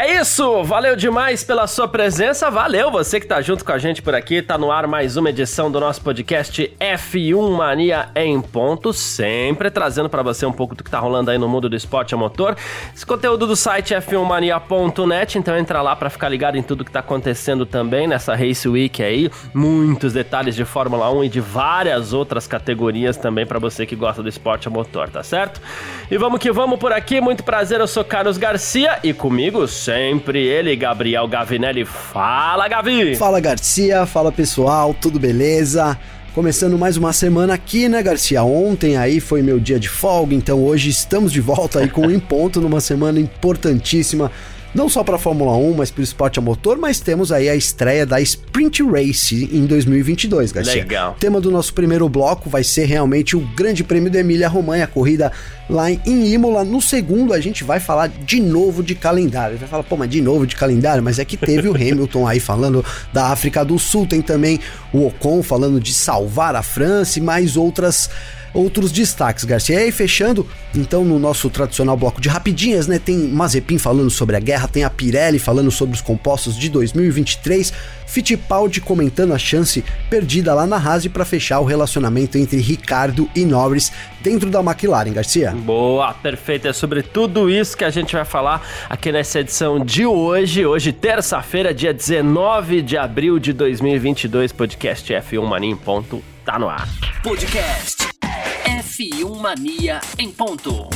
É 0.00 0.20
isso, 0.20 0.62
valeu 0.62 0.94
demais 0.94 1.42
pela 1.42 1.66
sua 1.66 1.88
presença, 1.88 2.48
valeu 2.52 2.88
você 2.88 3.18
que 3.18 3.26
tá 3.26 3.42
junto 3.42 3.64
com 3.64 3.72
a 3.72 3.78
gente 3.78 4.00
por 4.00 4.14
aqui, 4.14 4.40
tá 4.40 4.56
no 4.56 4.70
ar 4.70 4.86
mais 4.86 5.16
uma 5.16 5.30
edição 5.30 5.72
do 5.72 5.80
nosso 5.80 6.00
podcast 6.02 6.72
F1 6.78 7.50
Mania 7.50 8.08
em 8.14 8.40
ponto, 8.40 8.92
sempre 8.92 9.72
trazendo 9.72 10.08
para 10.08 10.22
você 10.22 10.46
um 10.46 10.52
pouco 10.52 10.76
do 10.76 10.84
que 10.84 10.90
tá 10.90 11.00
rolando 11.00 11.32
aí 11.32 11.36
no 11.36 11.48
mundo 11.48 11.68
do 11.68 11.74
esporte 11.74 12.14
a 12.14 12.16
motor. 12.16 12.56
Esse 12.94 13.04
conteúdo 13.04 13.44
do 13.44 13.56
site 13.56 13.92
f1mania.net, 13.92 15.36
então 15.36 15.58
entra 15.58 15.82
lá 15.82 15.96
para 15.96 16.08
ficar 16.08 16.28
ligado 16.28 16.56
em 16.56 16.62
tudo 16.62 16.84
que 16.84 16.92
tá 16.92 17.00
acontecendo 17.00 17.66
também 17.66 18.06
nessa 18.06 18.36
Race 18.36 18.68
Week 18.68 19.02
aí, 19.02 19.28
muitos 19.52 20.12
detalhes 20.12 20.54
de 20.54 20.64
Fórmula 20.64 21.10
1 21.10 21.24
e 21.24 21.28
de 21.28 21.40
várias 21.40 22.12
outras 22.12 22.46
categorias 22.46 23.16
também 23.16 23.44
para 23.44 23.58
você 23.58 23.84
que 23.84 23.96
gosta 23.96 24.22
do 24.22 24.28
esporte 24.28 24.68
a 24.68 24.70
motor, 24.70 25.08
tá 25.08 25.24
certo? 25.24 25.60
E 26.08 26.16
vamos 26.16 26.38
que 26.38 26.52
vamos 26.52 26.78
por 26.78 26.92
aqui, 26.92 27.20
muito 27.20 27.42
prazer, 27.42 27.80
eu 27.80 27.88
sou 27.88 28.04
Carlos 28.04 28.38
Garcia 28.38 29.00
e 29.02 29.12
comigo 29.12 29.66
sempre 29.88 30.46
ele, 30.46 30.76
Gabriel 30.76 31.26
Gavinelli. 31.26 31.82
Fala, 31.82 32.68
Gavi! 32.68 33.16
Fala, 33.16 33.40
Garcia. 33.40 34.04
Fala, 34.04 34.30
pessoal. 34.30 34.92
Tudo 34.92 35.18
beleza? 35.18 35.98
Começando 36.34 36.76
mais 36.76 36.98
uma 36.98 37.10
semana 37.10 37.54
aqui, 37.54 37.88
né, 37.88 38.02
Garcia? 38.02 38.42
Ontem 38.42 38.98
aí 38.98 39.18
foi 39.18 39.40
meu 39.40 39.58
dia 39.58 39.80
de 39.80 39.88
folga, 39.88 40.34
então 40.34 40.62
hoje 40.62 40.90
estamos 40.90 41.32
de 41.32 41.40
volta 41.40 41.78
aí 41.78 41.88
com 41.88 42.06
o 42.06 42.10
Em 42.10 42.20
Ponto 42.20 42.60
numa 42.60 42.82
semana 42.82 43.18
importantíssima 43.18 44.30
não 44.74 44.88
só 44.88 45.02
para 45.02 45.16
a 45.16 45.18
Fórmula 45.18 45.56
1, 45.56 45.74
mas 45.74 45.90
para 45.90 46.00
o 46.00 46.04
esporte 46.04 46.38
a 46.38 46.42
motor, 46.42 46.76
mas 46.76 47.00
temos 47.00 47.32
aí 47.32 47.48
a 47.48 47.56
estreia 47.56 48.04
da 48.04 48.20
Sprint 48.20 48.82
Race 48.82 49.48
em 49.52 49.66
2022, 49.66 50.52
Garcia. 50.52 50.74
Legal. 50.74 51.12
O 51.12 51.14
tema 51.20 51.40
do 51.40 51.50
nosso 51.50 51.72
primeiro 51.72 52.08
bloco 52.08 52.50
vai 52.50 52.62
ser 52.62 52.84
realmente 52.84 53.36
o 53.36 53.40
Grande 53.40 53.82
Prêmio 53.82 54.10
da 54.10 54.20
Emília-Romanha, 54.20 54.84
a 54.84 54.86
corrida 54.88 55.32
lá 55.68 55.90
em 55.90 56.32
Imola. 56.32 56.64
No 56.64 56.80
segundo, 56.80 57.32
a 57.32 57.40
gente 57.40 57.64
vai 57.64 57.80
falar 57.80 58.08
de 58.08 58.40
novo 58.40 58.82
de 58.82 58.94
calendário. 58.94 59.56
Vai 59.56 59.68
falar, 59.68 59.82
pô, 59.82 59.96
mas 59.96 60.10
de 60.10 60.20
novo 60.20 60.46
de 60.46 60.54
calendário? 60.54 61.02
Mas 61.02 61.18
é 61.18 61.24
que 61.24 61.36
teve 61.36 61.68
o 61.68 61.74
Hamilton 61.76 62.26
aí 62.26 62.40
falando 62.40 62.84
da 63.12 63.28
África 63.28 63.64
do 63.64 63.78
Sul, 63.78 64.06
tem 64.06 64.20
também 64.20 64.60
o 64.92 65.06
Ocon 65.06 65.42
falando 65.42 65.80
de 65.80 65.94
salvar 65.94 66.54
a 66.54 66.62
França 66.62 67.18
e 67.18 67.22
mais 67.22 67.56
outras 67.56 68.10
outros 68.58 68.90
destaques, 68.90 69.44
Garcia. 69.44 69.76
E 69.76 69.84
aí, 69.84 69.92
fechando, 69.92 70.46
então, 70.74 71.04
no 71.04 71.18
nosso 71.18 71.48
tradicional 71.48 71.96
bloco 71.96 72.20
de 72.20 72.28
rapidinhas, 72.28 72.86
né? 72.86 72.98
Tem 72.98 73.16
Mazepin 73.16 73.78
falando 73.78 74.10
sobre 74.10 74.36
a 74.36 74.40
guerra, 74.40 74.66
tem 74.66 74.84
a 74.84 74.90
Pirelli 74.90 75.38
falando 75.38 75.70
sobre 75.70 75.94
os 75.94 76.00
compostos 76.00 76.58
de 76.58 76.68
2023, 76.68 77.72
Fittipaldi 78.06 78.80
comentando 78.80 79.32
a 79.32 79.38
chance 79.38 79.84
perdida 80.10 80.54
lá 80.54 80.66
na 80.66 80.76
Haas 80.76 81.06
para 81.06 81.24
fechar 81.24 81.60
o 81.60 81.64
relacionamento 81.64 82.36
entre 82.36 82.58
Ricardo 82.58 83.28
e 83.36 83.44
Norris 83.44 83.92
dentro 84.20 84.50
da 84.50 84.60
McLaren, 84.60 85.12
Garcia. 85.12 85.52
Boa, 85.52 86.12
perfeito. 86.14 86.66
É 86.66 86.72
sobre 86.72 87.02
tudo 87.02 87.48
isso 87.48 87.76
que 87.76 87.84
a 87.84 87.90
gente 87.90 88.14
vai 88.14 88.24
falar 88.24 88.66
aqui 88.88 89.12
nessa 89.12 89.40
edição 89.40 89.78
de 89.78 90.04
hoje. 90.04 90.66
Hoje, 90.66 90.92
terça-feira, 90.92 91.72
dia 91.72 91.94
19 91.94 92.82
de 92.82 92.96
abril 92.96 93.38
de 93.38 93.52
2022, 93.52 94.52
podcast 94.52 95.12
F1 95.12 95.44
Mania 95.44 95.70
em 95.70 95.76
ponto, 95.76 96.22
tá 96.44 96.58
no 96.58 96.68
ar. 96.68 96.88
Podcast 97.22 98.17
F1 98.64 99.40
Mania 99.40 100.00
em 100.18 100.30
ponto. 100.30 100.88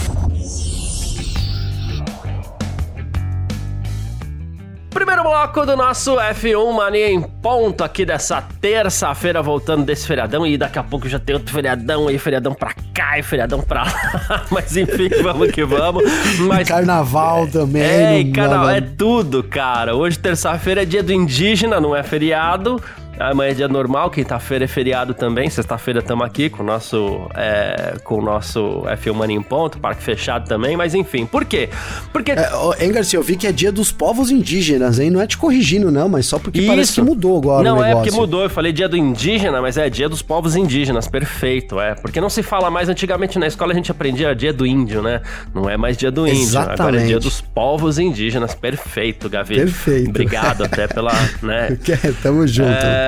Primeiro 4.91 5.23
bloco 5.23 5.65
do 5.65 5.77
nosso 5.77 6.17
F1 6.17 6.73
Mania 6.75 7.11
em 7.11 7.23
ponto 7.23 7.83
aqui 7.83 8.05
dessa 8.05 8.43
terça-feira, 8.61 9.41
voltando 9.41 9.85
desse 9.85 10.07
feriadão. 10.07 10.47
E 10.47 10.59
daqui 10.59 10.79
a 10.79 10.83
pouco 10.83 11.09
já 11.09 11.19
tem 11.19 11.35
outro 11.35 11.53
feriadão 11.53 12.09
aí, 12.09 12.19
feriadão 12.19 12.53
pra 12.53 12.75
cá 12.93 13.19
e 13.19 13.23
feriadão 13.23 13.61
pra 13.61 13.85
lá. 13.85 14.45
Mas 14.51 14.77
enfim, 14.77 15.09
vamos 15.23 15.51
que 15.51 15.65
vamos. 15.65 16.05
Mas, 16.41 16.69
carnaval 16.69 17.47
também. 17.49 17.83
É, 18.31 18.33
carnaval 18.33 18.71
é 18.71 18.81
tudo, 18.81 19.43
cara. 19.43 19.97
Hoje, 19.97 20.19
terça-feira, 20.19 20.83
é 20.83 20.85
dia 20.85 21.03
do 21.03 21.13
indígena, 21.13 21.81
não 21.81 21.97
é 21.97 22.03
feriado. 22.03 22.83
Amanhã 23.19 23.51
é 23.51 23.55
dia 23.55 23.69
normal, 23.69 24.11
quinta-feira 24.11 24.65
é 24.65 24.69
feriado 24.69 25.15
também. 25.15 25.49
Sexta-feira 25.49 26.01
estamos 26.01 26.27
aqui 26.27 26.49
com 26.49 26.63
o 26.63 26.67
nosso, 26.67 27.29
é, 27.35 27.95
com 28.03 28.17
o 28.17 28.23
nosso 28.23 28.83
F1 28.87 29.13
Mania 29.15 29.37
em 29.37 29.43
Ponto, 29.43 29.79
parque 29.79 30.03
fechado 30.03 30.49
também, 30.49 30.77
mas 30.77 30.95
enfim. 30.95 31.27
Por 31.27 31.45
quê? 31.45 31.69
Porque. 32.13 32.33
É, 32.33 32.51
hein, 32.81 32.91
Garcia, 32.91 33.19
eu 33.19 33.23
vi 33.23 33.37
que 33.37 33.47
é 33.47 33.53
dia 33.53 33.71
dos 33.71 33.93
povos 33.93 34.31
indígenas, 34.31 34.99
hein? 34.99 35.11
Não 35.11 35.21
é 35.21 35.27
te 35.27 35.37
corrigindo, 35.37 35.91
não, 35.91 36.09
mas 36.09 36.27
só 36.27 36.39
porque 36.39 36.61
Isso. 36.61 36.69
parece 36.69 36.93
que 36.95 37.03
mudou 37.03 37.37
agora. 37.37 37.63
Não, 37.63 37.85
é 37.85 37.95
porque 37.95 38.11
mudou. 38.11 38.43
Eu 38.43 38.51
falei 38.51 38.73
dia 38.73 38.89
do 38.89 38.97
indígena, 38.97 39.61
mas 39.61 39.77
é 39.77 39.89
dia 39.91 40.09
dos 40.09 40.23
povos 40.23 40.57
indígenas. 40.57 41.07
Perfeito, 41.07 41.81
é. 41.81 41.95
Porque 41.95 42.21
não 42.21 42.31
se 42.31 42.43
fala 42.43 42.71
mais 42.71 42.89
antigamente 42.89 43.39
na 43.39 43.47
escola, 43.47 43.73
a 43.73 43.77
gente 43.77 43.91
aprendia 43.91 44.35
dia 44.35 44.53
do 44.53 44.67
índio, 44.67 45.03
né? 45.03 45.21
Não 45.55 45.69
é 45.69 45.77
mais 45.77 45.97
dia 45.97 46.11
do 46.11 46.27
índio. 46.27 46.43
Exatamente. 46.43 46.81
Agora 46.81 47.03
é 47.03 47.07
dia 47.07 47.21
dos 47.21 47.41
povos 47.41 47.99
indígenas. 47.99 48.55
Perfeito, 48.55 49.29
Gavi. 49.29 49.57
Perfeito. 49.57 50.11
Obrigado 50.11 50.65
até 50.65 50.89
pela. 50.89 51.13
Né? 51.43 51.77
Tamo 52.23 52.47
junto. 52.47 52.71
É... 52.71 53.02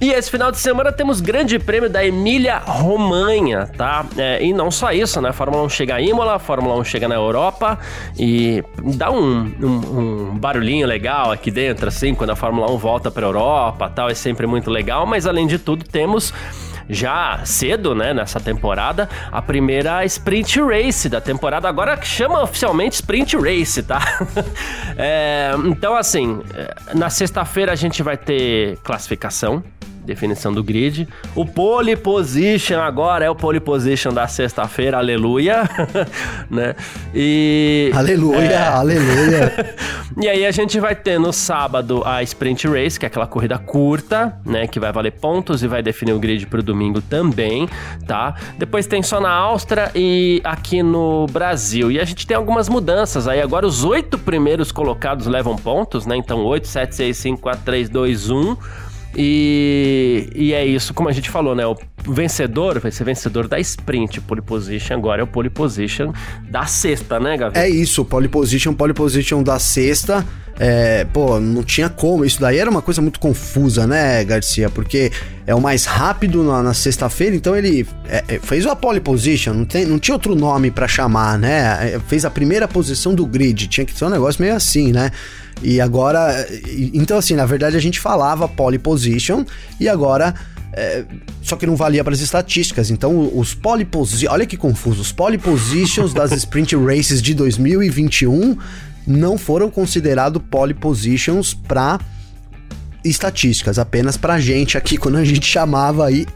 E 0.00 0.10
esse 0.10 0.30
final 0.30 0.50
de 0.50 0.58
semana 0.58 0.92
temos 0.92 1.20
grande 1.20 1.58
prêmio 1.58 1.88
da 1.88 2.04
Emília 2.04 2.58
Romanha, 2.58 3.70
tá? 3.76 4.04
É, 4.16 4.44
e 4.44 4.52
não 4.52 4.70
só 4.70 4.92
isso, 4.92 5.20
né? 5.20 5.30
A 5.30 5.32
Fórmula 5.32 5.62
1 5.64 5.68
chega 5.68 5.94
a 5.94 6.00
Imola, 6.00 6.34
a 6.34 6.38
Fórmula 6.38 6.76
1 6.76 6.84
chega 6.84 7.08
na 7.08 7.14
Europa 7.14 7.78
e 8.18 8.62
dá 8.96 9.10
um, 9.10 9.52
um, 9.62 10.30
um 10.30 10.38
barulhinho 10.38 10.86
legal 10.86 11.32
aqui 11.32 11.50
dentro, 11.50 11.88
assim, 11.88 12.14
quando 12.14 12.30
a 12.30 12.36
Fórmula 12.36 12.70
1 12.70 12.76
volta 12.76 13.10
pra 13.10 13.24
Europa 13.24 13.90
tal, 13.94 14.08
é 14.08 14.14
sempre 14.14 14.46
muito 14.46 14.70
legal, 14.70 15.06
mas 15.06 15.26
além 15.26 15.46
de 15.46 15.58
tudo 15.58 15.84
temos 15.84 16.32
já 16.88 17.40
cedo, 17.44 17.94
né, 17.94 18.12
nessa 18.12 18.40
temporada, 18.40 19.08
a 19.30 19.40
primeira 19.40 20.04
Sprint 20.04 20.60
Race 20.60 21.08
da 21.08 21.20
temporada, 21.20 21.68
agora 21.68 21.96
que 21.96 22.06
chama 22.06 22.42
oficialmente 22.42 22.94
Sprint 22.96 23.36
Race, 23.36 23.82
tá? 23.82 24.00
é, 24.96 25.52
então, 25.64 25.94
assim, 25.94 26.42
é, 26.54 26.94
na 26.94 27.10
sexta-feira 27.10 27.72
a 27.72 27.76
gente 27.76 28.02
vai 28.02 28.16
ter 28.16 28.78
classificação, 28.82 29.62
definição 30.04 30.52
do 30.52 30.62
grid. 30.62 31.08
O 31.34 31.44
pole 31.46 31.96
position 31.96 32.80
agora 32.80 33.24
é 33.24 33.30
o 33.30 33.34
pole 33.34 33.60
position 33.60 34.12
da 34.12 34.26
sexta-feira, 34.26 34.98
aleluia, 34.98 35.62
né? 36.50 36.74
E 37.14 37.90
aleluia, 37.94 38.38
é... 38.38 38.68
aleluia. 38.68 39.76
e 40.20 40.28
aí 40.28 40.46
a 40.46 40.50
gente 40.50 40.78
vai 40.78 40.94
ter 40.94 41.18
no 41.18 41.32
sábado 41.32 42.02
a 42.04 42.22
sprint 42.22 42.68
race, 42.68 42.98
que 42.98 43.06
é 43.06 43.08
aquela 43.08 43.26
corrida 43.26 43.58
curta, 43.58 44.38
né, 44.44 44.66
que 44.66 44.78
vai 44.78 44.92
valer 44.92 45.12
pontos 45.12 45.62
e 45.62 45.68
vai 45.68 45.82
definir 45.82 46.12
o 46.12 46.18
grid 46.18 46.46
para 46.46 46.60
o 46.60 46.62
domingo 46.62 47.00
também, 47.00 47.68
tá? 48.06 48.34
Depois 48.58 48.86
tem 48.86 49.02
só 49.02 49.20
na 49.20 49.30
Áustria 49.30 49.90
e 49.94 50.40
aqui 50.44 50.82
no 50.82 51.26
Brasil. 51.26 51.90
E 51.90 51.98
a 51.98 52.04
gente 52.04 52.26
tem 52.26 52.36
algumas 52.36 52.68
mudanças 52.68 53.26
aí. 53.26 53.40
Agora 53.40 53.66
os 53.66 53.84
oito 53.84 54.18
primeiros 54.18 54.70
colocados 54.70 55.26
levam 55.26 55.56
pontos, 55.56 56.06
né? 56.06 56.16
Então 56.16 56.44
8, 56.44 56.66
7, 56.66 56.94
6, 56.94 57.16
5, 57.16 57.40
4, 57.40 57.64
3, 57.64 57.88
2, 57.88 58.30
1. 58.30 58.56
E, 59.16 60.28
e 60.34 60.52
é 60.52 60.64
isso, 60.64 60.92
como 60.92 61.08
a 61.08 61.12
gente 61.12 61.30
falou, 61.30 61.54
né? 61.54 61.66
O 61.66 61.76
vencedor 62.12 62.78
vai 62.80 62.90
ser 62.90 63.04
vencedor 63.04 63.48
da 63.48 63.58
sprint 63.60 64.20
pole 64.20 64.42
position, 64.42 64.94
agora 64.94 65.20
é 65.20 65.24
o 65.24 65.26
pole 65.26 65.50
position 65.50 66.12
da 66.48 66.66
sexta, 66.66 67.18
né, 67.18 67.36
Gavi? 67.36 67.58
É 67.58 67.68
isso, 67.68 68.04
pole 68.04 68.28
position, 68.28 68.74
pole 68.74 68.92
position 68.92 69.42
da 69.42 69.58
sexta. 69.58 70.24
É, 70.56 71.04
pô, 71.06 71.40
não 71.40 71.64
tinha 71.64 71.88
como. 71.88 72.24
Isso 72.24 72.40
daí 72.40 72.58
era 72.58 72.70
uma 72.70 72.80
coisa 72.80 73.02
muito 73.02 73.18
confusa, 73.18 73.86
né, 73.86 74.24
Garcia? 74.24 74.70
Porque 74.70 75.10
é 75.46 75.54
o 75.54 75.60
mais 75.60 75.84
rápido 75.84 76.44
na, 76.44 76.62
na 76.62 76.74
sexta-feira, 76.74 77.34
então 77.34 77.56
ele 77.56 77.86
é, 78.08 78.24
é 78.28 78.38
fez 78.38 78.64
a 78.66 78.76
pole 78.76 79.00
position, 79.00 79.52
não, 79.52 79.64
tem, 79.64 79.84
não 79.84 79.98
tinha 79.98 80.14
outro 80.14 80.34
nome 80.34 80.70
para 80.70 80.86
chamar, 80.86 81.38
né? 81.38 81.94
É, 81.94 82.00
fez 82.06 82.24
a 82.24 82.30
primeira 82.30 82.68
posição 82.68 83.14
do 83.14 83.26
grid, 83.26 83.66
tinha 83.66 83.84
que 83.84 83.96
ser 83.96 84.04
um 84.04 84.10
negócio 84.10 84.40
meio 84.40 84.54
assim, 84.54 84.92
né? 84.92 85.10
E 85.62 85.80
agora. 85.80 86.46
Então, 86.92 87.18
assim, 87.18 87.34
na 87.34 87.46
verdade 87.46 87.76
a 87.76 87.80
gente 87.80 87.98
falava 87.98 88.48
pole 88.48 88.78
position 88.78 89.44
e 89.80 89.88
agora. 89.88 90.34
É, 90.76 91.04
só 91.40 91.54
que 91.54 91.66
não 91.66 91.76
valia 91.76 92.02
para 92.02 92.12
as 92.12 92.20
estatísticas. 92.20 92.90
Então, 92.90 93.30
os 93.32 93.54
pole 93.54 93.84
positions. 93.84 94.32
Olha 94.32 94.44
que 94.44 94.56
confuso. 94.56 95.02
Os 95.02 95.12
pole 95.12 95.38
positions 95.38 96.12
das 96.12 96.32
sprint 96.36 96.74
races 96.74 97.22
de 97.22 97.32
2021 97.32 98.56
não 99.06 99.38
foram 99.38 99.70
considerados 99.70 100.42
pole 100.50 100.74
positions 100.74 101.54
para 101.54 102.00
estatísticas, 103.04 103.78
apenas 103.78 104.16
para 104.16 104.40
gente 104.40 104.78
aqui 104.78 104.96
quando 104.96 105.16
a 105.16 105.24
gente 105.24 105.46
chamava 105.46 106.06
aí 106.06 106.26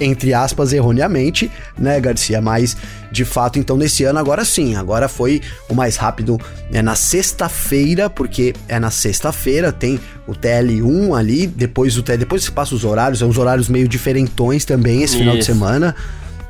entre 0.00 0.34
aspas, 0.34 0.72
erroneamente, 0.72 1.50
né, 1.78 2.00
Garcia? 2.00 2.40
Mas, 2.40 2.76
de 3.10 3.24
fato, 3.24 3.58
então, 3.58 3.76
nesse 3.76 4.04
ano, 4.04 4.18
agora 4.18 4.44
sim, 4.44 4.76
agora 4.76 5.08
foi 5.08 5.40
o 5.68 5.74
mais 5.74 5.96
rápido 5.96 6.40
é 6.72 6.82
na 6.82 6.94
sexta-feira, 6.94 8.08
porque 8.08 8.54
é 8.68 8.78
na 8.78 8.90
sexta-feira, 8.90 9.72
tem 9.72 10.00
o 10.26 10.32
TL1 10.32 11.18
ali, 11.18 11.46
depois 11.46 11.96
o 11.98 12.02
TL, 12.02 12.18
depois 12.18 12.44
se 12.44 12.50
passa 12.50 12.74
os 12.74 12.84
horários, 12.84 13.20
é 13.22 13.24
uns 13.24 13.38
horários 13.38 13.68
meio 13.68 13.88
diferentões 13.88 14.64
também 14.64 15.02
esse 15.02 15.16
final 15.16 15.36
de 15.36 15.44
semana. 15.44 15.94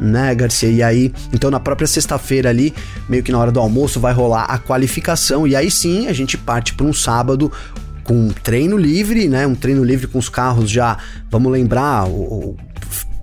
né, 0.00 0.34
Garcia? 0.34 0.68
E 0.68 0.82
aí, 0.82 1.12
então 1.32 1.50
na 1.50 1.60
própria 1.60 1.86
sexta-feira 1.86 2.50
ali, 2.50 2.74
meio 3.08 3.22
que 3.22 3.30
na 3.30 3.38
hora 3.38 3.52
do 3.52 3.60
almoço, 3.60 4.00
vai 4.00 4.12
rolar 4.12 4.44
a 4.44 4.58
qualificação. 4.58 5.46
E 5.46 5.54
aí 5.54 5.70
sim 5.70 6.08
a 6.08 6.12
gente 6.12 6.36
parte 6.36 6.74
para 6.74 6.84
um 6.86 6.92
sábado 6.92 7.50
com 8.04 8.14
um 8.14 8.28
treino 8.30 8.76
livre, 8.76 9.28
né? 9.28 9.46
Um 9.46 9.54
treino 9.54 9.84
livre 9.84 10.06
com 10.06 10.18
os 10.18 10.28
carros 10.28 10.70
já. 10.70 10.98
Vamos 11.30 11.52
lembrar, 11.52 12.06
o, 12.06 12.10
o 12.10 12.56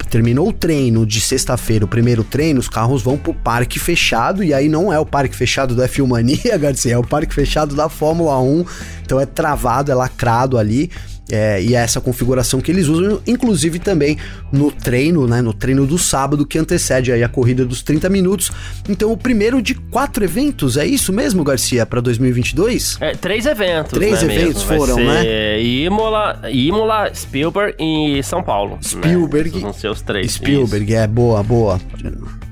terminou 0.10 0.50
o 0.50 0.54
treino 0.54 1.06
de 1.06 1.22
sexta-feira, 1.22 1.86
o 1.86 1.88
primeiro 1.88 2.24
treino, 2.24 2.60
os 2.60 2.68
carros 2.68 3.02
vão 3.02 3.18
pro 3.18 3.34
parque 3.34 3.80
fechado, 3.80 4.44
e 4.44 4.54
aí 4.54 4.68
não 4.68 4.92
é 4.92 5.00
o 5.00 5.06
parque 5.06 5.36
fechado 5.36 5.76
da 5.76 5.88
Filmania, 5.90 6.58
Garcia, 6.58 6.94
é 6.94 6.98
o 6.98 7.04
parque 7.04 7.34
fechado 7.34 7.76
da 7.76 7.88
Fórmula 7.88 8.40
1, 8.42 8.66
então 9.04 9.20
é 9.20 9.26
travado, 9.26 9.92
é 9.92 9.96
lacrado 9.96 10.58
ali. 10.58 10.92
É, 11.31 11.62
e 11.62 11.76
é 11.76 11.80
essa 11.80 12.02
configuração 12.02 12.60
que 12.60 12.72
eles 12.72 12.88
usam, 12.88 13.22
inclusive 13.28 13.80
também 13.80 14.18
no 14.52 14.72
treino, 14.72 15.28
né? 15.28 15.42
No 15.42 15.54
treino 15.54 15.86
do 15.86 15.98
sábado 15.98 16.46
que 16.46 16.58
antecede 16.58 17.12
aí 17.12 17.24
a 17.24 17.30
corrida 17.30 17.66
dos 17.66 17.81
30 17.81 18.10
minutos. 18.10 18.52
Então, 18.88 19.12
o 19.12 19.18
primeiro 19.18 19.62
de 19.62 19.76
quatro 19.76 20.24
eventos, 20.24 20.78
é 20.78 20.86
isso 20.86 21.14
mesmo, 21.14 21.44
Garcia, 21.44 21.86
para 21.86 22.02
2022? 22.02 22.98
É, 23.00 23.12
três 23.12 23.46
eventos. 23.46 23.92
Três 23.92 24.24
né, 24.24 24.36
eventos 24.36 24.64
mesmo. 24.64 24.78
foram, 24.78 24.96
né? 24.98 25.62
Imola, 25.62 26.42
Imola, 26.52 27.14
Spielberg 27.14 27.75
e 27.80 28.22
São 28.24 28.42
Paulo. 28.42 28.75
né? 28.75 28.82
Spielberg. 28.82 29.60
Vão 29.60 29.74
ser 29.74 29.90
os 29.90 30.02
três. 30.02 30.34
Spielberg, 30.34 30.94
é 30.94 31.08
boa, 31.08 31.44
boa. 31.44 31.80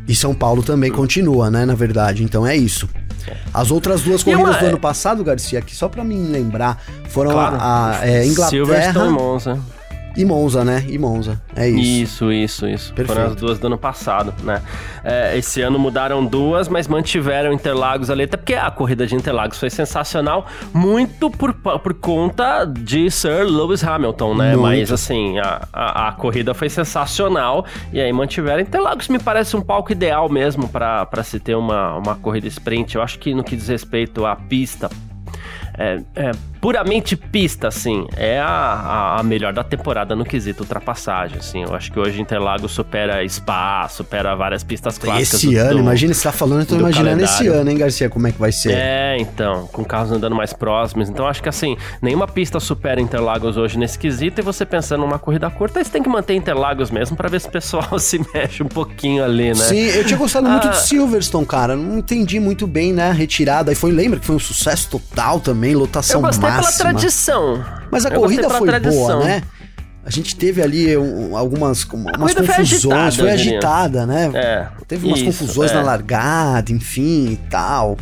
E 0.07 0.15
São 0.15 0.33
Paulo 0.33 0.63
também 0.63 0.91
continua, 0.91 1.51
né? 1.51 1.65
Na 1.65 1.75
verdade, 1.75 2.23
então 2.23 2.45
é 2.47 2.56
isso. 2.56 2.88
As 3.53 3.71
outras 3.71 4.01
duas 4.01 4.24
corridas 4.24 4.50
uma- 4.56 4.59
do 4.59 4.65
ano 4.68 4.79
passado, 4.79 5.24
Garcia, 5.24 5.59
aqui 5.59 5.75
só 5.75 5.88
pra 5.89 6.03
mim 6.03 6.27
lembrar, 6.31 6.81
foram 7.09 7.31
Claro. 7.31 7.56
a, 7.59 8.00
a, 8.00 8.07
é, 8.07 8.24
Silverstone 8.24 9.09
Inglaterra 9.09 9.09
Monza. 9.09 9.59
E 10.17 10.25
Monza, 10.25 10.65
né? 10.65 10.83
E 10.89 10.97
Monza, 10.97 11.39
é 11.55 11.69
isso. 11.69 12.31
Isso, 12.31 12.31
isso, 12.31 12.67
isso. 12.67 12.87
Foram 12.87 13.05
Perfeito. 13.07 13.29
as 13.29 13.35
duas 13.35 13.59
do 13.59 13.67
ano 13.67 13.77
passado, 13.77 14.33
né? 14.43 14.63
É, 15.03 15.37
esse 15.37 15.61
ano 15.61 15.77
mudaram 15.77 16.25
duas, 16.25 16.67
mas 16.67 16.87
mantiveram 16.87 17.53
Interlagos 17.53 18.09
ali, 18.09 18.23
até 18.23 18.35
porque 18.35 18.55
a 18.55 18.71
corrida 18.71 19.05
de 19.05 19.15
Interlagos 19.15 19.59
foi 19.59 19.69
sensacional, 19.69 20.47
muito 20.73 21.29
por, 21.29 21.53
por 21.53 21.93
conta 21.93 22.65
de 22.65 23.11
Sir 23.11 23.45
Lewis 23.45 23.83
Hamilton, 23.83 24.35
né? 24.35 24.55
Muito. 24.55 24.61
Mas 24.61 24.91
assim, 24.91 25.37
a, 25.37 25.67
a, 25.71 26.07
a 26.07 26.11
corrida 26.13 26.53
foi 26.55 26.67
sensacional 26.67 27.63
e 27.93 28.01
aí 28.01 28.11
mantiveram. 28.11 28.61
Interlagos 28.61 29.07
me 29.09 29.19
parece 29.19 29.55
um 29.55 29.61
palco 29.61 29.91
ideal 29.91 30.27
mesmo 30.29 30.67
para 30.67 31.23
se 31.23 31.39
ter 31.39 31.55
uma, 31.55 31.95
uma 31.95 32.15
corrida 32.15 32.47
sprint. 32.47 32.95
Eu 32.95 33.03
acho 33.03 33.19
que 33.19 33.35
no 33.35 33.43
que 33.43 33.55
diz 33.55 33.67
respeito 33.67 34.25
à 34.25 34.35
pista, 34.35 34.89
é, 35.77 36.01
é 36.15 36.31
puramente 36.62 37.15
pista, 37.15 37.68
assim, 37.68 38.06
é 38.15 38.39
a, 38.39 39.18
a, 39.19 39.24
melhor 39.24 39.54
da 39.54 39.63
temporada 39.63 40.15
no 40.15 40.25
quesito 40.25 40.63
ultrapassagem, 40.63 41.38
assim. 41.39 41.63
Eu 41.63 41.74
acho 41.75 41.92
que 41.92 42.00
hoje 42.00 42.21
Interlagos 42.21 42.71
supera 42.71 43.27
Spa, 43.27 43.88
supera 43.89 44.36
várias 44.36 44.63
pistas 44.63 44.98
clássicas. 44.98 45.33
Esse 45.44 45.51
do- 45.54 45.59
ano, 45.59 45.74
do- 45.74 45.80
imagina, 45.80 46.13
você 46.13 46.24
tá 46.24 46.31
falando, 46.31 46.62
eu 46.62 46.65
tô 46.65 46.75
do 46.75 46.81
imaginando 46.81 47.24
esse 47.24 47.33
calendário. 47.38 47.62
ano, 47.62 47.69
hein, 47.71 47.77
Garcia, 47.77 48.09
como 48.09 48.27
é 48.27 48.31
que 48.31 48.39
vai 48.39 48.51
ser. 48.51 48.71
É, 48.74 49.18
então, 49.19 49.68
com 49.68 49.83
carros 49.83 50.12
andando 50.12 50.36
mais 50.36 50.54
próximos. 50.54 51.09
Então, 51.09 51.27
acho 51.27 51.42
que 51.42 51.50
assim, 51.50 51.77
nenhuma 52.01 52.27
pista 52.27 52.59
supera 52.59 53.00
Interlagos 53.01 53.57
hoje 53.57 53.77
nesse 53.77 53.98
quesito. 53.98 54.42
E 54.42 54.44
você 54.44 54.65
pensando 54.65 55.01
numa 55.01 55.19
corrida 55.19 55.50
curta, 55.50 55.80
aí 55.80 55.86
você 55.86 55.92
tem 55.92 56.04
que 56.04 56.09
manter 56.09 56.33
Interlagos 56.36 56.92
mesmo 56.92 57.15
pra 57.15 57.30
ver 57.30 57.42
se 57.42 57.48
o 57.48 57.51
pessoal 57.51 57.98
se 58.00 58.19
mexe 58.33 58.63
um 58.63 58.68
pouquinho 58.68 59.24
ali, 59.24 59.50
né? 59.50 59.56
Sim, 59.56 59.77
eu 59.88 60.06
tinha 60.06 60.18
gostado 60.18 60.48
muito 60.50 60.68
Ah. 60.68 60.71
de 60.71 60.81
Silverstone, 60.81 61.45
cara. 61.45 61.75
Não 61.75 61.98
entendi 62.00 62.39
muito 62.39 62.65
bem, 62.68 62.94
né? 62.94 63.09
A 63.09 63.13
retirada. 63.13 63.71
Aí 63.71 63.75
foi, 63.75 63.92
lembra 63.92 64.19
que 64.19 64.25
foi 64.25 64.36
um 64.36 64.39
sucesso 64.39 64.89
total 64.89 65.39
também, 65.39 65.75
lotação 65.75 66.21
gostei 66.21 66.50
máxima. 66.62 66.77
pela 66.77 66.92
tradição. 66.94 67.65
Mas 67.92 68.06
a 68.06 68.09
Eu 68.09 68.21
corrida 68.21 68.50
foi 68.50 68.68
tradição. 68.68 69.19
boa, 69.19 69.24
né? 69.24 69.44
A 70.06 70.09
gente 70.09 70.38
teve 70.38 70.62
ali 70.62 70.95
um, 70.95 71.36
algumas 71.36 71.83
umas 71.83 72.33
corrida 72.33 72.44
foi 72.44 72.56
confusões, 72.56 72.94
agitada, 72.94 73.12
foi 73.12 73.31
agitada, 73.31 74.06
né? 74.06 74.31
É, 74.33 74.68
Teve 74.88 75.06
umas 75.06 75.19
isso, 75.19 75.25
confusões 75.25 75.71
é. 75.71 75.74
na 75.74 75.81
largada, 75.81 76.71
enfim 76.71 77.31
e 77.31 77.39
tal. 77.50 77.98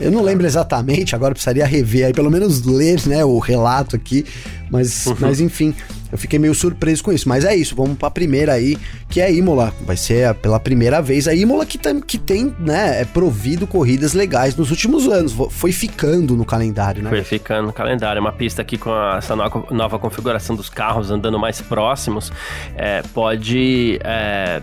Eu 0.00 0.10
não 0.10 0.22
lembro 0.22 0.44
exatamente, 0.44 1.14
agora 1.14 1.32
precisaria 1.32 1.64
rever 1.64 2.06
aí, 2.06 2.12
pelo 2.12 2.28
menos 2.30 2.64
ler, 2.64 3.00
né, 3.06 3.24
o 3.24 3.38
relato 3.38 3.94
aqui, 3.94 4.26
mas, 4.70 5.06
Uhum. 5.06 5.16
mas 5.20 5.40
enfim, 5.40 5.74
eu 6.10 6.18
fiquei 6.18 6.38
meio 6.38 6.54
surpreso 6.54 7.02
com 7.02 7.12
isso. 7.12 7.28
Mas 7.28 7.44
é 7.44 7.54
isso, 7.54 7.74
vamos 7.76 7.96
pra 7.98 8.10
primeira 8.10 8.52
aí, 8.52 8.76
que 9.08 9.20
é 9.20 9.26
a 9.26 9.30
Imola. 9.30 9.72
Vai 9.86 9.96
ser 9.96 10.26
a- 10.28 10.34
pela 10.34 10.58
primeira 10.60 11.00
vez 11.02 11.26
a 11.28 11.34
Imola 11.34 11.64
que, 11.66 11.78
tem- 11.78 12.00
que 12.00 12.18
tem, 12.18 12.54
né, 12.58 13.00
é 13.00 13.04
provido 13.04 13.66
corridas 13.66 14.12
legais 14.14 14.56
nos 14.56 14.70
últimos 14.70 15.06
anos. 15.08 15.34
Foi 15.50 15.72
ficando 15.72 16.36
no 16.36 16.44
calendário, 16.44 17.02
né? 17.02 17.10
Foi 17.10 17.22
ficando 17.24 17.66
no 17.66 17.72
calendário. 17.72 18.18
É 18.18 18.20
uma 18.20 18.32
pista 18.32 18.62
aqui 18.62 18.76
com 18.78 18.90
a- 18.90 19.16
essa 19.18 19.34
nova, 19.36 19.64
nova 19.70 19.98
configuração 19.98 20.54
dos 20.56 20.68
carros 20.68 21.10
andando 21.10 21.38
mais 21.38 21.60
próximos. 21.60 22.32
é, 22.76 23.02
pode, 23.12 23.98
é, 24.02 24.60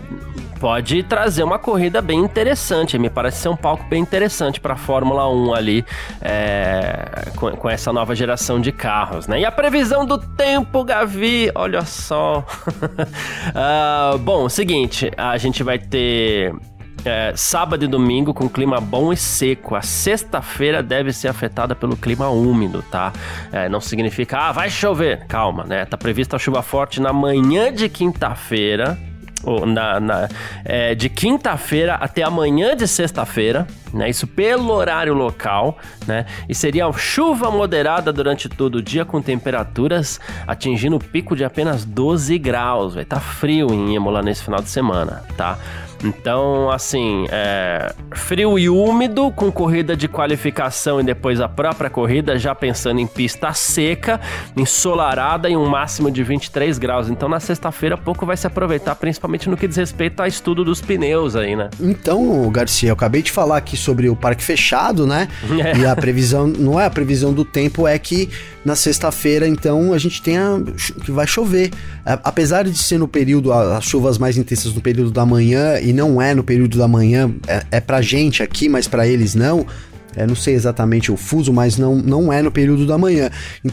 pode 0.60 1.02
trazer 1.02 1.42
uma 1.42 1.58
corrida 1.58 2.00
bem 2.02 2.18
interessante. 2.20 2.98
Me 2.98 3.08
parece 3.10 3.38
ser 3.42 3.48
um 3.48 3.56
palco 3.56 3.84
bem 3.88 4.00
interessante 4.02 4.60
para 4.60 4.74
a 4.74 4.76
Fórmula 4.76 5.28
1 5.32 5.54
ali, 5.54 5.84
é, 6.20 7.30
com, 7.36 7.50
com 7.52 7.68
essa 7.68 7.92
nova 7.92 8.14
geração 8.14 8.60
de 8.60 8.72
carros. 8.72 9.26
Né? 9.26 9.40
E 9.40 9.44
a 9.44 9.50
previsão 9.52 9.91
do 10.06 10.16
tempo, 10.18 10.82
Gavi, 10.84 11.50
olha 11.54 11.84
só. 11.84 12.44
Ah, 13.54 14.16
bom, 14.20 14.48
seguinte, 14.48 15.10
a 15.16 15.36
gente 15.36 15.62
vai 15.62 15.78
ter 15.78 16.54
é, 17.04 17.32
sábado 17.36 17.84
e 17.84 17.88
domingo 17.88 18.32
com 18.32 18.48
clima 18.48 18.80
bom 18.80 19.12
e 19.12 19.16
seco. 19.16 19.74
A 19.74 19.82
sexta-feira 19.82 20.82
deve 20.82 21.12
ser 21.12 21.28
afetada 21.28 21.74
pelo 21.74 21.96
clima 21.96 22.28
úmido, 22.30 22.82
tá? 22.90 23.12
É, 23.52 23.68
não 23.68 23.80
significa, 23.80 24.38
ah, 24.38 24.52
vai 24.52 24.70
chover. 24.70 25.26
Calma, 25.26 25.64
né? 25.64 25.84
Tá 25.84 25.96
prevista 25.96 26.38
chuva 26.38 26.62
forte 26.62 27.00
na 27.00 27.12
manhã 27.12 27.72
de 27.72 27.88
quinta-feira. 27.88 28.98
Ou 29.44 29.66
na, 29.66 29.98
na- 30.00 30.28
é, 30.64 30.94
de 30.94 31.08
quinta-feira 31.08 31.94
até 31.96 32.22
amanhã 32.22 32.76
de 32.76 32.86
sexta-feira, 32.86 33.66
né? 33.92 34.08
Isso 34.08 34.26
pelo 34.26 34.72
horário 34.72 35.14
local, 35.14 35.78
né? 36.06 36.26
E 36.48 36.54
seria 36.54 36.90
chuva 36.92 37.50
moderada 37.50 38.12
durante 38.12 38.48
todo 38.48 38.76
o 38.76 38.82
dia, 38.82 39.04
com 39.04 39.20
temperaturas 39.20 40.20
atingindo 40.46 40.96
o 40.96 41.00
pico 41.00 41.36
de 41.36 41.44
apenas 41.44 41.84
12 41.84 42.38
graus. 42.38 42.94
Vai 42.94 43.02
estar 43.02 43.20
frio 43.20 43.72
em 43.72 43.94
Imola 43.94 44.22
nesse 44.22 44.42
final 44.42 44.60
de 44.60 44.68
semana, 44.68 45.22
tá? 45.36 45.58
Então, 46.02 46.70
assim, 46.70 47.26
é, 47.30 47.94
frio 48.14 48.58
e 48.58 48.68
úmido, 48.68 49.30
com 49.32 49.50
corrida 49.52 49.96
de 49.96 50.08
qualificação 50.08 51.00
e 51.00 51.04
depois 51.04 51.40
a 51.40 51.48
própria 51.48 51.88
corrida, 51.88 52.38
já 52.38 52.54
pensando 52.54 53.00
em 53.00 53.06
pista 53.06 53.52
seca, 53.52 54.20
ensolarada 54.56 55.48
e 55.48 55.56
um 55.56 55.66
máximo 55.66 56.10
de 56.10 56.22
23 56.22 56.78
graus. 56.78 57.08
Então, 57.08 57.28
na 57.28 57.40
sexta-feira, 57.40 57.96
pouco 57.96 58.26
vai 58.26 58.36
se 58.36 58.46
aproveitar, 58.46 58.94
principalmente 58.96 59.48
no 59.48 59.56
que 59.56 59.68
diz 59.68 59.76
respeito 59.76 60.20
a 60.20 60.28
estudo 60.28 60.64
dos 60.64 60.80
pneus 60.80 61.36
aí, 61.36 61.54
né? 61.54 61.70
Então, 61.80 62.50
Garcia, 62.50 62.90
eu 62.90 62.94
acabei 62.94 63.22
de 63.22 63.30
falar 63.30 63.56
aqui 63.56 63.76
sobre 63.76 64.08
o 64.08 64.16
parque 64.16 64.42
fechado, 64.42 65.06
né? 65.06 65.28
É. 65.58 65.72
E 65.82 65.86
a 65.86 65.96
previsão, 65.96 66.46
não 66.46 66.78
é 66.78 66.84
a 66.84 66.90
previsão 66.90 67.32
do 67.32 67.44
tempo, 67.44 67.88
é 67.88 67.98
que 67.98 68.28
na 68.64 68.76
sexta-feira, 68.76 69.48
então, 69.48 69.92
a 69.92 69.98
gente 69.98 70.22
tem 70.22 70.38
a, 70.38 70.60
que 71.04 71.10
vai 71.10 71.26
chover. 71.26 71.70
Apesar 72.04 72.64
de 72.64 72.78
ser 72.78 72.98
no 72.98 73.08
período, 73.08 73.52
as 73.52 73.84
chuvas 73.84 74.18
mais 74.18 74.36
intensas 74.36 74.72
no 74.72 74.80
período 74.80 75.10
da 75.10 75.26
manhã, 75.26 75.80
e 75.80 75.91
não 75.92 76.20
é 76.20 76.34
no 76.34 76.42
período 76.44 76.78
da 76.78 76.88
manhã, 76.88 77.30
é, 77.46 77.62
é 77.72 77.80
pra 77.80 78.00
gente 78.02 78.42
aqui, 78.42 78.68
mas 78.68 78.86
pra 78.88 79.06
eles 79.06 79.34
não. 79.34 79.66
É, 80.14 80.26
não 80.26 80.34
sei 80.34 80.52
exatamente 80.52 81.10
o 81.10 81.16
fuso, 81.16 81.54
mas 81.54 81.78
não, 81.78 81.96
não 81.96 82.30
é 82.30 82.42
no 82.42 82.50
período 82.50 82.86
da 82.86 82.98
manhã. 82.98 83.30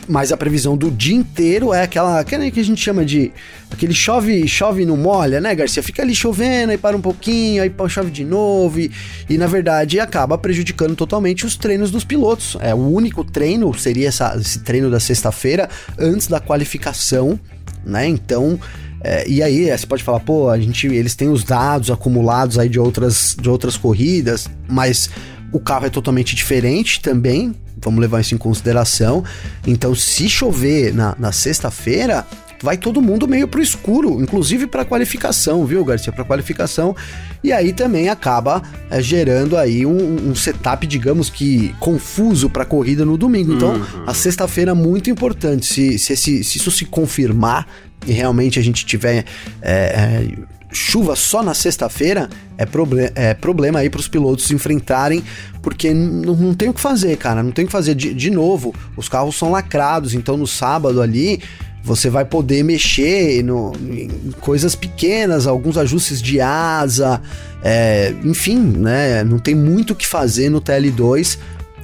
Mas 0.07 0.31
a 0.31 0.37
previsão 0.37 0.77
do 0.77 0.89
dia 0.89 1.13
inteiro 1.17 1.73
é 1.73 1.83
aquela, 1.83 2.17
aquela 2.17 2.49
que 2.49 2.61
a 2.61 2.63
gente 2.63 2.79
chama 2.81 3.03
de. 3.03 3.29
aquele 3.69 3.93
chove 3.93 4.47
chove 4.47 4.85
não 4.85 4.95
molha, 4.95 5.41
né, 5.41 5.53
Garcia? 5.53 5.83
Fica 5.83 6.01
ali 6.01 6.15
chovendo, 6.15 6.71
aí 6.71 6.77
para 6.77 6.95
um 6.95 7.01
pouquinho, 7.01 7.61
aí 7.61 7.69
chove 7.89 8.09
de 8.09 8.23
novo. 8.23 8.79
E, 8.79 8.89
e, 9.29 9.37
na 9.37 9.47
verdade 9.47 9.99
acaba 9.99 10.37
prejudicando 10.37 10.95
totalmente 10.95 11.45
os 11.45 11.57
treinos 11.57 11.91
dos 11.91 12.05
pilotos. 12.05 12.55
É, 12.61 12.73
o 12.73 12.87
único 12.87 13.25
treino 13.25 13.77
seria 13.77 14.07
essa- 14.07 14.33
esse 14.39 14.59
treino 14.59 14.89
da 14.89 15.01
sexta-feira 15.01 15.67
antes 15.97 16.27
da 16.27 16.39
qualificação, 16.39 17.37
né? 17.85 18.07
Então. 18.07 18.57
É, 19.01 19.27
e 19.27 19.41
aí, 19.41 19.69
é, 19.69 19.77
você 19.77 19.87
pode 19.87 20.03
falar, 20.03 20.19
pô, 20.19 20.49
a 20.49 20.59
gente, 20.59 20.87
eles 20.87 21.15
têm 21.15 21.29
os 21.29 21.43
dados 21.43 21.89
acumulados 21.89 22.59
aí 22.59 22.67
de 22.67 22.79
outras, 22.79 23.35
de 23.39 23.49
outras 23.49 23.77
corridas, 23.77 24.49
mas 24.67 25.09
o 25.51 25.59
carro 25.59 25.85
é 25.85 25.89
totalmente 25.89 26.35
diferente 26.35 27.01
também, 27.01 27.55
vamos 27.81 28.01
levar 28.01 28.19
isso 28.19 28.35
em 28.35 28.37
consideração. 28.37 29.23
Então, 29.65 29.95
se 29.95 30.27
chover 30.27 30.93
na, 30.93 31.15
na 31.17 31.31
sexta-feira, 31.31 32.25
vai 32.61 32.77
todo 32.77 33.01
mundo 33.01 33.27
meio 33.27 33.47
pro 33.47 33.61
escuro, 33.61 34.21
inclusive 34.21 34.67
para 34.67 34.83
qualificação, 34.85 35.65
viu, 35.65 35.83
Garcia? 35.85 36.11
Para 36.11 36.23
qualificação. 36.25 36.95
E 37.43 37.51
aí 37.51 37.71
também 37.73 38.09
acaba 38.09 38.61
é, 38.89 39.01
gerando 39.01 39.55
aí 39.57 39.85
um, 39.85 40.29
um 40.29 40.35
setup, 40.35 40.85
digamos 40.85 41.29
que 41.29 41.73
confuso 41.79 42.49
para 42.49 42.65
corrida 42.65 43.05
no 43.05 43.17
domingo. 43.17 43.53
Então, 43.53 43.81
a 44.05 44.13
sexta-feira 44.13 44.71
é 44.71 44.73
muito 44.73 45.09
importante. 45.09 45.65
Se, 45.65 45.97
se, 45.99 46.13
esse- 46.13 46.43
se 46.43 46.57
isso 46.57 46.71
se 46.71 46.85
confirmar 46.85 47.65
e 48.05 48.11
realmente 48.11 48.59
a 48.59 48.61
gente 48.61 48.85
tiver 48.85 49.25
é, 49.61 49.71
é, 49.71 50.27
chuva 50.71 51.15
só 51.15 51.41
na 51.41 51.53
sexta-feira, 51.53 52.29
é, 52.57 52.65
proble 52.65 53.11
é 53.15 53.33
problema 53.33 53.79
aí 53.79 53.89
para 53.89 53.99
os 53.99 54.07
pilotos 54.07 54.51
enfrentarem, 54.51 55.23
porque 55.61 55.93
não 55.93 56.53
tem 56.53 56.69
o 56.69 56.73
que 56.73 56.79
fazer, 56.81 57.17
cara. 57.17 57.41
Não 57.41 57.51
tem 57.51 57.63
o 57.65 57.67
que 57.67 57.71
fazer. 57.71 57.95
De, 57.95 58.13
de 58.13 58.29
novo, 58.29 58.73
os 58.95 59.09
carros 59.09 59.35
são 59.37 59.49
lacrados, 59.51 60.13
então 60.13 60.37
no 60.37 60.45
sábado 60.47 61.01
ali 61.01 61.41
você 61.83 62.09
vai 62.09 62.25
poder 62.25 62.63
mexer 62.63 63.43
no, 63.43 63.71
em 63.75 64.31
coisas 64.39 64.75
pequenas, 64.75 65.47
alguns 65.47 65.77
ajustes 65.77 66.21
de 66.21 66.41
asa, 66.41 67.21
é, 67.63 68.13
enfim, 68.23 68.59
né? 68.59 69.23
Não 69.23 69.39
tem 69.39 69.55
muito 69.55 69.91
o 69.91 69.95
que 69.95 70.05
fazer 70.05 70.49
no 70.49 70.61
TL2 70.61 71.37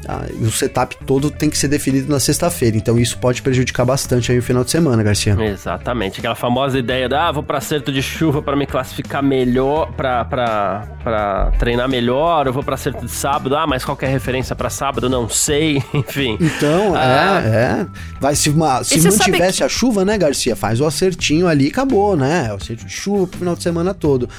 ah, 0.08 0.26
o 0.40 0.52
setup 0.52 0.98
todo 1.06 1.32
tem 1.32 1.50
que 1.50 1.58
ser 1.58 1.68
definido 1.68 2.12
na 2.12 2.20
sexta-feira, 2.20 2.78
então 2.78 2.98
isso 3.00 3.18
pode 3.18 3.42
prejudicar 3.42 3.86
bastante 3.86 4.32
aí 4.32 4.38
o 4.38 4.44
final 4.44 4.64
de 4.64 4.72
semana, 4.72 5.02
Garcia. 5.02 5.36
Exatamente, 5.40 6.20
aquela 6.20 6.36
famosa 6.36 6.78
ideia 6.78 7.10
da 7.10 7.30
ah, 7.30 7.32
vou 7.32 7.44
para 7.44 7.58
acerto 7.58 7.92
de 7.92 8.02
chuva 8.02 8.42
para 8.42 8.56
me 8.56 8.68
classificar 8.68 9.24
melhor, 9.24 9.92
para 9.94 11.52
treinar 11.58 11.90
melhor, 11.90 12.46
eu 12.48 12.54
vou 12.54 12.64
para 12.64 12.76
acerto 12.76 13.06
de 13.06 13.12
sábado, 13.12 13.56
ah, 13.56 13.66
mas 13.66 13.84
qual 13.84 13.98
é 14.02 14.06
a 14.06 14.10
referência 14.10 14.56
para 14.56 14.70
sábado? 14.70 15.10
Não 15.10 15.28
sei, 15.28 15.82
enfim. 15.94 16.38
Então, 16.40 16.94
ah, 16.96 17.42
é, 17.44 17.48
é. 17.48 17.88
Vai 18.20 18.36
se, 18.36 18.50
uma, 18.50 18.84
se 18.84 19.02
não 19.02 19.18
tivesse 19.18 19.58
que... 19.60 19.64
a 19.64 19.70
chuva, 19.70 20.06
né, 20.06 20.18
Garcia? 20.18 20.56
Faz 20.56 20.80
o 20.80 20.86
acertinho 20.86 21.48
ali 21.48 21.66
e 21.66 21.70
acabou, 21.70 22.16
né? 22.16 22.52
O 22.52 22.58
acerto 22.58 22.86
de 22.86 22.92
chuva 22.92 23.28
pro 23.28 23.40
final 23.40 23.56
de 23.56 23.64
semana 23.64 23.94
todo. 23.94 24.30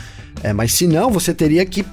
É, 0.42 0.52
mas 0.52 0.72
se 0.72 0.86
não, 0.86 1.10
você 1.10 1.34
teria 1.34 1.64
que 1.64 1.84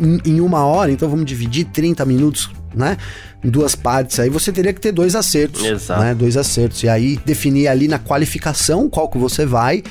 em, 0.00 0.20
em 0.24 0.40
uma 0.40 0.64
hora, 0.64 0.90
então 0.90 1.08
vamos 1.08 1.26
dividir 1.26 1.64
30 1.66 2.04
minutos 2.04 2.50
né? 2.74 2.96
Duas 3.42 3.74
partes, 3.74 4.18
aí 4.18 4.28
você 4.28 4.52
teria 4.52 4.72
que 4.72 4.80
ter 4.80 4.92
dois 4.92 5.14
acertos. 5.14 5.64
Exato. 5.64 6.00
Né? 6.00 6.14
Dois 6.14 6.36
acertos. 6.36 6.82
E 6.82 6.88
aí 6.88 7.18
definir 7.24 7.68
ali 7.68 7.88
na 7.88 7.98
qualificação 7.98 8.88
qual 8.88 9.08
que 9.08 9.18
você 9.18 9.46
vai. 9.46 9.82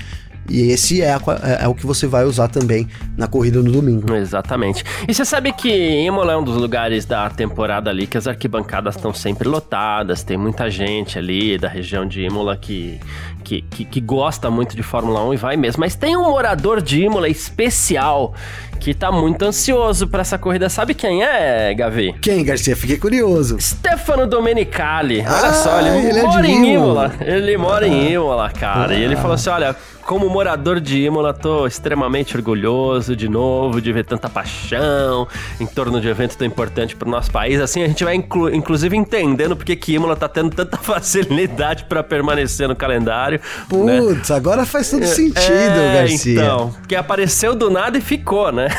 E 0.49 0.71
esse 0.71 1.01
é, 1.01 1.13
a, 1.13 1.21
é, 1.43 1.65
é, 1.65 1.67
o 1.67 1.73
que 1.73 1.85
você 1.85 2.07
vai 2.07 2.23
usar 2.25 2.47
também 2.47 2.87
na 3.17 3.27
corrida 3.27 3.61
no 3.61 3.71
domingo. 3.71 4.13
Exatamente. 4.15 4.83
E 5.07 5.13
você 5.13 5.25
sabe 5.25 5.51
que 5.51 5.69
Imola 5.69 6.33
é 6.33 6.37
um 6.37 6.43
dos 6.43 6.55
lugares 6.55 7.05
da 7.05 7.29
temporada 7.29 7.89
ali 7.89 8.07
que 8.07 8.17
as 8.17 8.27
arquibancadas 8.27 8.95
estão 8.95 9.13
sempre 9.13 9.47
lotadas, 9.47 10.23
tem 10.23 10.37
muita 10.37 10.69
gente 10.69 11.17
ali 11.17 11.57
da 11.57 11.67
região 11.67 12.05
de 12.05 12.21
Imola 12.21 12.55
que, 12.55 12.99
que, 13.43 13.61
que, 13.61 13.85
que, 13.85 14.01
gosta 14.01 14.49
muito 14.49 14.75
de 14.75 14.83
Fórmula 14.83 15.23
1 15.25 15.33
e 15.33 15.37
vai 15.37 15.57
mesmo. 15.57 15.81
Mas 15.81 15.95
tem 15.95 16.15
um 16.15 16.23
morador 16.23 16.81
de 16.81 17.03
Imola 17.03 17.27
especial 17.27 18.33
que 18.77 18.93
tá 18.93 19.11
muito 19.11 19.43
ansioso 19.43 20.07
para 20.07 20.21
essa 20.21 20.37
corrida. 20.37 20.69
Sabe 20.69 20.93
quem 20.93 21.23
é, 21.23 21.73
Gavi? 21.73 22.13
Quem, 22.21 22.43
Garcia? 22.43 22.75
Fiquei 22.75 22.97
curioso. 22.97 23.59
Stefano 23.59 24.27
Domenicali. 24.27 25.19
Olha 25.19 25.49
ah, 25.49 25.53
só, 25.53 25.79
ele, 25.81 26.09
ele 26.09 26.21
mora 26.21 26.47
é 26.47 26.49
em 26.49 26.73
Imola. 26.73 27.13
Ele 27.19 27.57
mora 27.57 27.85
ah. 27.85 27.89
em 27.89 28.13
Imola, 28.13 28.49
cara. 28.51 28.93
Ah. 28.93 28.97
E 28.97 29.03
ele 29.03 29.15
falou 29.15 29.33
assim: 29.33 29.49
olha, 29.49 29.75
como 30.07 30.29
morador 30.29 30.79
de 30.79 31.03
Imola, 31.03 31.33
tô 31.33 31.67
extremamente 31.67 32.33
orgulhoso 32.37 33.13
de 33.13 33.27
novo 33.27 33.81
de 33.81 33.91
ver 33.91 34.05
tanta 34.05 34.29
paixão 34.29 35.27
em 35.59 35.65
torno 35.67 35.99
de 35.99 36.07
um 36.07 36.09
evento 36.09 36.37
tão 36.37 36.47
importante 36.47 36.95
para 36.95 37.09
o 37.09 37.11
nosso 37.11 37.29
país. 37.29 37.59
Assim, 37.59 37.83
a 37.83 37.87
gente 37.89 38.05
vai 38.05 38.15
inclu 38.15 38.49
inclusive 38.49 38.95
entendendo 38.95 39.53
porque 39.53 39.75
que 39.75 39.93
Imola 39.93 40.15
tá 40.15 40.29
tendo 40.29 40.55
tanta 40.55 40.77
facilidade 40.81 41.83
para 41.83 42.01
permanecer 42.01 42.69
no 42.69 42.75
calendário. 42.75 43.41
Né? 43.69 43.99
Putz, 43.99 44.29
né? 44.29 44.35
agora 44.37 44.65
faz 44.65 44.89
todo 44.89 45.03
é, 45.03 45.07
sentido, 45.07 45.41
é, 45.41 45.99
Garcia. 45.99 46.41
Então, 46.41 46.73
porque 46.79 46.95
apareceu 46.95 47.53
do 47.53 47.69
nada 47.69 47.97
e 47.97 48.01
ficou, 48.01 48.49
né? 48.49 48.69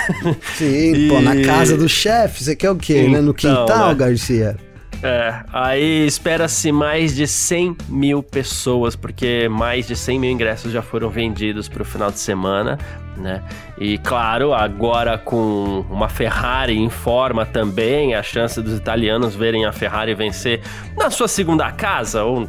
Sim, 0.56 0.94
e... 0.94 1.08
pô, 1.11 1.20
na 1.20 1.42
casa 1.42 1.76
do 1.76 1.90
chefe, 1.90 2.42
você 2.42 2.56
quer 2.56 2.70
o 2.70 2.76
quê, 2.76 3.00
então, 3.00 3.12
né? 3.12 3.20
No 3.20 3.35
então, 3.38 3.66
quintal, 3.66 3.88
né? 3.88 3.94
Garcia? 3.94 4.56
É, 5.02 5.44
aí 5.52 6.06
espera-se 6.06 6.72
mais 6.72 7.14
de 7.14 7.26
100 7.26 7.76
mil 7.88 8.20
pessoas, 8.22 8.96
porque 8.96 9.48
mais 9.48 9.86
de 9.86 9.94
100 9.94 10.18
mil 10.18 10.30
ingressos 10.30 10.72
já 10.72 10.82
foram 10.82 11.08
vendidos 11.08 11.68
para 11.68 11.82
o 11.82 11.84
final 11.84 12.10
de 12.10 12.18
semana, 12.18 12.76
né? 13.16 13.42
E 13.78 13.96
claro, 13.98 14.52
agora 14.52 15.16
com 15.16 15.84
uma 15.88 16.08
Ferrari 16.08 16.76
em 16.76 16.90
forma 16.90 17.46
também, 17.46 18.16
a 18.16 18.22
chance 18.24 18.60
dos 18.60 18.76
italianos 18.76 19.36
verem 19.36 19.64
a 19.64 19.72
Ferrari 19.72 20.14
vencer 20.14 20.62
na 20.96 21.10
sua 21.10 21.28
segunda 21.28 21.70
casa, 21.70 22.24
ou 22.24 22.48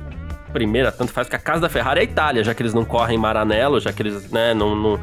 primeira, 0.52 0.92
tanto 0.92 1.12
faz 1.12 1.30
que 1.30 1.36
a 1.36 1.40
casa 1.40 1.62
da 1.62 1.70
Ferrari 1.70 2.00
é 2.00 2.02
a 2.02 2.06
Itália, 2.06 2.44
já 2.44 2.56
que 2.56 2.64
eles 2.64 2.74
não 2.74 2.84
correm 2.84 3.16
em 3.16 3.20
Maranello, 3.20 3.80
já 3.80 3.94
que 3.94 4.02
eles 4.02 4.32
né, 4.32 4.56
não, 4.56 4.76
não, 4.76 5.00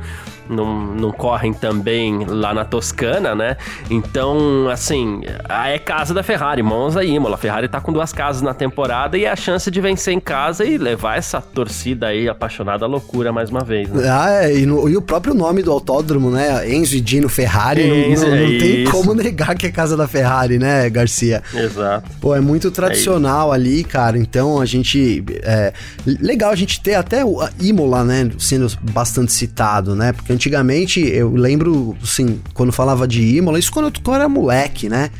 não, 0.48 0.94
não 0.94 1.12
correm 1.12 1.52
também 1.52 2.24
lá 2.24 2.54
na 2.54 2.64
Toscana, 2.64 3.34
né? 3.34 3.56
Então, 3.90 4.68
assim, 4.70 5.20
é 5.48 5.78
casa 5.78 6.12
da 6.14 6.22
Ferrari, 6.22 6.62
Monza 6.62 7.04
e 7.04 7.10
Imola. 7.10 7.34
A 7.34 7.38
Ferrari 7.38 7.68
tá 7.68 7.80
com 7.80 7.92
duas 7.92 8.12
casas 8.12 8.42
na 8.42 8.54
temporada 8.54 9.16
e 9.16 9.24
é 9.24 9.30
a 9.30 9.36
chance 9.36 9.70
de 9.70 9.80
vencer 9.80 10.14
em 10.14 10.20
casa 10.20 10.64
e 10.64 10.78
levar 10.78 11.18
essa 11.18 11.40
torcida 11.40 12.08
aí 12.08 12.28
apaixonada 12.28 12.84
à 12.84 12.88
loucura 12.88 13.32
mais 13.32 13.50
uma 13.50 13.64
vez, 13.64 13.88
né? 13.88 14.08
Ah, 14.08 14.44
é, 14.44 14.58
e, 14.58 14.66
no, 14.66 14.88
e 14.88 14.96
o 14.96 15.02
próprio 15.02 15.34
nome 15.34 15.62
do 15.62 15.70
autódromo, 15.70 16.30
né? 16.30 16.68
Enzo 16.70 16.96
e 16.96 17.00
Dino 17.00 17.28
Ferrari, 17.28 17.82
Enzo, 17.82 18.26
não, 18.26 18.36
não, 18.36 18.42
não 18.42 18.54
é 18.54 18.58
tem 18.58 18.84
como 18.84 19.14
negar 19.14 19.54
que 19.56 19.66
é 19.66 19.70
casa 19.70 19.96
da 19.96 20.06
Ferrari, 20.06 20.58
né, 20.58 20.88
Garcia? 20.90 21.42
Exato. 21.54 22.10
Pô, 22.20 22.34
é 22.34 22.40
muito 22.40 22.70
tradicional 22.70 23.52
é 23.52 23.56
ali, 23.56 23.84
cara, 23.84 24.18
então 24.18 24.60
a 24.60 24.66
gente... 24.66 25.24
É, 25.42 25.72
legal 26.06 26.50
a 26.50 26.56
gente 26.56 26.80
ter 26.80 26.94
até 26.94 27.24
o 27.24 27.40
Imola, 27.60 28.04
né, 28.04 28.30
sendo 28.38 28.66
bastante 28.82 29.32
citado, 29.32 29.94
né? 29.94 30.12
Porque 30.12 30.35
antigamente, 30.36 31.00
eu 31.00 31.34
lembro, 31.34 31.96
assim, 32.02 32.40
quando 32.54 32.72
falava 32.72 33.08
de 33.08 33.22
Imola, 33.36 33.58
isso 33.58 33.72
quando 33.72 33.92
eu 34.06 34.14
era 34.14 34.28
moleque, 34.28 34.88
né? 34.88 35.10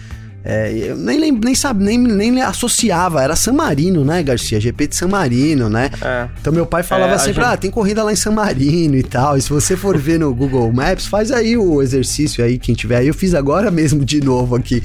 É, 0.48 0.72
eu 0.72 0.96
nem, 0.96 1.18
nem, 1.18 1.32
nem, 1.32 1.54
sabe, 1.56 1.82
nem, 1.82 1.98
nem 1.98 2.40
associava, 2.40 3.20
era 3.20 3.34
San 3.34 3.54
Marino, 3.54 4.04
né, 4.04 4.22
Garcia? 4.22 4.60
GP 4.60 4.86
de 4.86 4.94
San 4.94 5.08
Marino, 5.08 5.68
né? 5.68 5.90
É. 6.00 6.28
Então 6.40 6.52
meu 6.52 6.64
pai 6.64 6.84
falava 6.84 7.14
é, 7.14 7.18
sempre, 7.18 7.42
gente... 7.42 7.52
ah, 7.52 7.56
tem 7.56 7.68
corrida 7.68 8.04
lá 8.04 8.12
em 8.12 8.16
San 8.16 8.30
Marino 8.30 8.94
e 8.94 9.02
tal. 9.02 9.36
E 9.36 9.42
se 9.42 9.50
você 9.50 9.76
for 9.76 9.98
ver 9.98 10.20
no 10.20 10.32
Google 10.32 10.72
Maps, 10.72 11.06
faz 11.06 11.32
aí 11.32 11.56
o 11.56 11.82
exercício 11.82 12.44
aí, 12.44 12.58
quem 12.58 12.76
tiver 12.76 12.98
aí. 12.98 13.08
Eu 13.08 13.14
fiz 13.14 13.34
agora 13.34 13.72
mesmo 13.72 14.04
de 14.04 14.20
novo 14.20 14.54
aqui. 14.54 14.80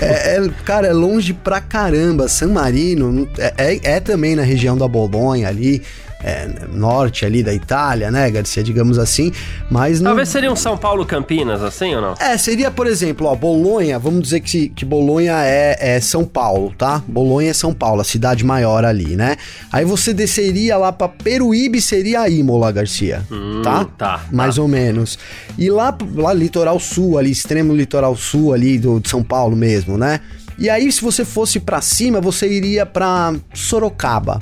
É, 0.00 0.36
é, 0.36 0.50
cara, 0.64 0.86
é 0.86 0.92
longe 0.94 1.34
pra 1.34 1.60
caramba. 1.60 2.26
San 2.26 2.48
Marino 2.48 3.28
é, 3.36 3.52
é, 3.58 3.80
é 3.96 4.00
também 4.00 4.34
na 4.34 4.42
região 4.42 4.78
da 4.78 4.88
Bolonha 4.88 5.46
ali 5.46 5.82
é, 6.22 6.48
norte 6.72 7.24
ali 7.24 7.42
da 7.42 7.52
Itália, 7.52 8.10
né, 8.10 8.30
Garcia, 8.30 8.62
digamos 8.62 8.98
assim, 8.98 9.32
mas... 9.70 10.00
Não... 10.00 10.10
Talvez 10.10 10.28
seria 10.28 10.52
um 10.52 10.56
São 10.56 10.76
Paulo 10.76 11.04
Campinas, 11.04 11.62
assim 11.62 11.94
ou 11.94 12.00
não? 12.00 12.14
É, 12.18 12.36
seria, 12.38 12.70
por 12.70 12.86
exemplo, 12.86 13.26
ó, 13.26 13.34
Bolonha, 13.34 13.98
vamos 13.98 14.22
dizer 14.22 14.40
que, 14.40 14.68
que 14.68 14.84
Bolonha 14.84 15.42
é, 15.44 15.96
é 15.96 16.00
São 16.00 16.24
Paulo, 16.24 16.72
tá? 16.76 17.02
Bolonha 17.06 17.50
é 17.50 17.54
São 17.54 17.72
Paulo, 17.74 18.00
a 18.00 18.04
cidade 18.04 18.44
maior 18.44 18.84
ali, 18.84 19.16
né? 19.16 19.36
Aí 19.72 19.84
você 19.84 20.14
desceria 20.14 20.76
lá 20.76 20.92
pra 20.92 21.08
Peruíbe, 21.08 21.80
seria 21.80 22.28
Imola, 22.28 22.70
Garcia, 22.70 23.22
hum, 23.30 23.62
tá? 23.62 23.84
Tá. 23.84 24.24
Mais 24.30 24.56
tá. 24.56 24.62
ou 24.62 24.68
menos. 24.68 25.18
E 25.58 25.70
lá, 25.70 25.96
lá, 26.14 26.32
litoral 26.32 26.78
sul, 26.78 27.18
ali, 27.18 27.30
extremo 27.30 27.74
litoral 27.74 28.16
sul 28.16 28.52
ali 28.52 28.78
do, 28.78 29.00
de 29.00 29.08
São 29.08 29.22
Paulo 29.22 29.56
mesmo, 29.56 29.98
né? 29.98 30.20
E 30.58 30.68
aí, 30.68 30.90
se 30.92 31.02
você 31.02 31.24
fosse 31.24 31.58
para 31.58 31.80
cima, 31.80 32.20
você 32.20 32.46
iria 32.48 32.86
para 32.86 33.34
Sorocaba. 33.54 34.40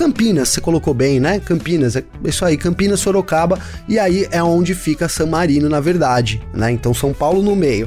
Campinas, 0.00 0.48
você 0.48 0.62
colocou 0.62 0.94
bem, 0.94 1.20
né? 1.20 1.38
Campinas, 1.40 1.94
é 1.94 2.02
isso 2.24 2.42
aí, 2.42 2.56
Campinas, 2.56 3.00
Sorocaba, 3.00 3.58
e 3.86 3.98
aí 3.98 4.26
é 4.30 4.42
onde 4.42 4.74
fica 4.74 5.10
San 5.10 5.26
Marino, 5.26 5.68
na 5.68 5.78
verdade, 5.78 6.40
né? 6.54 6.72
Então 6.72 6.94
São 6.94 7.12
Paulo 7.12 7.42
no 7.42 7.54
meio. 7.54 7.86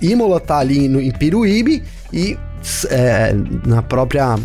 Imola 0.00 0.38
tá 0.38 0.58
ali 0.58 0.88
no, 0.88 1.00
em 1.00 1.10
Piruíbe 1.10 1.82
e 2.12 2.38
é, 2.88 3.34
na 3.66 3.82
própria 3.82 4.36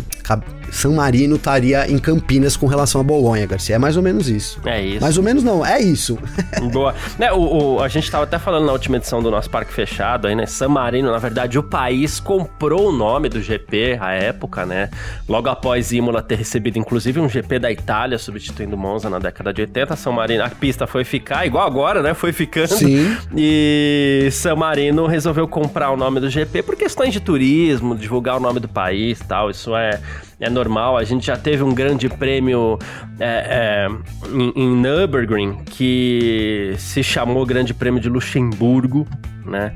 San 0.70 0.92
Marino 0.92 1.36
estaria 1.36 1.90
em 1.90 1.98
Campinas 1.98 2.56
com 2.56 2.66
relação 2.66 3.00
a 3.00 3.04
Bolonha, 3.04 3.46
Garcia. 3.46 3.76
É 3.76 3.78
mais 3.78 3.96
ou 3.96 4.02
menos 4.02 4.28
isso. 4.28 4.60
É 4.64 4.80
isso. 4.80 5.00
Mais 5.00 5.18
ou 5.18 5.24
menos 5.24 5.42
não, 5.42 5.64
é 5.64 5.80
isso. 5.80 6.18
Boa. 6.72 6.94
né, 7.18 7.32
o, 7.32 7.76
o, 7.76 7.82
a 7.82 7.88
gente 7.88 8.04
estava 8.04 8.24
até 8.24 8.38
falando 8.38 8.66
na 8.66 8.72
última 8.72 8.96
edição 8.96 9.22
do 9.22 9.30
nosso 9.30 9.50
Parque 9.50 9.72
Fechado 9.72 10.26
aí, 10.26 10.34
né? 10.34 10.46
San 10.46 10.68
Marino, 10.68 11.10
na 11.10 11.18
verdade, 11.18 11.58
o 11.58 11.62
país 11.62 12.20
comprou 12.20 12.88
o 12.88 12.92
nome 12.92 13.28
do 13.28 13.40
GP 13.40 13.98
à 14.00 14.12
época, 14.12 14.64
né? 14.64 14.90
Logo 15.28 15.48
após 15.48 15.92
Imola 15.92 16.22
ter 16.22 16.36
recebido, 16.36 16.78
inclusive, 16.78 17.20
um 17.20 17.28
GP 17.28 17.58
da 17.58 17.70
Itália, 17.70 18.18
substituindo 18.18 18.76
Monza 18.76 19.10
na 19.10 19.18
década 19.18 19.52
de 19.52 19.62
80. 19.62 19.96
San 19.96 20.12
Marino, 20.12 20.44
a 20.44 20.48
pista 20.48 20.86
foi 20.86 21.04
ficar, 21.04 21.46
igual 21.46 21.66
agora, 21.66 22.02
né? 22.02 22.14
Foi 22.14 22.32
ficando. 22.32 22.68
Sim. 22.68 23.16
E 23.36 24.28
San 24.32 24.56
Marino 24.56 25.06
resolveu 25.06 25.46
comprar 25.48 25.90
o 25.90 25.96
nome 25.96 26.20
do 26.20 26.30
GP 26.30 26.62
por 26.62 26.76
questões 26.76 27.12
de 27.12 27.20
turismo, 27.20 27.94
divulgar 27.94 28.36
o 28.36 28.40
nome 28.40 28.60
do 28.60 28.68
país 28.68 29.20
e 29.20 29.24
tal. 29.24 29.50
Isso 29.50 29.74
é 29.76 30.00
é 30.40 30.48
normal. 30.48 30.96
A 30.96 31.04
gente 31.04 31.26
já 31.26 31.36
teve 31.36 31.62
um 31.62 31.74
grande 31.74 32.08
prêmio 32.08 32.78
é, 33.18 33.86
é, 33.86 33.88
em, 34.32 34.52
em 34.56 34.76
Nürburgring 34.76 35.58
que 35.66 36.74
se 36.78 37.02
chamou 37.02 37.44
Grande 37.44 37.74
Prêmio 37.74 38.00
de 38.00 38.08
Luxemburgo, 38.08 39.06
né? 39.44 39.74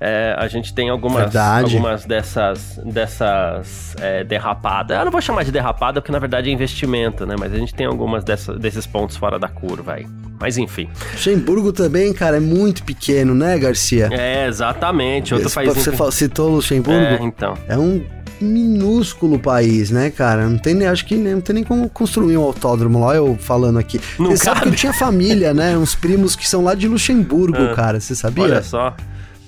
É, 0.00 0.34
a 0.38 0.46
gente 0.48 0.74
tem 0.74 0.90
algumas, 0.90 1.34
algumas 1.34 2.04
dessas, 2.04 2.78
dessas 2.84 3.96
é, 4.00 4.22
derrapadas. 4.22 4.96
Eu 4.98 5.04
não 5.04 5.12
vou 5.12 5.20
chamar 5.20 5.44
de 5.44 5.52
derrapada 5.52 6.00
porque 6.00 6.12
na 6.12 6.18
verdade 6.18 6.50
é 6.50 6.52
investimento, 6.52 7.24
né? 7.26 7.34
Mas 7.38 7.52
a 7.52 7.56
gente 7.56 7.74
tem 7.74 7.86
algumas 7.86 8.22
dessas, 8.22 8.58
desses 8.58 8.86
pontos 8.86 9.16
fora 9.16 9.38
da 9.38 9.48
curva 9.48 9.94
aí. 9.94 10.06
Mas 10.38 10.58
enfim. 10.58 10.88
Luxemburgo 11.12 11.72
também, 11.72 12.12
cara, 12.12 12.36
é 12.36 12.40
muito 12.40 12.82
pequeno, 12.82 13.34
né, 13.34 13.58
Garcia? 13.58 14.10
É, 14.12 14.46
exatamente. 14.46 15.32
Outro 15.32 15.50
país. 15.50 15.72
Você 15.72 16.12
citou 16.12 16.50
Luxemburgo? 16.50 17.00
É, 17.00 17.18
então. 17.22 17.54
É 17.66 17.78
um 17.78 18.04
minúsculo 18.44 19.38
país, 19.38 19.90
né, 19.90 20.10
cara? 20.10 20.48
Não 20.48 20.58
tem 20.58 20.74
nem, 20.74 20.86
acho 20.86 21.04
que 21.04 21.16
nem, 21.16 21.34
não 21.34 21.40
tem 21.40 21.54
nem 21.54 21.64
como 21.64 21.88
construir 21.88 22.36
um 22.36 22.42
autódromo 22.42 23.04
lá, 23.04 23.16
eu 23.16 23.36
falando 23.38 23.78
aqui. 23.78 24.00
Não 24.18 24.30
você 24.30 24.44
sabe 24.44 24.60
que 24.62 24.68
eu 24.68 24.74
tinha 24.74 24.92
família, 24.92 25.52
né? 25.52 25.76
Uns 25.78 25.94
primos 25.94 26.36
que 26.36 26.48
são 26.48 26.62
lá 26.62 26.74
de 26.74 26.86
Luxemburgo, 26.86 27.58
ah, 27.58 27.74
cara. 27.74 28.00
Você 28.00 28.14
sabia? 28.14 28.44
Olha 28.44 28.62
só. 28.62 28.94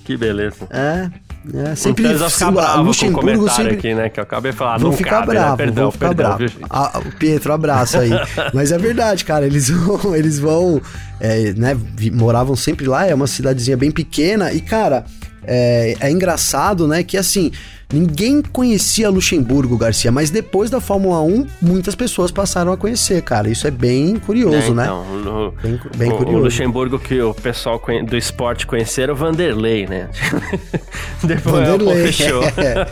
Que 0.03 0.17
beleza. 0.17 0.67
É. 0.69 1.09
É, 1.53 1.75
sempre 1.75 2.03
então 2.03 2.17
eles 2.17 2.33
ficar 2.33 2.51
bravo 2.51 2.83
Luxemburgo 2.83 3.43
com 3.43 3.49
sempre... 3.49 3.73
aqui, 3.75 3.93
né? 3.93 4.09
Que 4.09 4.19
eu 4.19 4.23
acabei 4.23 4.51
falando. 4.51 4.81
Vão 4.81 4.91
ficar 4.91 5.21
cabe, 5.21 5.27
bravo, 5.27 5.49
né? 5.51 5.57
perdão, 5.57 5.83
vão 5.83 5.91
ficar 5.91 6.07
perdão, 6.07 6.37
bravo. 6.37 6.53
Ah, 6.69 6.99
o 6.99 7.11
Pietro, 7.17 7.53
abraço 7.53 7.97
aí. 7.97 8.09
Mas 8.53 8.71
é 8.71 8.77
verdade, 8.77 9.23
cara. 9.23 9.45
Eles 9.45 9.69
vão, 9.69 10.15
eles 10.15 10.39
vão, 10.39 10.81
é, 11.19 11.53
né? 11.53 11.77
Moravam 12.13 12.55
sempre 12.55 12.85
lá. 12.85 13.05
É 13.07 13.13
uma 13.13 13.27
cidadezinha 13.27 13.77
bem 13.77 13.91
pequena 13.91 14.51
e 14.51 14.59
cara, 14.59 15.05
é, 15.43 15.95
é 16.01 16.11
engraçado, 16.11 16.87
né? 16.87 17.01
Que 17.01 17.17
assim 17.17 17.51
Ninguém 17.91 18.41
conhecia 18.41 19.09
Luxemburgo, 19.09 19.77
Garcia, 19.77 20.11
mas 20.11 20.29
depois 20.29 20.69
da 20.69 20.81
Fórmula 20.81 21.21
1, 21.21 21.47
muitas 21.61 21.95
pessoas 21.95 22.31
passaram 22.31 22.73
a 22.73 22.77
conhecer, 22.77 23.21
cara. 23.21 23.49
Isso 23.49 23.65
é 23.65 23.71
bem 23.71 24.17
curioso, 24.17 24.71
é, 24.71 24.75
né? 24.75 24.83
então? 24.83 25.05
No, 25.19 25.51
bem, 25.51 25.79
bem 25.95 26.11
o, 26.11 26.17
curioso. 26.17 26.39
O 26.39 26.43
Luxemburgo 26.43 26.99
que 26.99 27.21
o 27.21 27.33
pessoal 27.33 27.81
do 28.05 28.17
esporte 28.17 28.67
conheceram, 28.67 29.13
o 29.13 29.17
Vanderlei, 29.17 29.87
né? 29.87 30.09
depois 31.23 31.65
Vanderlei. 31.65 32.03
É, 32.03 32.07
fechou. 32.07 32.43
É, 32.43 32.87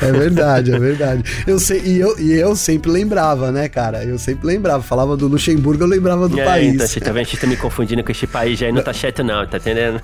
é, 0.06 0.12
verdade, 0.12 0.72
é 0.72 0.78
verdade. 0.78 1.24
Eu 1.44 1.58
sei, 1.58 1.82
e 1.84 1.98
eu, 1.98 2.16
e 2.16 2.32
eu 2.32 2.54
sempre 2.54 2.92
lembrava, 2.92 3.50
né, 3.50 3.68
cara? 3.68 4.04
Eu 4.04 4.18
sempre 4.18 4.46
lembrava. 4.46 4.84
Falava 4.84 5.16
do 5.16 5.26
Luxemburgo, 5.26 5.82
eu 5.82 5.88
lembrava 5.88 6.28
do 6.28 6.38
é, 6.38 6.44
país. 6.44 6.74
Então, 6.74 6.86
você 6.86 7.00
tá 7.00 7.10
vendo? 7.10 7.22
A 7.22 7.24
gente 7.24 7.40
tá 7.40 7.46
me 7.48 7.56
confundindo 7.56 8.04
com 8.04 8.12
esse 8.12 8.26
país 8.28 8.56
já 8.56 8.66
aí 8.66 8.72
não 8.72 8.82
tá 8.82 8.92
certo, 8.94 9.24
não, 9.24 9.44
tá 9.48 9.56
entendendo? 9.56 10.00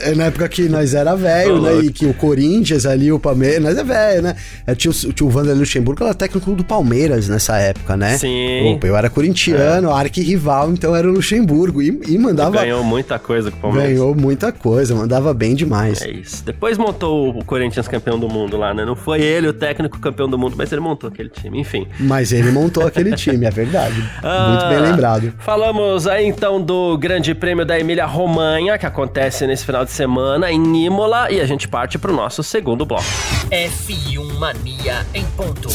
É, 0.00 0.14
na 0.14 0.24
época 0.24 0.48
que 0.48 0.68
nós 0.70 0.94
era 1.02 1.14
velho, 1.14 1.60
né? 1.60 1.80
E 1.80 1.92
que 1.92 2.06
o 2.06 2.14
Corinthians 2.14 2.86
ali, 2.86 3.12
o 3.12 3.18
Palmeiras, 3.18 3.62
mas 3.62 3.78
é 3.78 3.84
velho, 3.84 4.22
né? 4.22 4.36
É, 4.66 4.74
tinha, 4.74 4.90
o, 4.90 5.12
tinha 5.12 5.26
o 5.26 5.30
Vanderlei 5.30 5.60
Luxemburgo, 5.60 6.04
era 6.04 6.14
técnico 6.14 6.54
do 6.54 6.64
Palmeiras 6.64 7.28
nessa 7.28 7.58
época, 7.58 7.96
né? 7.96 8.16
Sim. 8.16 8.74
Opa, 8.74 8.86
eu 8.86 8.96
era 8.96 9.10
corintiano, 9.10 9.90
é. 9.90 9.92
arqui-rival, 9.92 10.70
então 10.70 10.94
era 10.96 11.08
o 11.08 11.12
Luxemburgo. 11.12 11.82
E, 11.82 12.00
e 12.08 12.18
mandava. 12.18 12.60
Ganhou 12.60 12.82
muita 12.82 13.18
coisa 13.18 13.50
com 13.50 13.58
o 13.58 13.60
Palmeiras. 13.60 13.92
Ganhou 13.92 14.14
muita 14.14 14.52
coisa, 14.52 14.94
mandava 14.94 15.34
bem 15.34 15.54
demais. 15.54 16.00
É 16.02 16.10
isso. 16.10 16.44
Depois 16.44 16.78
montou 16.78 17.30
o 17.30 17.44
Corinthians 17.44 17.88
campeão 17.88 18.18
do 18.18 18.28
mundo 18.28 18.56
lá, 18.56 18.72
né? 18.72 18.84
Não 18.84 18.96
foi 18.96 19.20
ele 19.20 19.48
o 19.48 19.52
técnico 19.52 19.98
campeão 19.98 20.28
do 20.28 20.38
mundo, 20.38 20.54
mas 20.56 20.72
ele 20.72 20.80
montou 20.80 21.08
aquele 21.08 21.28
time, 21.28 21.60
enfim. 21.60 21.86
Mas 21.98 22.32
ele 22.32 22.50
montou 22.50 22.86
aquele 22.86 23.14
time, 23.16 23.44
é 23.46 23.50
verdade. 23.50 24.02
ah, 24.22 24.48
Muito 24.48 24.68
bem 24.68 24.90
lembrado. 24.90 25.32
Falamos 25.38 26.06
aí 26.06 26.26
então 26.26 26.60
do 26.60 26.96
Grande 26.96 27.34
Prêmio 27.34 27.64
da 27.64 27.78
Emília 27.78 28.06
Romanha, 28.06 28.78
que 28.78 28.86
acontece 28.86 29.46
nesse 29.46 29.64
final 29.64 29.84
de 29.84 29.90
semana 29.90 30.50
em 30.50 30.58
Imola, 30.92 31.32
e 31.32 31.40
a 31.40 31.46
gente 31.46 31.66
parte 31.66 31.98
para 31.98 32.12
o 32.12 32.14
nosso 32.14 32.42
segundo 32.42 32.84
bloco. 32.84 33.02
F1 33.50 34.38
Mania 34.38 35.06
em 35.14 35.24
ponto. 35.24 35.70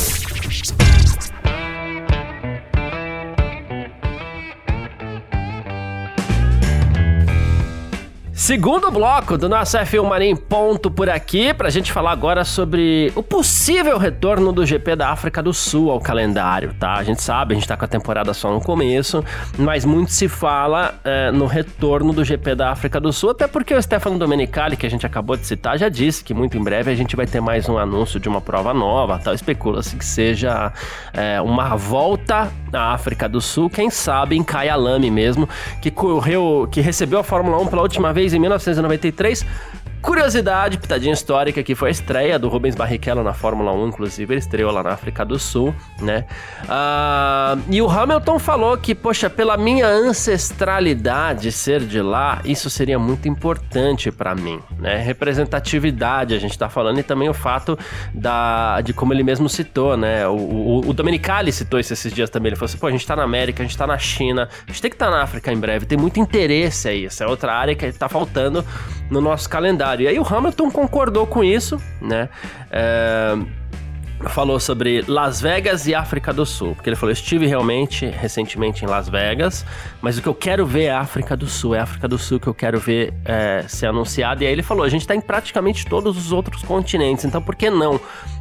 Segundo 8.48 8.90
bloco 8.90 9.38
do 9.38 9.50
nosso 9.50 9.78
F1 9.78 10.08
Mania 10.08 10.30
em 10.30 10.34
ponto 10.34 10.90
por 10.90 11.10
aqui, 11.10 11.54
para 11.54 11.68
a 11.68 11.70
gente 11.70 11.92
falar 11.92 12.12
agora 12.12 12.46
sobre 12.46 13.12
o 13.14 13.22
possível 13.22 13.98
retorno 13.98 14.54
do 14.54 14.66
GP 14.66 14.96
da 14.96 15.10
África 15.10 15.44
do 15.44 15.54
Sul 15.54 15.92
ao 15.92 16.00
calendário, 16.00 16.74
tá? 16.80 16.94
A 16.94 17.04
gente 17.04 17.22
sabe, 17.22 17.54
a 17.54 17.56
gente 17.56 17.68
tá 17.68 17.76
com 17.76 17.84
a 17.84 17.88
temporada 17.90 18.34
só 18.34 18.50
no 18.50 18.62
começo, 18.62 19.22
mas 19.58 19.84
muito 19.84 20.14
se 20.14 20.30
fala 20.30 20.96
é, 21.04 21.30
no 21.30 21.46
retorno 21.46 22.14
do 22.14 22.24
GP 22.24 22.56
da 22.56 22.72
África 22.72 23.02
do 23.02 23.12
Sul, 23.12 23.32
até 23.32 23.48
porque 23.48 23.76
o 23.76 23.82
Stefano 23.82 24.18
Domenicali, 24.18 24.78
que 24.78 24.86
a 24.86 24.90
gente 24.90 25.06
acabou 25.06 25.36
de 25.36 25.46
citar, 25.46 25.78
já 25.78 25.90
disse 25.90 26.24
que 26.24 26.34
muito 26.34 26.58
em 26.58 26.64
breve 26.64 26.90
a 26.90 26.96
gente 26.96 27.18
vai 27.18 27.28
ter 27.28 27.42
mais 27.42 27.68
um 27.68 27.78
anúncio 27.78 28.18
de 28.18 28.30
uma 28.30 28.40
prova 28.40 28.74
nova, 28.74 29.20
tal. 29.22 29.34
Especula-se 29.34 29.98
que 29.98 30.06
seja 30.06 30.72
é, 31.12 31.42
uma 31.42 31.76
volta 31.76 32.50
à 32.72 32.94
África 32.94 33.28
do 33.28 33.42
Sul, 33.42 33.70
quem 33.70 33.90
sabe 33.90 34.38
em 34.38 34.44
Kyalami 34.44 35.12
mesmo, 35.12 35.50
que 35.82 35.92
correu, 35.92 36.66
que 36.72 36.80
recebeu 36.80 37.20
a 37.20 37.24
Fórmula 37.26 37.58
1 37.58 37.68
pela 37.68 37.82
última 37.82 38.14
vez 38.14 38.37
em 38.38 38.40
1993 38.40 39.46
Curiosidade, 40.02 40.78
pitadinha 40.78 41.14
histórica, 41.14 41.64
que 41.64 41.74
foi 41.74 41.90
a 41.90 41.92
estreia 41.92 42.38
do 42.38 42.48
Rubens 42.48 42.76
Barrichello 42.76 43.24
na 43.24 43.34
Fórmula 43.34 43.74
1, 43.74 43.88
inclusive, 43.88 44.34
ele 44.34 44.40
estreou 44.40 44.72
lá 44.72 44.84
na 44.84 44.92
África 44.92 45.26
do 45.26 45.40
Sul, 45.40 45.74
né? 46.00 46.26
Uh, 46.64 47.62
e 47.70 47.82
o 47.82 47.90
Hamilton 47.90 48.38
falou 48.38 48.78
que, 48.78 48.94
poxa, 48.94 49.30
pela 49.30 49.58
minha 49.58 49.88
ancestralidade 49.88 51.52
ser 51.52 51.82
de 51.82 52.02
lá, 52.02 52.42
isso 52.46 52.70
seria 52.70 53.00
muito 53.00 53.28
importante 53.28 54.12
para 54.12 54.36
mim, 54.36 54.60
né? 54.78 54.98
Representatividade, 54.98 56.36
a 56.36 56.40
gente 56.40 56.58
tá 56.58 56.70
falando, 56.70 57.00
e 57.00 57.04
também 57.04 57.28
o 57.28 57.34
fato 57.34 57.78
da, 58.14 58.80
de 58.82 58.94
como 58.94 59.14
ele 59.14 59.24
mesmo 59.24 59.50
citou, 59.50 59.98
né? 59.98 60.28
O, 60.28 60.36
o, 60.36 60.90
o 60.90 60.94
Domenicali 60.94 61.52
citou 61.52 61.80
isso 61.80 61.92
esses 61.92 62.14
dias 62.14 62.30
também, 62.30 62.50
ele 62.50 62.56
falou 62.56 62.68
assim, 62.68 62.78
pô, 62.78 62.88
a 62.88 62.92
gente 62.92 63.06
tá 63.06 63.16
na 63.16 63.24
América, 63.24 63.64
a 63.64 63.66
gente 63.66 63.78
tá 63.78 63.88
na 63.88 63.98
China, 63.98 64.48
a 64.64 64.72
gente 64.72 64.82
tem 64.82 64.92
que 64.92 64.96
estar 64.96 65.08
tá 65.08 65.12
na 65.12 65.24
África 65.24 65.52
em 65.52 65.60
breve, 65.60 65.86
tem 65.86 65.98
muito 65.98 66.20
interesse 66.20 66.88
aí, 66.88 67.06
essa 67.08 67.24
é 67.24 67.28
outra 67.28 67.52
área 67.54 67.76
que 67.76 67.92
tá 67.92 68.08
faltando 68.08 68.64
no 69.10 69.20
nosso 69.22 69.50
calendário. 69.50 69.97
E 70.02 70.08
aí 70.08 70.20
o 70.20 70.24
Hamilton 70.28 70.72
concordou 70.72 71.26
com 71.26 71.44
isso, 71.44 71.82
né? 72.02 72.30
É, 72.72 73.38
falou 74.30 74.60
sobre 74.60 75.04
Las 75.08 75.40
Vegas 75.40 75.88
e 75.88 75.94
África 75.94 76.34
do 76.34 76.46
Sul, 76.46 76.74
porque 76.76 76.90
ele 76.90 76.96
falou: 76.96 77.12
estive 77.12 77.46
realmente 77.46 78.06
recentemente 78.06 78.84
em 78.84 78.88
Las 78.88 79.08
Vegas, 79.08 79.66
mas 80.02 80.18
o 80.18 80.22
que 80.22 80.28
eu 80.28 80.36
quero 80.36 80.66
ver 80.66 80.84
é 80.84 80.92
a 80.92 81.00
África 81.00 81.36
do 81.36 81.48
Sul, 81.48 81.76
é 81.76 81.80
a 81.80 81.84
África 81.84 82.08
do 82.08 82.18
Sul 82.18 82.40
que 82.40 82.48
eu 82.48 82.54
quero 82.54 82.80
ver 82.80 83.14
é, 83.26 83.66
ser 83.68 83.88
anunciada. 83.88 84.44
E 84.44 84.48
aí 84.48 84.54
ele 84.54 84.64
falou: 84.64 84.84
a 84.84 84.90
gente 84.90 85.02
está 85.02 85.16
em 85.16 85.22
praticamente 85.22 85.86
todos 85.86 86.18
os 86.18 86.32
outros 86.32 86.62
continentes, 86.64 87.26
então 87.26 87.42
por 87.42 87.56
que 87.56 87.70
não? 87.70 88.00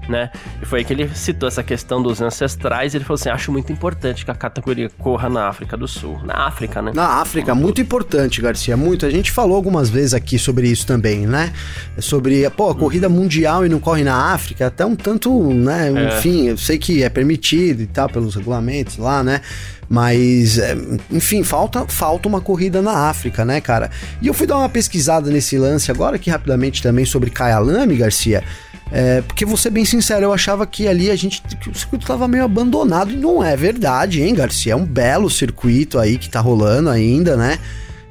né? 0.09 0.31
E 0.63 0.67
foi 0.67 0.81
aí 0.81 0.85
que 0.85 0.93
ele 0.93 1.09
citou 1.15 1.49
essa 1.49 1.63
questão 1.63 2.03
dos 2.03 2.21
ancestrais. 2.21 2.95
ele 2.95 3.05
falou 3.05 3.17
assim: 3.17 3.29
acho 3.29 3.53
muito 3.53 3.73
importante 3.73 4.25
que 4.25 4.31
a 4.31 4.35
categoria 4.35 4.89
corra 4.99 5.29
na 5.29 5.49
África 5.49 5.77
do 5.77 5.87
Sul. 5.87 6.21
Na 6.25 6.47
África, 6.47 6.81
né? 6.81 6.93
Na 6.95 7.21
África, 7.21 7.55
muito 7.55 7.81
importante, 7.81 8.41
Garcia. 8.41 8.77
Muito. 8.77 9.07
A 9.07 9.11
gente 9.11 9.31
falou 9.31 9.57
algumas 9.57 9.91
vezes 9.91 10.15
aqui 10.15 10.39
sobre 10.39 10.69
isso 10.69 10.87
também, 10.87 11.27
né? 11.27 11.53
Sobre, 11.99 12.49
pô, 12.51 12.71
a 12.71 12.75
corrida 12.75 13.09
mundial 13.09 13.65
e 13.65 13.69
não 13.69 13.81
corre 13.81 14.05
na 14.05 14.33
África, 14.33 14.67
até 14.67 14.85
um 14.85 14.97
tanto, 14.97 15.53
né? 15.53 15.93
É. 15.93 16.19
Enfim, 16.19 16.49
eu 16.49 16.57
sei 16.57 16.79
que 16.79 17.03
é 17.03 17.09
permitido 17.09 17.83
e 17.83 17.87
tal, 17.87 18.09
pelos 18.09 18.35
regulamentos 18.35 18.97
lá, 18.99 19.23
né? 19.23 19.41
Mas, 19.89 20.59
é, 20.59 20.77
enfim, 21.11 21.43
falta, 21.45 21.87
falta 21.87 22.29
uma 22.29 22.41
corrida 22.41 22.83
na 22.83 23.09
África, 23.09 23.45
né, 23.45 23.61
cara? 23.61 23.91
E 24.21 24.27
eu 24.27 24.35
fui 24.35 24.47
dar 24.47 24.59
uma 24.59 24.69
pesquisada 24.69 25.31
nesse 25.31 25.57
lance 25.59 25.91
agora 25.91 26.17
aqui 26.17 26.29
rapidamente 26.29 26.83
também 26.83 27.05
sobre 27.05 27.31
Kyalami, 27.31 27.97
Garcia. 27.97 28.43
É, 28.91 29.21
porque 29.21 29.45
vou 29.45 29.57
ser 29.57 29.71
bem 29.71 29.85
sincero, 29.85 30.25
eu 30.25 30.33
achava 30.33 30.67
que 30.67 30.87
ali 30.87 31.11
a 31.11 31.17
gente. 31.17 31.43
Que 31.43 31.71
o 31.71 31.75
circuito 31.75 32.05
estava 32.05 32.29
meio 32.29 32.45
abandonado 32.45 33.13
e 33.13 33.17
não 33.17 33.43
é 33.43 33.57
verdade, 33.57 34.23
hein, 34.23 34.35
Garcia? 34.35 34.73
É 34.73 34.77
um 34.77 34.85
belo 34.85 35.29
circuito 35.29 35.99
aí 35.99 36.19
que 36.19 36.29
tá 36.29 36.41
rolando 36.41 36.89
ainda, 36.89 37.37
né? 37.37 37.59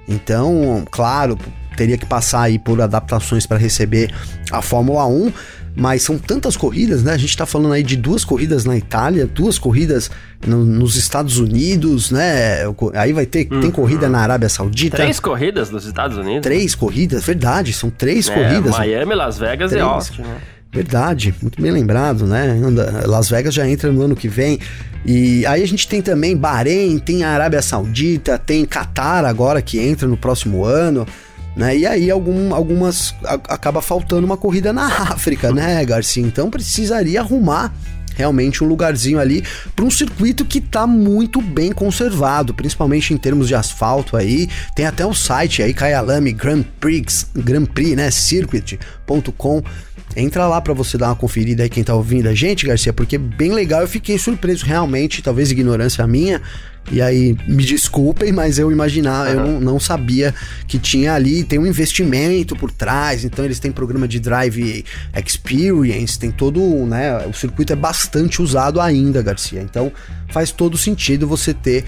Então, 0.08 0.86
claro, 0.92 1.38
teria 1.76 1.98
que 1.98 2.06
passar 2.06 2.44
aí 2.44 2.60
por 2.60 2.82
adaptações 2.82 3.46
para 3.46 3.58
receber 3.58 4.14
a 4.52 4.62
Fórmula 4.62 5.06
1, 5.08 5.32
mas 5.76 6.04
são 6.04 6.18
tantas 6.18 6.56
corridas, 6.56 7.04
né? 7.04 7.14
A 7.14 7.18
gente 7.18 7.36
tá 7.36 7.46
falando 7.46 7.74
aí 7.74 7.84
de 7.84 7.98
duas 7.98 8.24
corridas 8.24 8.64
na 8.64 8.78
Itália, 8.78 9.26
duas 9.26 9.60
corridas 9.60 10.10
no, 10.46 10.64
nos 10.64 10.96
Estados 10.96 11.38
Unidos, 11.38 12.12
né? 12.12 12.64
Aí 12.94 13.12
vai 13.12 13.26
ter 13.26 13.48
uhum. 13.52 13.60
tem 13.60 13.72
corrida 13.72 14.08
na 14.08 14.20
Arábia 14.20 14.48
Saudita. 14.48 14.98
Três 14.98 15.20
corridas 15.20 15.70
nos 15.70 15.86
Estados 15.86 16.18
Unidos? 16.18 16.42
Três 16.44 16.74
corridas, 16.74 17.24
verdade, 17.26 17.74
são 17.74 17.90
três 17.90 18.30
é, 18.30 18.34
corridas. 18.34 18.78
Miami, 18.78 19.16
Las 19.16 19.38
Vegas 19.38 19.72
três. 19.72 19.84
e 19.84 19.88
Austin, 19.88 20.22
né? 20.22 20.38
Verdade, 20.72 21.34
muito 21.42 21.62
bem 21.62 21.72
lembrado, 21.72 22.26
né? 22.26 22.60
Las 23.06 23.30
Vegas 23.30 23.54
já 23.54 23.68
entra 23.68 23.92
no 23.92 24.02
ano 24.02 24.16
que 24.16 24.28
vem. 24.28 24.60
E 25.06 25.46
aí 25.46 25.64
a 25.64 25.68
gente 25.68 25.88
tem 25.88 26.02
também 26.02 26.36
Bahrein, 26.36 26.98
tem 27.00 27.24
a 27.24 27.30
Arábia 27.30 27.62
Saudita, 27.62 28.38
tem 28.38 28.66
Qatar 28.66 29.24
agora 29.24 29.62
que 29.62 29.80
entra 29.80 30.06
no 30.06 30.18
próximo 30.18 30.66
ano. 30.66 31.08
Né? 31.56 31.78
E 31.78 31.88
aí 31.88 32.12
algum, 32.12 32.54
algumas 32.54 33.16
a, 33.24 33.34
acaba 33.34 33.82
faltando 33.82 34.26
uma 34.26 34.38
corrida 34.38 34.74
na 34.74 34.88
África, 35.14 35.52
né, 35.54 35.84
Garcia? 35.86 36.24
Então 36.24 36.50
precisaria 36.50 37.22
arrumar 37.22 37.74
realmente 38.16 38.64
um 38.64 38.68
lugarzinho 38.68 39.20
ali 39.20 39.44
para 39.76 39.86
um 39.86 39.92
circuito 39.92 40.46
que 40.46 40.60
está 40.60 40.88
muito 40.88 41.42
bem 41.42 41.72
conservado, 41.72 42.54
principalmente 42.54 43.14
em 43.14 43.18
termos 43.18 43.48
de 43.48 43.56
asfalto 43.56 44.18
aí. 44.18 44.50
Tem 44.74 44.86
até 44.86 45.06
o 45.06 45.14
site 45.14 45.62
aí 45.62 45.74
Kyalami 45.74 46.32
Grand 46.32 46.64
Prix, 46.80 47.28
Grand 47.36 47.66
Prix, 47.66 47.96
né, 47.96 48.10
circuit.com 48.10 49.62
Entra 50.16 50.48
lá 50.48 50.62
para 50.62 50.74
você 50.74 50.98
dar 50.98 51.08
uma 51.08 51.16
conferida 51.16 51.64
aí 51.64 51.70
quem 51.70 51.84
tá 51.84 51.94
ouvindo 51.94 52.30
a 52.30 52.34
gente, 52.34 52.66
Garcia, 52.66 52.94
porque 52.94 53.18
bem 53.18 53.52
legal, 53.52 53.82
eu 53.82 53.88
fiquei 53.88 54.18
surpreso 54.18 54.66
realmente, 54.66 55.22
talvez 55.22 55.52
ignorância 55.52 56.06
minha. 56.08 56.42
E 56.92 57.02
aí, 57.02 57.36
me 57.48 57.66
desculpem, 57.66 58.32
mas 58.32 58.60
eu 58.60 58.72
imaginava, 58.72 59.32
uhum. 59.32 59.36
eu 59.36 59.44
não, 59.46 59.60
não, 59.60 59.80
sabia 59.80 60.34
que 60.68 60.78
tinha 60.78 61.14
ali, 61.14 61.44
tem 61.44 61.58
um 61.58 61.66
investimento 61.66 62.56
por 62.56 62.72
trás, 62.72 63.26
então 63.26 63.44
eles 63.44 63.60
têm 63.60 63.72
programa 63.72 64.08
de 64.08 64.20
drive 64.20 64.86
experience, 65.26 66.20
tem 66.20 66.30
todo, 66.30 66.62
né, 66.86 67.26
o 67.26 67.34
circuito 67.34 67.74
é 67.74 67.76
bastante 67.76 68.40
usado 68.40 68.80
ainda, 68.80 69.24
Garcia. 69.24 69.62
Então, 69.62 69.92
faz 70.30 70.52
todo 70.52 70.78
sentido 70.78 71.28
você 71.28 71.56
ter 71.56 71.86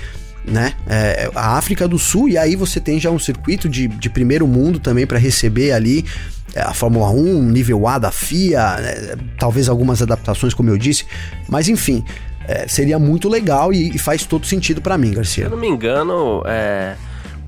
né? 0.48 0.74
É, 0.88 1.30
a 1.36 1.58
África 1.58 1.88
do 1.88 2.00
Sul, 2.00 2.30
e 2.30 2.38
aí 2.38 2.56
você 2.56 2.80
tem 2.80 3.00
já 3.00 3.12
um 3.12 3.20
circuito 3.20 3.68
de, 3.68 3.88
de 3.88 4.10
primeiro 4.10 4.48
mundo 4.48 4.80
também 4.80 5.06
para 5.06 5.20
receber 5.20 5.74
ali 5.74 6.06
é, 6.56 6.62
a 6.62 6.74
Fórmula 6.74 7.10
1, 7.10 7.44
nível 7.44 7.88
A 7.88 8.00
da 8.00 8.12
FIA, 8.12 8.78
né? 8.78 9.16
talvez 9.38 9.68
algumas 9.68 10.02
adaptações, 10.02 10.54
como 10.54 10.70
eu 10.70 10.78
disse, 10.78 11.06
mas 11.50 11.68
enfim, 11.68 12.04
é, 12.48 12.68
seria 12.68 12.98
muito 12.98 13.28
legal 13.28 13.74
e, 13.74 13.96
e 13.96 13.98
faz 14.00 14.26
todo 14.26 14.46
sentido 14.46 14.82
para 14.82 14.98
mim, 14.98 15.12
Garcia. 15.12 15.44
Se 15.44 15.48
eu 15.48 15.50
não 15.50 15.58
me 15.58 15.68
engano, 15.68 16.42
é, 16.46 16.96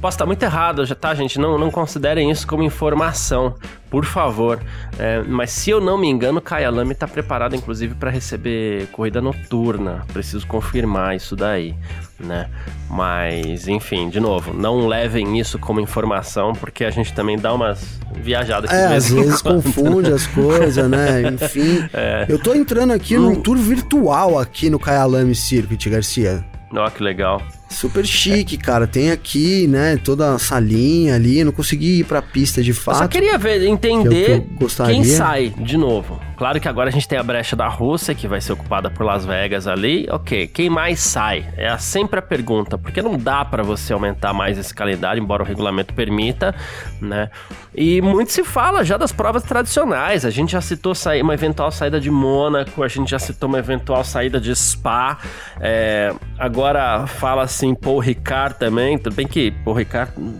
Posso 0.01 0.15
estar 0.15 0.25
muito 0.25 0.41
errado, 0.41 0.85
já 0.85 0.95
tá, 0.95 1.13
gente? 1.13 1.37
Não, 1.37 1.57
não 1.57 1.69
considerem 1.69 2.31
isso 2.31 2.47
como 2.47 2.63
informação, 2.63 3.55
por 3.89 4.05
favor. 4.05 4.61
É, 4.97 5.21
mas 5.23 5.51
se 5.51 5.71
eu 5.71 5.81
não 5.81 5.97
me 5.97 6.07
engano, 6.07 6.39
Kyalami 6.39 6.93
está 6.93 7.05
preparado, 7.05 7.53
inclusive, 7.53 7.95
para 7.95 8.09
receber 8.09 8.87
corrida 8.93 9.19
noturna. 9.21 10.05
Preciso 10.13 10.47
confirmar 10.47 11.17
isso 11.17 11.35
daí, 11.35 11.75
né? 12.19 12.47
Mas, 12.89 13.67
enfim, 13.67 14.09
de 14.09 14.19
novo, 14.19 14.53
não 14.53 14.87
levem 14.87 15.39
isso 15.39 15.57
como 15.59 15.79
informação, 15.79 16.53
porque 16.53 16.83
a 16.83 16.89
gente 16.89 17.13
também 17.13 17.37
dá 17.37 17.53
umas 17.53 17.99
viajadas. 18.15 18.71
É, 18.71 18.95
às 18.95 19.09
vezes 19.09 19.41
confunde 19.41 20.11
as 20.11 20.27
coisas, 20.27 20.89
né? 20.89 21.21
Enfim. 21.23 21.79
É. 21.93 22.25
Eu 22.29 22.37
tô 22.37 22.53
entrando 22.53 22.91
aqui 22.91 23.17
hum. 23.17 23.21
num 23.21 23.35
tour 23.35 23.57
virtual 23.57 24.37
aqui 24.37 24.69
no 24.69 24.79
Kyalami 24.79 25.33
Circuit, 25.33 25.89
Garcia. 25.89 26.45
Ó, 26.73 26.85
oh, 26.85 26.91
que 26.91 27.01
legal. 27.01 27.41
Super 27.69 28.05
chique, 28.05 28.57
cara. 28.57 28.85
Tem 28.85 29.11
aqui, 29.11 29.67
né, 29.67 29.97
toda 29.97 30.33
a 30.33 30.39
salinha 30.39 31.15
ali. 31.15 31.43
não 31.43 31.51
consegui 31.51 31.99
ir 31.99 32.03
pra 32.03 32.21
pista 32.21 32.61
de 32.61 32.73
fato. 32.73 32.97
Eu 32.97 33.03
só 33.03 33.07
queria 33.07 33.37
ver, 33.37 33.63
entender 33.63 34.41
que 34.57 34.65
que 34.65 34.83
quem 34.85 35.03
sai 35.03 35.49
de 35.49 35.77
novo. 35.77 36.19
Claro 36.39 36.57
que 36.57 36.69
agora 36.69 36.87
a 36.87 36.91
gente 36.91 37.05
tem 37.05 37.19
a 37.19 37.21
brecha 37.21 37.53
da 37.53 37.67
Rússia, 37.67 38.15
que 38.15 38.25
vai 38.25 38.39
ser 38.39 38.53
ocupada 38.53 38.89
por 38.89 39.05
Las 39.05 39.25
Vegas 39.25 39.67
ali. 39.67 40.07
Ok, 40.09 40.47
quem 40.47 40.69
mais 40.69 41.01
sai? 41.01 41.45
É 41.57 41.77
sempre 41.77 42.17
a 42.17 42.21
pergunta, 42.21 42.77
porque 42.77 43.01
não 43.01 43.17
dá 43.17 43.43
para 43.43 43.61
você 43.61 43.91
aumentar 43.91 44.31
mais 44.31 44.57
esse 44.57 44.73
calendário, 44.73 45.21
embora 45.21 45.43
o 45.43 45.45
regulamento 45.45 45.93
permita, 45.93 46.55
né? 47.01 47.29
E 47.75 48.01
muito 48.01 48.31
se 48.31 48.41
fala 48.45 48.85
já 48.85 48.95
das 48.95 49.11
provas 49.11 49.43
tradicionais. 49.43 50.23
A 50.23 50.29
gente 50.29 50.53
já 50.53 50.61
citou 50.61 50.93
uma 51.21 51.33
eventual 51.33 51.71
saída 51.71 51.99
de 51.99 52.09
Mônaco, 52.09 52.83
a 52.83 52.87
gente 52.87 53.11
já 53.11 53.19
citou 53.19 53.49
uma 53.49 53.59
eventual 53.59 54.05
saída 54.05 54.39
de 54.39 54.55
Spa. 54.55 55.17
É, 55.59 56.13
agora 56.37 57.05
fala 57.05 57.43
assim, 57.43 57.75
Paul 57.75 57.99
Ricard 57.99 58.55
também. 58.57 58.97
Tudo 58.97 59.13
bem 59.13 59.27
que 59.27 59.51
Paul 59.51 59.75
Ricard 59.75 60.13
hum, 60.17 60.37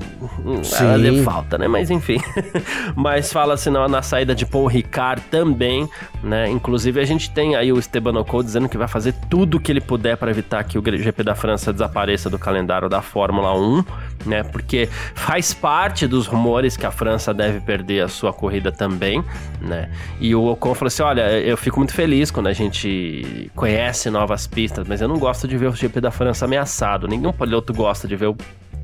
ela 0.79 1.23
falta, 1.25 1.57
né? 1.57 1.67
Mas 1.67 1.91
enfim. 1.91 2.19
Mas 2.95 3.33
fala 3.33 3.55
assim 3.55 3.69
na 3.69 4.01
saída 4.01 4.33
de 4.33 4.45
Paul 4.45 4.67
Ricard 4.67 5.21
também 5.23 5.88
né? 6.23 6.49
Inclusive 6.49 6.99
a 6.99 7.06
gente 7.06 7.32
tem 7.32 7.56
aí 7.56 7.71
o 7.71 7.80
Esteban 7.80 8.19
Ocon 8.19 8.43
dizendo 8.43 8.69
que 8.69 8.78
vai 8.78 8.88
fazer 8.88 9.13
tudo 9.30 9.58
o 9.58 9.60
que 9.60 9.71
ele 9.71 9.82
puder 9.82 10.17
para 10.17 10.32
evitar 10.32 10.63
que 10.63 10.78
o 10.78 10.84
GP 10.84 11.23
da 11.23 11.36
França 11.36 11.71
desapareça 11.71 12.30
do 12.30 12.39
calendário 12.39 12.89
da 12.89 13.02
Fórmula 13.02 13.54
1, 13.54 13.84
né? 14.25 14.43
Porque 14.43 14.88
faz 15.15 15.54
parte 15.54 16.08
dos 16.08 16.28
rumores 16.28 16.75
que 16.78 16.86
a 16.86 16.91
França 16.91 17.34
deve 17.34 17.60
perder 17.62 18.02
a 18.04 18.08
sua 18.08 18.34
corrida 18.34 18.71
também, 18.71 19.23
né? 19.62 19.89
E 20.19 20.34
o 20.36 20.45
Ocon 20.45 20.73
falou 20.73 20.88
assim: 20.88 21.04
"Olha, 21.04 21.39
eu 21.39 21.58
fico 21.58 21.80
muito 21.80 21.93
feliz 21.93 22.32
quando 22.32 22.47
a 22.47 22.54
gente 22.54 23.52
conhece 23.56 24.10
novas 24.10 24.47
pistas, 24.47 24.88
mas 24.88 25.02
eu 25.02 25.08
não 25.08 25.17
gosto 25.17 25.47
de 25.47 25.58
ver 25.58 25.67
o 25.67 25.75
GP 25.75 26.02
da 26.02 26.12
França 26.12 26.45
ameaçado. 26.45 27.08
Nenhum 27.08 27.32
piloto 27.32 27.73
gosta 27.73 28.08
de 28.08 28.15
ver 28.15 28.28
o 28.28 28.38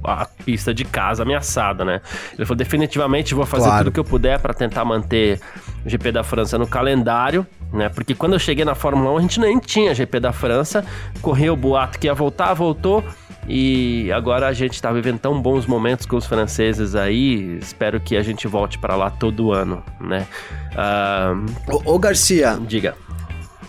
a 0.08 0.26
pista 0.26 0.74
de 0.74 0.86
casa 0.86 1.24
ameaçada, 1.24 1.84
né? 1.84 2.02
Ele 2.34 2.46
falou: 2.46 2.58
definitivamente 2.58 3.34
vou 3.34 3.46
fazer 3.46 3.66
claro. 3.66 3.86
tudo 3.86 3.94
que 3.94 4.00
eu 4.00 4.04
puder 4.04 4.40
para 4.40 4.54
tentar 4.54 4.86
manter 4.86 5.40
o 5.86 5.90
GP 5.90 6.12
da 6.12 6.24
França 6.24 6.58
no 6.58 6.68
calendário, 6.68 7.46
né? 7.72 7.90
Porque 7.90 8.16
quando 8.16 8.34
eu 8.34 8.40
cheguei 8.40 8.66
na 8.66 8.74
Fórmula 8.74 9.12
1, 9.12 9.18
a 9.18 9.22
gente 9.22 9.40
nem 9.40 9.60
tinha 9.60 9.94
GP 9.94 10.20
da 10.20 10.34
França, 10.34 10.84
correu 11.22 11.54
o 11.54 11.58
boato 11.58 12.00
que 12.00 12.08
ia 12.08 12.14
voltar, 12.14 12.54
voltou. 12.54 13.04
E 13.48 14.12
agora 14.12 14.48
a 14.48 14.54
gente 14.54 14.74
está 14.74 14.92
vivendo 14.92 15.20
tão 15.20 15.40
bons 15.40 15.68
momentos 15.68 16.08
com 16.08 16.16
os 16.16 16.26
franceses 16.26 16.96
aí. 16.96 17.60
Espero 17.62 18.00
que 18.00 18.18
a 18.18 18.24
gente 18.24 18.48
volte 18.48 18.80
para 18.80 18.96
lá 18.96 19.12
todo 19.12 19.52
ano, 19.52 19.84
né? 20.02 20.26
Uh... 20.74 21.76
Ô, 21.86 21.94
ô 21.94 22.00
Garcia. 22.00 22.60
Diga. 22.68 22.96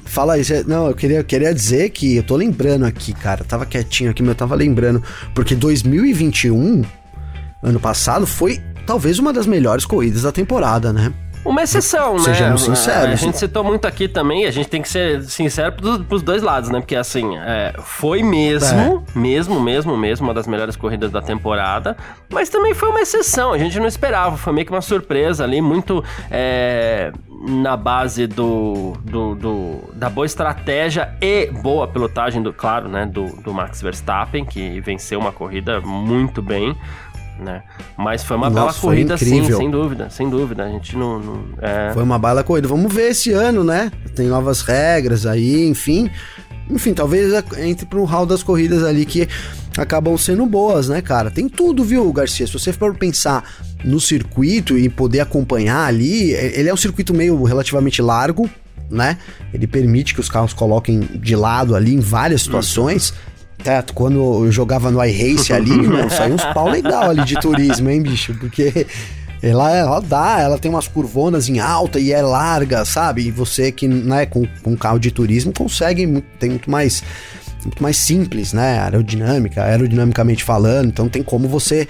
Fala 0.07 0.35
aí, 0.35 0.43
não, 0.67 0.87
eu 0.87 0.95
queria, 0.95 1.19
eu 1.19 1.25
queria 1.25 1.53
dizer 1.53 1.91
que 1.91 2.17
eu 2.17 2.23
tô 2.23 2.37
lembrando 2.37 2.87
aqui, 2.87 3.13
cara, 3.13 3.45
tava 3.45 3.67
quietinho 3.67 4.11
aqui, 4.11 4.23
mas 4.23 4.31
eu 4.31 4.35
tava 4.37 4.55
lembrando, 4.55 5.03
porque 5.35 5.55
2021, 5.55 6.83
ano 7.61 7.81
passado, 7.81 8.25
foi 8.25 8.61
talvez 8.87 9.19
uma 9.19 9.33
das 9.33 9.47
melhores 9.47 9.85
corridas 9.85 10.23
da 10.23 10.31
temporada, 10.31 10.93
né? 10.93 11.13
Uma 11.47 11.63
exceção, 11.63 12.15
né? 12.15 12.21
Sejamos 12.21 12.63
sinceros. 12.63 13.13
A 13.13 13.15
gente 13.15 13.39
citou 13.39 13.63
muito 13.63 13.87
aqui 13.87 14.09
também, 14.09 14.47
a 14.47 14.51
gente 14.51 14.69
tem 14.69 14.83
que 14.83 14.89
ser 14.89 15.23
sincero 15.25 15.73
pros, 15.73 15.99
pros 16.03 16.23
dois 16.23 16.43
lados, 16.43 16.71
né? 16.71 16.81
Porque 16.81 16.97
assim, 16.97 17.37
é, 17.39 17.75
foi 17.83 18.23
mesmo, 18.23 19.05
é. 19.15 19.19
mesmo, 19.19 19.61
mesmo, 19.61 19.97
mesmo, 19.97 20.27
uma 20.27 20.35
das 20.35 20.47
melhores 20.47 20.77
corridas 20.77 21.11
da 21.11 21.23
temporada, 21.23 21.97
mas 22.31 22.49
também 22.49 22.75
foi 22.75 22.89
uma 22.89 23.01
exceção, 23.01 23.53
a 23.53 23.59
gente 23.59 23.79
não 23.79 23.87
esperava, 23.87 24.37
foi 24.37 24.53
meio 24.53 24.67
que 24.67 24.73
uma 24.73 24.83
surpresa 24.83 25.45
ali, 25.45 25.61
muito 25.61 26.03
é, 26.31 27.13
na 27.49 27.77
base 27.77 28.27
do, 28.27 28.95
do, 29.03 29.35
do, 29.35 29.81
da 29.95 30.11
boa 30.11 30.27
estratégia 30.27 31.15
e 31.21 31.47
boa 31.47 31.87
pilotagem, 31.87 32.43
do, 32.43 32.53
claro, 32.53 32.89
né? 32.89 33.07
Do, 33.07 33.27
do 33.43 33.55
Max 33.55 33.81
Verstappen, 33.81 34.45
que 34.45 34.81
venceu 34.81 35.21
uma 35.21 35.33
corrida 35.33 35.81
muito 35.81 36.43
bem 36.43 36.77
né? 37.39 37.63
Mas 37.97 38.25
foi 38.25 38.37
uma 38.37 38.49
Nossa, 38.49 38.61
bela 38.61 38.75
corrida, 38.75 39.19
sim, 39.19 39.45
sem 39.45 39.71
dúvida, 39.71 40.11
sem 40.11 40.29
dúvida. 40.29 40.65
A 40.65 40.69
gente 40.69 40.97
não. 40.97 41.19
não 41.19 41.45
é... 41.61 41.91
Foi 41.93 42.03
uma 42.03 42.19
bela 42.19 42.43
corrida. 42.43 42.69
Vamos 42.69 42.93
ver 42.93 43.11
esse 43.11 43.33
ano, 43.33 43.63
né? 43.63 43.91
Tem 44.15 44.27
novas 44.27 44.63
regras 44.63 45.27
aí, 45.27 45.69
enfim. 45.69 46.11
Enfim, 46.69 46.93
talvez 46.95 47.33
entre 47.59 47.87
pro 47.87 48.05
hall 48.05 48.27
das 48.27 48.43
corridas 48.43 48.83
ali 48.83 49.05
que 49.07 49.29
acabam 49.77 50.17
sendo 50.17 50.45
boas, 50.47 50.89
né, 50.89 51.01
cara? 51.01 51.31
Tem 51.31 51.49
tudo, 51.49 51.85
viu, 51.85 52.13
Garcia? 52.13 52.47
Se 52.47 52.53
você 52.53 52.73
for 52.73 52.95
pensar 52.97 53.45
no 53.85 54.01
circuito 54.01 54.77
e 54.77 54.89
poder 54.89 55.21
acompanhar 55.21 55.87
ali, 55.87 56.33
ele 56.33 56.69
é 56.69 56.75
um 56.75 56.77
circuito 56.77 57.15
meio 57.15 57.41
relativamente 57.45 58.03
largo, 58.03 58.51
né? 58.91 59.19
Ele 59.53 59.67
permite 59.67 60.15
que 60.15 60.21
os 60.21 60.29
carros 60.29 60.53
coloquem 60.53 61.01
de 61.01 61.37
lado 61.37 61.77
ali 61.77 61.95
em 61.95 62.01
várias 62.01 62.43
situações. 62.43 63.11
Uhum. 63.11 63.36
Teto, 63.63 63.95
quando 63.95 64.45
eu 64.45 64.53
jogava 64.53 64.91
no 64.91 65.03
iRace 65.05 65.53
ali, 65.53 65.71
mano, 65.87 66.11
saiu 66.11 66.35
uns 66.35 66.45
pau 66.45 66.69
legal 66.69 67.11
ali 67.11 67.25
de 67.25 67.39
turismo, 67.41 67.91
hein, 67.91 68.03
bicho? 68.03 68.35
Porque 68.35 68.87
ela, 69.43 69.71
ela 69.75 70.01
dá, 70.01 70.41
ela 70.41 70.59
tem 70.59 70.71
umas 70.71 70.89
curvonas 70.89 71.49
em 71.49 71.59
alta 71.59 71.99
e 71.99 72.13
é 72.13 72.23
larga, 72.23 72.85
sabe? 72.85 73.27
E 73.27 73.31
você 73.31 73.71
que, 73.71 73.87
né, 73.87 74.27
com, 74.27 74.47
com 74.63 74.77
carro 74.77 74.99
de 74.99 75.11
turismo 75.11 75.53
consegue, 75.53 76.23
tem 76.39 76.51
muito 76.51 76.71
mais 76.71 77.03
muito 77.65 77.83
mais 77.83 77.97
simples, 77.97 78.53
né? 78.53 78.79
Aerodinâmica, 78.79 79.65
aerodinamicamente 79.65 80.45
falando, 80.45 80.89
então 80.89 81.09
tem 81.09 81.23
como 81.23 81.49
você 81.49 81.89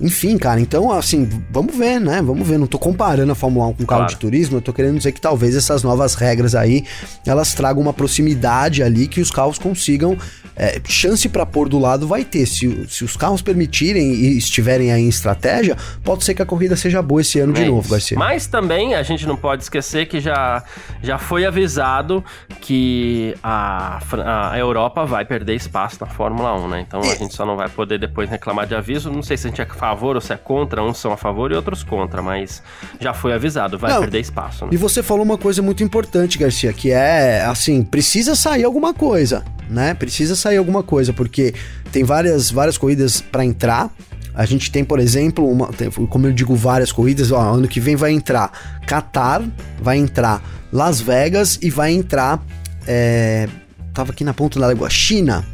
enfim, 0.00 0.38
cara, 0.38 0.60
então 0.60 0.92
assim, 0.92 1.28
vamos 1.50 1.76
ver, 1.76 2.00
né? 2.00 2.22
Vamos 2.22 2.46
ver. 2.46 2.58
Não 2.58 2.66
tô 2.66 2.78
comparando 2.78 3.32
a 3.32 3.34
Fórmula 3.34 3.66
1 3.68 3.74
com 3.74 3.82
o 3.82 3.86
carro 3.86 4.00
claro. 4.00 4.14
de 4.14 4.18
turismo, 4.18 4.58
eu 4.58 4.62
tô 4.62 4.72
querendo 4.72 4.96
dizer 4.96 5.12
que 5.12 5.20
talvez 5.20 5.56
essas 5.56 5.82
novas 5.82 6.14
regras 6.14 6.54
aí 6.54 6.84
elas 7.26 7.54
tragam 7.54 7.82
uma 7.82 7.92
proximidade 7.92 8.82
ali 8.82 9.08
que 9.08 9.20
os 9.20 9.30
carros 9.30 9.58
consigam 9.58 10.16
é, 10.58 10.80
chance 10.88 11.28
para 11.28 11.46
pôr 11.46 11.68
do 11.68 11.78
lado 11.78 12.06
vai 12.06 12.24
ter. 12.24 12.44
Se, 12.44 12.86
se 12.88 13.04
os 13.04 13.16
carros 13.16 13.40
permitirem 13.40 14.12
e 14.12 14.36
estiverem 14.36 14.92
aí 14.92 15.02
em 15.02 15.08
estratégia, 15.08 15.76
pode 16.02 16.24
ser 16.24 16.34
que 16.34 16.42
a 16.42 16.46
corrida 16.46 16.74
seja 16.74 17.00
boa 17.00 17.20
esse 17.20 17.38
ano 17.38 17.56
é 17.56 17.60
de 17.62 17.64
novo, 17.66 17.82
isso. 17.82 17.90
Garcia. 17.90 18.18
Mas 18.18 18.48
também 18.48 18.94
a 18.94 19.02
gente 19.04 19.24
não 19.24 19.36
pode 19.36 19.62
esquecer 19.62 20.06
que 20.06 20.20
já, 20.20 20.62
já 21.00 21.16
foi 21.16 21.46
avisado 21.46 22.24
que 22.60 23.36
a, 23.42 24.00
a 24.50 24.58
Europa 24.58 25.04
vai 25.06 25.24
perder 25.24 25.54
espaço 25.54 25.98
na 26.00 26.06
Fórmula 26.06 26.54
1, 26.60 26.68
né? 26.68 26.84
Então 26.86 27.00
a 27.00 27.14
gente 27.14 27.34
só 27.34 27.46
não 27.46 27.56
vai 27.56 27.68
poder 27.68 27.98
depois 27.98 28.28
reclamar 28.28 28.66
de 28.66 28.74
aviso. 28.74 29.12
Não 29.12 29.22
sei 29.22 29.36
se 29.36 29.46
a 29.46 29.50
gente 29.50 29.60
é 29.60 29.64
a 29.64 29.66
favor 29.88 30.16
ou 30.16 30.20
se 30.20 30.32
é 30.32 30.36
contra, 30.36 30.82
uns 30.82 30.98
são 30.98 31.12
a 31.12 31.16
favor 31.16 31.50
e 31.52 31.54
outros 31.54 31.82
contra, 31.82 32.22
mas 32.22 32.62
já 33.00 33.12
foi 33.14 33.32
avisado, 33.32 33.78
vai 33.78 33.92
não, 33.92 34.00
perder 34.00 34.20
espaço. 34.20 34.64
Né? 34.64 34.70
E 34.72 34.76
você 34.76 35.02
falou 35.02 35.24
uma 35.24 35.38
coisa 35.38 35.62
muito 35.62 35.82
importante, 35.82 36.38
Garcia, 36.38 36.72
que 36.72 36.90
é 36.90 37.44
assim, 37.44 37.82
precisa 37.82 38.34
sair 38.34 38.64
alguma 38.64 38.94
coisa 38.94 39.44
né? 39.68 39.94
Precisa 39.94 40.34
sair 40.34 40.56
alguma 40.56 40.82
coisa, 40.82 41.12
porque 41.12 41.54
tem 41.92 42.04
várias, 42.04 42.50
várias 42.50 42.78
corridas 42.78 43.20
para 43.20 43.44
entrar. 43.44 43.90
A 44.34 44.44
gente 44.46 44.70
tem, 44.70 44.84
por 44.84 45.00
exemplo, 45.00 45.48
uma, 45.50 45.68
como 46.08 46.26
eu 46.26 46.32
digo, 46.32 46.54
várias 46.54 46.92
corridas. 46.92 47.32
Ó, 47.32 47.40
ano 47.40 47.66
que 47.66 47.80
vem 47.80 47.96
vai 47.96 48.12
entrar 48.12 48.80
Qatar, 48.86 49.42
vai 49.80 49.98
entrar 49.98 50.42
Las 50.72 51.00
Vegas 51.00 51.58
e 51.60 51.70
vai 51.70 51.92
entrar. 51.92 52.40
É, 52.86 53.48
tava 53.92 54.12
aqui 54.12 54.24
na 54.24 54.32
ponta 54.32 54.58
da 54.58 54.68
língua, 54.68 54.88
China. 54.88 55.44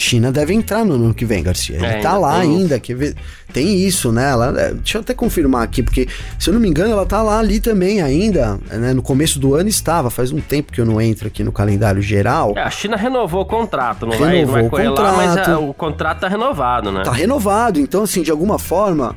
China 0.00 0.32
deve 0.32 0.54
entrar 0.54 0.84
no 0.84 0.94
ano 0.94 1.14
que 1.14 1.24
vem, 1.24 1.42
Garcia. 1.42 1.76
Ele 1.76 1.86
é, 1.86 2.00
tá 2.00 2.16
lá 2.16 2.38
ainda. 2.38 2.80
Quer 2.80 2.94
ver? 2.94 3.16
Tem 3.52 3.80
isso, 3.84 4.12
né? 4.12 4.30
Ela, 4.30 4.60
é, 4.60 4.72
deixa 4.72 4.98
eu 4.98 5.02
até 5.02 5.12
confirmar 5.12 5.62
aqui, 5.62 5.82
porque 5.82 6.08
se 6.38 6.48
eu 6.48 6.54
não 6.54 6.60
me 6.60 6.68
engano, 6.68 6.92
ela 6.92 7.04
tá 7.04 7.22
lá 7.22 7.38
ali 7.38 7.60
também 7.60 8.00
ainda. 8.00 8.58
Né? 8.70 8.92
No 8.92 9.02
começo 9.02 9.38
do 9.38 9.54
ano 9.54 9.68
estava, 9.68 10.10
faz 10.10 10.32
um 10.32 10.40
tempo 10.40 10.72
que 10.72 10.80
eu 10.80 10.86
não 10.86 11.00
entro 11.00 11.26
aqui 11.26 11.44
no 11.44 11.52
calendário 11.52 12.00
geral. 12.00 12.54
É, 12.56 12.62
a 12.62 12.70
China 12.70 12.96
renovou 12.96 13.42
o 13.42 13.46
contrato, 13.46 14.06
não 14.06 14.12
renovou 14.12 14.30
vai, 14.30 14.44
não 14.44 14.52
vai 14.52 14.66
o 14.66 14.70
contrato. 14.70 15.02
Lá, 15.02 15.12
mas 15.16 15.48
é, 15.48 15.56
o 15.56 15.74
contrato 15.74 16.20
tá 16.20 16.28
renovado, 16.28 16.92
né? 16.92 17.02
Tá 17.02 17.12
renovado, 17.12 17.80
então 17.80 18.04
assim, 18.04 18.22
de 18.22 18.30
alguma 18.30 18.58
forma 18.58 19.16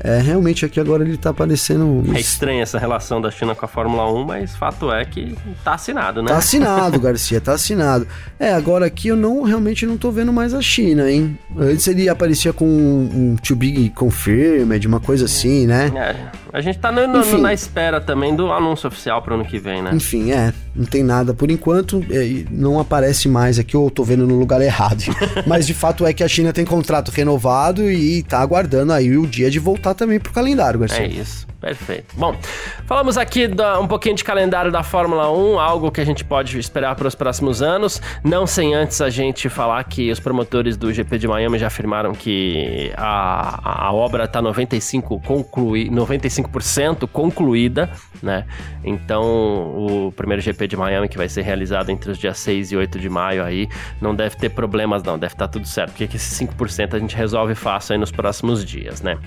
é, 0.00 0.18
realmente 0.18 0.64
aqui 0.64 0.80
agora 0.80 1.04
ele 1.04 1.16
tá 1.16 1.30
aparecendo. 1.30 2.02
É 2.14 2.20
estranha 2.20 2.62
essa 2.62 2.78
relação 2.78 3.20
da 3.20 3.30
China 3.30 3.54
com 3.54 3.64
a 3.64 3.68
Fórmula 3.68 4.10
1, 4.12 4.24
mas 4.24 4.56
fato 4.56 4.92
é 4.92 5.04
que 5.04 5.36
tá 5.62 5.74
assinado, 5.74 6.22
né? 6.22 6.28
Tá 6.28 6.38
assinado, 6.38 7.00
Garcia, 7.00 7.40
tá 7.40 7.52
assinado. 7.52 8.06
É, 8.38 8.52
agora 8.52 8.86
aqui 8.86 9.08
eu 9.08 9.16
não 9.16 9.42
realmente 9.42 9.86
não 9.86 9.96
tô 9.96 10.10
vendo 10.10 10.32
mais 10.32 10.54
a 10.54 10.60
China, 10.60 11.10
hein? 11.10 11.38
Antes 11.56 11.86
ele 11.86 12.08
aparecia 12.08 12.52
com 12.52 12.66
um, 12.66 13.32
um 13.32 13.36
To 13.36 13.56
Be 13.56 13.90
Confirmed, 13.90 14.86
uma 14.86 15.00
coisa 15.00 15.26
assim, 15.26 15.66
né? 15.66 15.92
É. 15.94 16.44
A 16.52 16.60
gente 16.60 16.78
tá 16.78 16.92
no, 16.92 17.06
no, 17.06 17.38
na 17.38 17.52
espera 17.52 18.00
também 18.00 18.34
do 18.34 18.52
anúncio 18.52 18.86
oficial 18.88 19.20
pro 19.22 19.34
ano 19.34 19.44
que 19.44 19.58
vem, 19.58 19.82
né? 19.82 19.90
Enfim, 19.92 20.32
é. 20.32 20.52
Não 20.74 20.84
tem 20.84 21.02
nada 21.02 21.32
por 21.32 21.50
enquanto. 21.50 22.04
É, 22.10 22.44
não 22.50 22.80
aparece 22.80 23.28
mais 23.28 23.58
aqui, 23.58 23.76
ou 23.76 23.86
eu 23.86 23.90
tô 23.90 24.02
vendo 24.02 24.26
no 24.26 24.38
lugar 24.38 24.60
errado. 24.60 25.04
Mas 25.46 25.66
de 25.66 25.74
fato 25.74 26.06
é 26.06 26.12
que 26.12 26.24
a 26.24 26.28
China 26.28 26.52
tem 26.52 26.64
contrato 26.64 27.10
renovado 27.10 27.90
e 27.90 28.22
tá 28.22 28.40
aguardando 28.40 28.92
aí 28.92 29.16
o 29.16 29.26
dia 29.26 29.50
de 29.50 29.58
voltar 29.58 29.94
também 29.94 30.18
pro 30.18 30.32
calendário, 30.32 30.80
Garcia. 30.80 31.04
É 31.04 31.08
isso. 31.08 31.46
Perfeito. 31.64 32.14
Bom, 32.18 32.36
falamos 32.84 33.16
aqui 33.16 33.48
da, 33.48 33.80
um 33.80 33.88
pouquinho 33.88 34.14
de 34.14 34.22
calendário 34.22 34.70
da 34.70 34.82
Fórmula 34.82 35.32
1, 35.32 35.58
algo 35.58 35.90
que 35.90 35.98
a 35.98 36.04
gente 36.04 36.22
pode 36.22 36.58
esperar 36.58 36.94
para 36.94 37.08
os 37.08 37.14
próximos 37.14 37.62
anos. 37.62 38.02
Não 38.22 38.46
sem 38.46 38.74
antes 38.74 39.00
a 39.00 39.08
gente 39.08 39.48
falar 39.48 39.82
que 39.84 40.10
os 40.10 40.20
promotores 40.20 40.76
do 40.76 40.92
GP 40.92 41.16
de 41.16 41.26
Miami 41.26 41.58
já 41.58 41.68
afirmaram 41.68 42.12
que 42.12 42.92
a, 42.98 43.86
a 43.86 43.92
obra 43.94 44.24
está 44.24 44.42
95 44.42 45.18
conclui, 45.20 45.88
95% 45.88 47.08
concluída, 47.08 47.90
né? 48.22 48.44
Então, 48.84 49.24
o 49.24 50.12
primeiro 50.14 50.42
GP 50.42 50.63
de 50.66 50.76
Miami 50.76 51.08
que 51.08 51.16
vai 51.16 51.28
ser 51.28 51.42
realizado 51.42 51.90
entre 51.90 52.10
os 52.10 52.18
dias 52.18 52.38
6 52.38 52.72
e 52.72 52.76
8 52.76 52.98
de 52.98 53.08
maio 53.08 53.44
aí, 53.44 53.68
não 54.00 54.14
deve 54.14 54.36
ter 54.36 54.50
problemas 54.50 55.02
não, 55.02 55.18
deve 55.18 55.34
estar 55.34 55.46
tá 55.46 55.52
tudo 55.52 55.66
certo, 55.66 55.90
porque 55.90 56.04
esses 56.16 56.38
5% 56.38 56.94
a 56.94 56.98
gente 56.98 57.16
resolve 57.16 57.54
fácil 57.54 57.94
aí 57.94 57.98
nos 57.98 58.10
próximos 58.10 58.64
dias, 58.64 59.00
né? 59.02 59.18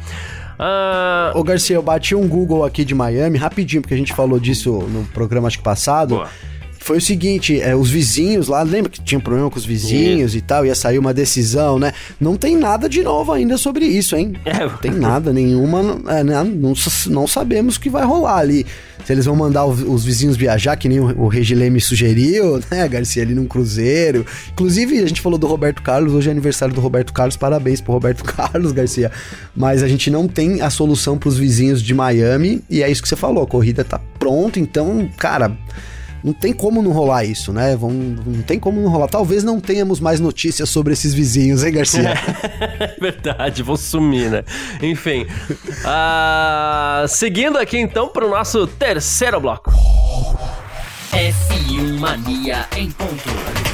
Uh... 0.59 1.37
Ô 1.37 1.43
Garcia, 1.43 1.75
eu 1.75 1.83
bati 1.83 2.15
um 2.15 2.27
Google 2.27 2.65
aqui 2.65 2.83
de 2.83 2.95
Miami, 2.95 3.37
rapidinho, 3.37 3.81
porque 3.81 3.93
a 3.93 3.97
gente 3.97 4.13
falou 4.13 4.39
disso 4.39 4.71
no 4.89 5.05
programa 5.05 5.47
acho 5.47 5.57
que 5.57 5.63
passado. 5.63 6.15
Boa. 6.15 6.29
Foi 6.87 6.99
o 6.99 7.01
seguinte, 7.01 7.59
é, 7.59 7.75
os 7.75 7.89
vizinhos 7.89 8.47
lá, 8.47 8.63
lembra 8.63 8.89
que 8.89 9.01
tinha 9.01 9.19
problema 9.19 9.49
com 9.49 9.57
os 9.57 9.65
vizinhos 9.65 10.33
e 10.35 10.39
tal, 10.39 10.65
ia 10.65 10.73
sair 10.73 10.97
uma 10.97 11.13
decisão, 11.13 11.77
né? 11.77 11.91
Não 12.17 12.37
tem 12.37 12.55
nada 12.55 12.87
de 12.87 13.03
novo 13.03 13.33
ainda 13.33 13.57
sobre 13.57 13.83
isso, 13.83 14.15
hein? 14.15 14.35
É. 14.45 14.65
Não 14.65 14.77
tem 14.77 14.91
nada, 14.91 15.33
nenhuma. 15.33 15.99
É, 16.07 16.23
não, 16.23 16.73
não 17.07 17.27
sabemos 17.27 17.75
o 17.75 17.81
que 17.81 17.89
vai 17.89 18.05
rolar 18.05 18.37
ali 18.37 18.65
se 19.03 19.11
eles 19.11 19.25
vão 19.25 19.35
mandar 19.35 19.65
os 19.65 20.05
vizinhos 20.05 20.37
viajar, 20.37 20.77
que 20.77 20.87
nem 20.87 21.01
o, 21.01 21.23
o 21.23 21.27
Regilei 21.27 21.69
me 21.69 21.81
sugeriu, 21.81 22.61
né, 22.71 22.87
Garcia, 22.87 23.21
ali 23.21 23.35
num 23.35 23.47
cruzeiro. 23.47 24.25
Inclusive, 24.53 25.03
a 25.03 25.07
gente 25.07 25.19
falou 25.19 25.37
do 25.37 25.45
Roberto 25.45 25.81
Carlos, 25.81 26.13
hoje 26.13 26.29
é 26.29 26.31
aniversário 26.31 26.73
do 26.73 26.79
Roberto 26.79 27.11
Carlos, 27.11 27.35
parabéns 27.35 27.81
pro 27.81 27.91
Roberto 27.91 28.23
Carlos, 28.33 28.71
Garcia. 28.71 29.11
Mas 29.53 29.83
a 29.83 29.89
gente 29.89 30.09
não 30.09 30.25
tem 30.25 30.61
a 30.61 30.69
solução 30.69 31.17
pros 31.17 31.37
vizinhos 31.37 31.83
de 31.83 31.93
Miami, 31.93 32.63
e 32.69 32.81
é 32.81 32.89
isso 32.89 33.01
que 33.01 33.09
você 33.09 33.17
falou, 33.17 33.43
a 33.43 33.47
corrida 33.47 33.83
tá 33.83 33.99
pronta, 34.17 34.57
então, 34.57 35.09
cara 35.17 35.51
não 36.23 36.33
tem 36.33 36.53
como 36.53 36.81
não 36.81 36.91
rolar 36.91 37.25
isso, 37.25 37.53
né? 37.53 37.75
Vão, 37.75 37.91
não 37.91 38.41
tem 38.41 38.59
como 38.59 38.81
não 38.81 38.89
rolar. 38.89 39.07
Talvez 39.07 39.43
não 39.43 39.59
tenhamos 39.59 39.99
mais 39.99 40.19
notícias 40.19 40.69
sobre 40.69 40.93
esses 40.93 41.13
vizinhos, 41.13 41.63
hein, 41.63 41.73
Garcia? 41.73 42.13
É 42.79 42.95
verdade, 42.99 43.63
vou 43.63 43.77
sumir, 43.77 44.29
né? 44.29 44.43
Enfim. 44.81 45.25
uh, 45.83 47.07
seguindo 47.07 47.57
aqui 47.57 47.77
então 47.77 48.09
para 48.09 48.25
o 48.25 48.29
nosso 48.29 48.67
terceiro 48.67 49.39
bloco. 49.39 49.71
F1 51.11 51.99
Mania 51.99 52.67
em 52.75 52.91
ponto. 52.91 53.66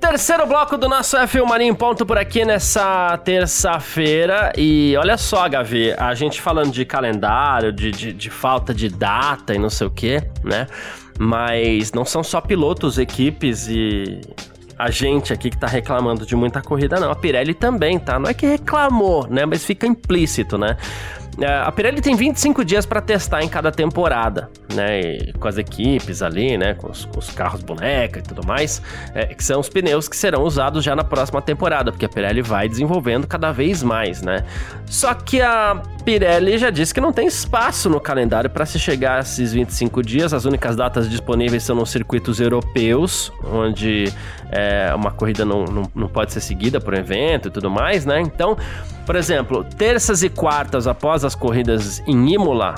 Terceiro 0.00 0.46
bloco 0.46 0.78
do 0.78 0.88
nosso 0.88 1.16
F1 1.16 1.44
Marinho 1.44 1.74
ponto 1.74 2.06
por 2.06 2.16
aqui 2.16 2.44
nessa 2.44 3.18
terça-feira. 3.18 4.52
E 4.56 4.96
olha 4.96 5.18
só, 5.18 5.48
Gavi, 5.48 5.92
a 5.92 6.14
gente 6.14 6.40
falando 6.40 6.70
de 6.70 6.84
calendário, 6.84 7.72
de, 7.72 7.90
de, 7.90 8.12
de 8.12 8.30
falta 8.30 8.72
de 8.72 8.88
data 8.88 9.54
e 9.54 9.58
não 9.58 9.68
sei 9.68 9.86
o 9.86 9.90
que, 9.90 10.22
né? 10.44 10.66
Mas 11.18 11.92
não 11.92 12.04
são 12.04 12.22
só 12.22 12.40
pilotos, 12.40 12.96
equipes 12.96 13.66
e 13.68 14.20
a 14.78 14.90
gente 14.90 15.32
aqui 15.32 15.50
que 15.50 15.58
tá 15.58 15.66
reclamando 15.66 16.24
de 16.24 16.36
muita 16.36 16.62
corrida, 16.62 17.00
não. 17.00 17.10
A 17.10 17.16
Pirelli 17.16 17.52
também, 17.52 17.98
tá? 17.98 18.18
Não 18.20 18.30
é 18.30 18.34
que 18.34 18.46
reclamou, 18.46 19.26
né? 19.28 19.44
Mas 19.44 19.64
fica 19.64 19.86
implícito, 19.86 20.56
né? 20.56 20.76
É, 21.40 21.46
a 21.46 21.70
Pirelli 21.70 22.00
tem 22.00 22.16
25 22.16 22.64
dias 22.64 22.84
para 22.84 23.00
testar 23.00 23.42
em 23.42 23.48
cada 23.48 23.70
temporada, 23.70 24.50
né? 24.74 25.00
E 25.00 25.32
com 25.34 25.46
as 25.46 25.56
equipes 25.56 26.20
ali, 26.20 26.58
né? 26.58 26.74
Com 26.74 26.90
os, 26.90 27.04
com 27.04 27.18
os 27.20 27.30
carros 27.30 27.62
boneca 27.62 28.18
e 28.18 28.22
tudo 28.22 28.44
mais, 28.44 28.82
é, 29.14 29.26
que 29.26 29.44
são 29.44 29.60
os 29.60 29.68
pneus 29.68 30.08
que 30.08 30.16
serão 30.16 30.42
usados 30.42 30.82
já 30.82 30.96
na 30.96 31.04
próxima 31.04 31.40
temporada, 31.40 31.92
porque 31.92 32.06
a 32.06 32.08
Pirelli 32.08 32.42
vai 32.42 32.68
desenvolvendo 32.68 33.26
cada 33.26 33.52
vez 33.52 33.84
mais, 33.84 34.20
né? 34.20 34.44
Só 34.86 35.14
que 35.14 35.40
a 35.40 35.80
Pirelli 36.04 36.58
já 36.58 36.70
disse 36.70 36.92
que 36.92 37.00
não 37.00 37.12
tem 37.12 37.28
espaço 37.28 37.88
no 37.88 38.00
calendário 38.00 38.50
para 38.50 38.66
se 38.66 38.78
chegar 38.78 39.18
a 39.18 39.20
esses 39.20 39.52
25 39.52 40.02
dias. 40.02 40.34
As 40.34 40.44
únicas 40.44 40.74
datas 40.74 41.08
disponíveis 41.08 41.62
são 41.62 41.76
nos 41.76 41.90
circuitos 41.90 42.40
europeus, 42.40 43.32
onde 43.44 44.12
é, 44.50 44.92
uma 44.92 45.12
corrida 45.12 45.44
não, 45.44 45.64
não, 45.66 45.82
não 45.94 46.08
pode 46.08 46.32
ser 46.32 46.40
seguida 46.40 46.80
por 46.80 46.94
um 46.94 46.96
evento 46.96 47.46
e 47.46 47.50
tudo 47.50 47.70
mais, 47.70 48.04
né? 48.04 48.20
Então, 48.20 48.56
por 49.08 49.16
exemplo, 49.16 49.64
terças 49.64 50.22
e 50.22 50.28
quartas 50.28 50.86
após 50.86 51.24
as 51.28 51.34
corridas 51.34 52.02
em 52.06 52.32
Imola, 52.32 52.74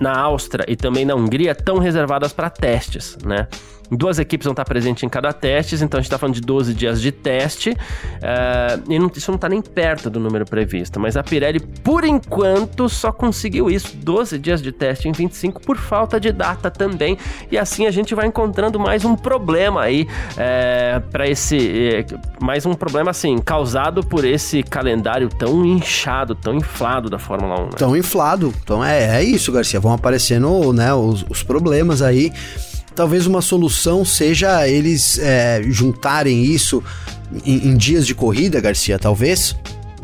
na 0.00 0.18
Áustria 0.18 0.64
e 0.66 0.74
também 0.74 1.04
na 1.04 1.14
Hungria 1.14 1.52
estão 1.52 1.78
reservadas 1.78 2.32
para 2.32 2.50
testes, 2.50 3.16
né? 3.24 3.46
Duas 3.90 4.18
equipes 4.18 4.44
vão 4.44 4.52
estar 4.52 4.64
presentes 4.64 5.02
em 5.02 5.08
cada 5.08 5.32
teste, 5.32 5.74
então 5.76 5.98
a 5.98 6.00
gente 6.00 6.06
está 6.06 6.18
falando 6.18 6.34
de 6.34 6.40
12 6.40 6.74
dias 6.74 7.00
de 7.00 7.12
teste. 7.12 7.70
Uh, 7.70 8.92
e 8.92 8.98
não, 8.98 9.10
isso 9.14 9.30
não 9.30 9.36
está 9.36 9.48
nem 9.48 9.60
perto 9.60 10.08
do 10.08 10.18
número 10.18 10.44
previsto. 10.44 10.98
Mas 10.98 11.16
a 11.16 11.22
Pirelli, 11.22 11.60
por 11.60 12.04
enquanto, 12.04 12.88
só 12.88 13.12
conseguiu 13.12 13.70
isso: 13.70 13.96
12 13.96 14.38
dias 14.38 14.62
de 14.62 14.72
teste 14.72 15.08
em 15.08 15.12
25 15.12 15.60
por 15.60 15.76
falta 15.76 16.18
de 16.18 16.32
data 16.32 16.70
também. 16.70 17.18
E 17.50 17.58
assim 17.58 17.86
a 17.86 17.90
gente 17.90 18.14
vai 18.14 18.26
encontrando 18.26 18.78
mais 18.80 19.04
um 19.04 19.14
problema 19.14 19.82
aí 19.82 20.06
é, 20.36 21.00
para 21.10 21.28
esse. 21.28 21.56
É, 21.94 22.06
mais 22.42 22.66
um 22.66 22.74
problema 22.74 23.10
assim, 23.10 23.38
causado 23.38 24.02
por 24.04 24.24
esse 24.24 24.62
calendário 24.62 25.28
tão 25.28 25.64
inchado, 25.64 26.34
tão 26.34 26.54
inflado 26.54 27.10
da 27.10 27.18
Fórmula 27.18 27.60
1. 27.60 27.64
Né? 27.64 27.70
Tão 27.76 27.96
inflado. 27.96 28.52
Então 28.62 28.84
é, 28.84 29.18
é 29.18 29.22
isso, 29.22 29.52
Garcia. 29.52 29.78
Vão 29.78 29.92
aparecendo 29.92 30.72
né, 30.72 30.92
os, 30.94 31.24
os 31.28 31.42
problemas 31.42 32.02
aí 32.02 32.32
talvez 32.94 33.26
uma 33.26 33.42
solução 33.42 34.04
seja 34.04 34.68
eles 34.68 35.18
é, 35.18 35.62
juntarem 35.64 36.44
isso 36.44 36.82
em, 37.44 37.68
em, 37.68 37.76
dias 37.76 38.06
de 38.06 38.14
corrida, 38.14 38.60
Garcia, 38.60 38.98
talvez. 38.98 39.56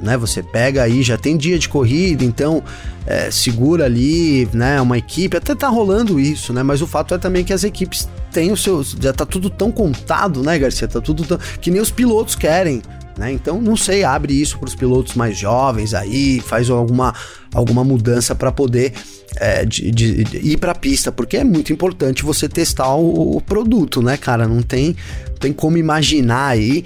Né, 0.03 0.17
você 0.17 0.43
pega 0.43 0.83
aí, 0.83 1.03
já 1.03 1.19
tem 1.19 1.37
dia 1.37 1.59
de 1.59 1.69
corrida, 1.69 2.25
então 2.25 2.65
é, 3.07 3.31
segura 3.31 3.85
ali, 3.85 4.49
né? 4.51 4.81
Uma 4.81 4.97
equipe, 4.97 5.37
até 5.37 5.55
tá 5.55 5.69
rolando 5.69 6.19
isso, 6.19 6.55
né? 6.55 6.63
Mas 6.63 6.81
o 6.81 6.87
fato 6.87 7.15
é 7.15 7.19
também 7.19 7.45
que 7.45 7.53
as 7.53 7.65
equipes 7.65 8.09
têm 8.33 8.51
os 8.51 8.63
seus. 8.63 8.97
Já 8.99 9.13
tá 9.13 9.27
tudo 9.27 9.51
tão 9.51 9.71
contado, 9.71 10.43
né, 10.43 10.59
Garcia? 10.59 10.89
Tá 10.89 11.03
tudo 11.03 11.27
tão. 11.27 11.39
que 11.61 11.71
nem 11.71 11.83
os 11.83 11.91
pilotos 11.91 12.35
querem. 12.35 12.81
Né? 13.19 13.33
Então, 13.33 13.61
não 13.61 13.77
sei, 13.77 14.03
abre 14.03 14.33
isso 14.33 14.59
para 14.59 14.69
os 14.69 14.75
pilotos 14.75 15.15
mais 15.15 15.37
jovens 15.37 15.93
aí, 15.93 16.41
faz 16.41 16.71
alguma, 16.71 17.15
alguma 17.53 17.85
mudança 17.85 18.35
para 18.35 18.51
poder 18.51 18.95
é, 19.37 19.65
de, 19.65 19.91
de, 19.91 20.25
de, 20.25 20.37
ir 20.39 20.57
para 20.59 20.73
a 20.73 20.75
pista, 20.75 21.13
porque 21.13 21.37
é 21.37 21.45
muito 21.45 21.73
importante 21.73 22.25
você 22.25 22.49
testar 22.49 22.95
o, 22.95 23.37
o, 23.37 23.41
produto, 23.41 24.03
né, 24.03 24.17
cara? 24.17 24.47
Não 24.49 24.63
tem, 24.63 24.97
tem 25.39 25.53
como 25.53 25.77
imaginar 25.77 26.49
aí 26.49 26.85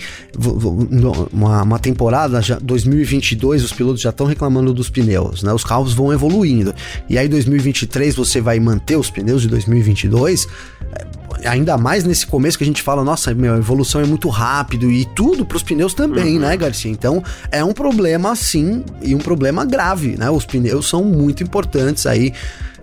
uma, 1.33 1.62
uma 1.62 1.78
temporada, 1.78 2.42
já, 2.42 2.59
2022, 2.61 3.64
os 3.64 3.72
pilotos 3.72 4.00
já 4.00 4.11
estão 4.11 4.26
reclamando 4.26 4.72
dos 4.72 4.90
pneus, 4.90 5.42
né? 5.42 5.52
Os 5.52 5.64
carros 5.64 5.94
vão 5.94 6.12
evoluindo. 6.12 6.74
E 7.09 7.16
aí 7.16 7.28
2023 7.28 8.14
você 8.14 8.40
vai 8.40 8.61
manter 8.61 8.96
os 8.96 9.11
pneus 9.11 9.42
de 9.42 9.48
2022? 9.48 10.46
É, 10.92 11.48
ainda 11.48 11.76
mais 11.76 12.04
nesse 12.04 12.26
começo 12.26 12.59
que 12.59 12.64
a 12.64 12.66
gente 12.66 12.83
fala, 12.83 13.04
nossa, 13.04 13.35
meu, 13.35 13.54
a 13.54 13.59
evolução 13.59 14.00
é 14.00 14.04
muito 14.04 14.28
rápido 14.28 14.90
e 14.90 15.04
tudo 15.04 15.44
para 15.44 15.57
os 15.57 15.62
pneus 15.62 15.94
também, 15.94 16.35
uhum. 16.35 16.40
né, 16.40 16.57
Garcia? 16.57 16.90
Então 16.90 17.22
é 17.50 17.64
um 17.64 17.72
problema 17.72 18.35
sim 18.37 18.85
e 19.02 19.14
um 19.14 19.18
problema 19.18 19.64
grave, 19.64 20.16
né? 20.16 20.30
Os 20.30 20.44
pneus 20.44 20.88
são 20.88 21.04
muito 21.04 21.42
importantes 21.42 22.07
aí 22.07 22.33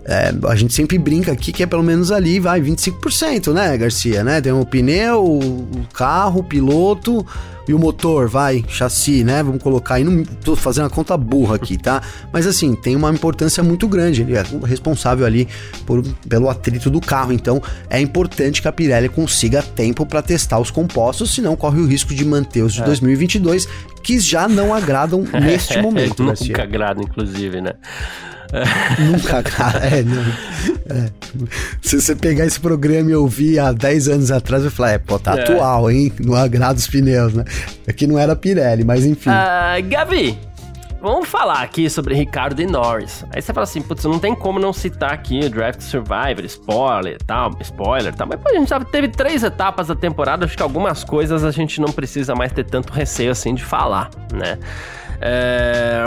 é, 0.04 0.32
a 0.48 0.54
gente 0.56 0.74
sempre 0.74 0.98
brinca 0.98 1.30
aqui 1.30 1.52
que 1.52 1.62
é 1.62 1.66
pelo 1.66 1.82
menos 1.82 2.10
ali, 2.10 2.40
vai, 2.40 2.60
25%, 2.60 3.52
né, 3.52 3.76
Garcia, 3.76 4.24
né? 4.24 4.40
Tem 4.40 4.52
o 4.52 4.64
pneu, 4.66 5.24
o 5.24 5.86
carro, 5.92 6.40
o 6.40 6.44
piloto 6.44 7.24
e 7.68 7.72
o 7.72 7.78
motor, 7.78 8.28
vai, 8.28 8.64
chassi, 8.66 9.22
né? 9.22 9.40
Vamos 9.44 9.62
colocar 9.62 9.94
aí, 9.94 10.04
não 10.04 10.24
tô 10.24 10.56
fazendo 10.56 10.86
a 10.86 10.90
conta 10.90 11.16
burra 11.16 11.54
aqui, 11.54 11.78
tá? 11.78 12.02
Mas 12.32 12.48
assim, 12.48 12.74
tem 12.74 12.96
uma 12.96 13.10
importância 13.10 13.62
muito 13.62 13.86
grande, 13.86 14.22
ele 14.22 14.34
é 14.36 14.42
responsável 14.66 15.24
ali 15.24 15.46
por, 15.86 16.02
pelo 16.28 16.50
atrito 16.50 16.90
do 16.90 17.00
carro, 17.00 17.32
então 17.32 17.62
é 17.88 18.00
importante 18.00 18.60
que 18.60 18.66
a 18.66 18.72
Pirelli 18.72 19.08
consiga 19.08 19.62
tempo 19.62 20.04
para 20.04 20.20
testar 20.20 20.58
os 20.58 20.70
compostos, 20.72 21.32
senão 21.32 21.54
corre 21.54 21.80
o 21.80 21.86
risco 21.86 22.12
de 22.12 22.24
manter 22.24 22.62
os 22.62 22.72
de 22.72 22.82
é. 22.82 22.84
2022 22.84 23.68
que 24.02 24.18
já 24.18 24.48
não 24.48 24.74
agradam 24.74 25.24
neste 25.40 25.80
momento, 25.80 26.24
Nunca 26.24 26.64
agradam, 26.64 27.04
inclusive, 27.04 27.60
né? 27.60 27.74
Nunca, 28.98 29.42
cara. 29.42 29.78
É, 29.86 30.02
não, 30.02 30.22
é. 30.22 31.10
Se 31.80 32.00
você 32.00 32.14
pegar 32.14 32.44
esse 32.44 32.60
programa 32.60 33.10
e 33.10 33.14
ouvir 33.14 33.58
há 33.58 33.72
10 33.72 34.08
anos 34.08 34.30
atrás, 34.30 34.62
vai 34.62 34.70
falar, 34.70 34.90
é, 34.92 34.98
pô, 34.98 35.18
tá 35.18 35.36
é. 35.36 35.42
atual, 35.42 35.90
hein? 35.90 36.12
Não 36.20 36.34
agrada 36.34 36.78
os 36.78 36.86
pneus, 36.86 37.32
né? 37.32 37.44
Aqui 37.88 38.06
não 38.06 38.18
era 38.18 38.36
Pirelli, 38.36 38.84
mas 38.84 39.04
enfim. 39.04 39.30
Uh, 39.30 39.88
Gavi, 39.88 40.38
vamos 41.00 41.28
falar 41.28 41.62
aqui 41.62 41.88
sobre 41.88 42.14
Ricardo 42.14 42.60
e 42.60 42.66
Norris. 42.66 43.24
Aí 43.34 43.40
você 43.40 43.52
fala 43.52 43.64
assim, 43.64 43.80
putz, 43.80 44.04
não 44.04 44.18
tem 44.18 44.34
como 44.34 44.58
não 44.58 44.72
citar 44.72 45.12
aqui 45.12 45.40
o 45.40 45.50
Draft 45.50 45.80
Survivor, 45.80 46.44
spoiler 46.44 47.18
tal, 47.26 47.50
spoiler 47.60 48.14
tal. 48.14 48.28
Mas 48.28 48.40
pô, 48.40 48.50
a 48.50 48.54
gente 48.54 48.68
já 48.68 48.80
teve 48.80 49.08
três 49.08 49.42
etapas 49.42 49.88
da 49.88 49.96
temporada, 49.96 50.44
acho 50.44 50.56
que 50.56 50.62
algumas 50.62 51.02
coisas 51.02 51.42
a 51.42 51.50
gente 51.50 51.80
não 51.80 51.88
precisa 51.88 52.34
mais 52.34 52.52
ter 52.52 52.64
tanto 52.64 52.92
receio 52.92 53.30
assim 53.32 53.54
de 53.54 53.64
falar, 53.64 54.10
né? 54.32 54.58
É... 55.20 56.04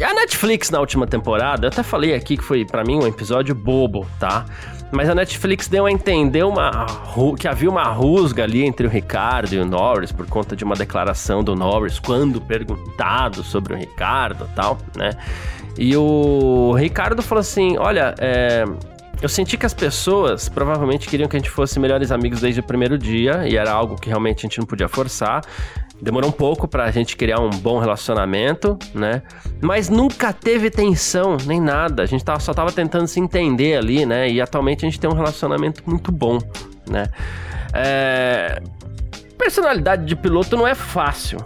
A 0.00 0.14
Netflix 0.14 0.70
na 0.70 0.80
última 0.80 1.06
temporada, 1.06 1.66
eu 1.66 1.68
até 1.68 1.82
falei 1.82 2.14
aqui 2.14 2.36
que 2.36 2.42
foi 2.42 2.64
para 2.64 2.82
mim 2.82 2.96
um 2.96 3.06
episódio 3.06 3.54
bobo, 3.54 4.06
tá? 4.18 4.44
Mas 4.90 5.08
a 5.08 5.14
Netflix 5.14 5.68
deu 5.68 5.86
a 5.86 5.92
entender 5.92 6.42
uma, 6.42 6.86
que 7.38 7.48
havia 7.48 7.68
uma 7.68 7.84
rusga 7.84 8.44
ali 8.44 8.64
entre 8.64 8.86
o 8.86 8.90
Ricardo 8.90 9.54
e 9.54 9.58
o 9.58 9.64
Norris 9.64 10.12
por 10.12 10.26
conta 10.26 10.54
de 10.54 10.64
uma 10.64 10.74
declaração 10.74 11.42
do 11.42 11.54
Norris 11.54 11.98
quando 11.98 12.40
perguntado 12.40 13.42
sobre 13.42 13.74
o 13.74 13.76
Ricardo 13.76 14.48
tal, 14.54 14.78
né? 14.96 15.12
E 15.78 15.96
o 15.96 16.74
Ricardo 16.74 17.22
falou 17.22 17.40
assim: 17.40 17.78
Olha, 17.78 18.14
é, 18.18 18.64
eu 19.22 19.28
senti 19.28 19.56
que 19.56 19.64
as 19.64 19.72
pessoas 19.72 20.48
provavelmente 20.48 21.08
queriam 21.08 21.28
que 21.28 21.36
a 21.36 21.38
gente 21.38 21.48
fosse 21.48 21.78
melhores 21.78 22.10
amigos 22.10 22.40
desde 22.40 22.60
o 22.60 22.62
primeiro 22.62 22.98
dia, 22.98 23.48
e 23.48 23.56
era 23.56 23.70
algo 23.70 23.94
que 23.94 24.08
realmente 24.08 24.40
a 24.40 24.42
gente 24.42 24.58
não 24.58 24.66
podia 24.66 24.88
forçar. 24.88 25.42
Demorou 26.02 26.30
um 26.30 26.32
pouco 26.32 26.66
pra 26.66 26.90
gente 26.90 27.16
criar 27.16 27.38
um 27.38 27.48
bom 27.48 27.78
relacionamento, 27.78 28.76
né? 28.92 29.22
Mas 29.60 29.88
nunca 29.88 30.32
teve 30.32 30.68
tensão, 30.68 31.36
nem 31.46 31.60
nada. 31.60 32.02
A 32.02 32.06
gente 32.06 32.24
tava, 32.24 32.40
só 32.40 32.52
tava 32.52 32.72
tentando 32.72 33.06
se 33.06 33.20
entender 33.20 33.76
ali, 33.76 34.04
né? 34.04 34.28
E 34.28 34.40
atualmente 34.40 34.84
a 34.84 34.88
gente 34.88 34.98
tem 34.98 35.08
um 35.08 35.14
relacionamento 35.14 35.80
muito 35.86 36.10
bom, 36.10 36.38
né? 36.90 37.08
É... 37.72 38.60
Personalidade 39.38 40.04
de 40.04 40.16
piloto 40.16 40.56
não 40.56 40.66
é 40.66 40.74
fácil, 40.74 41.38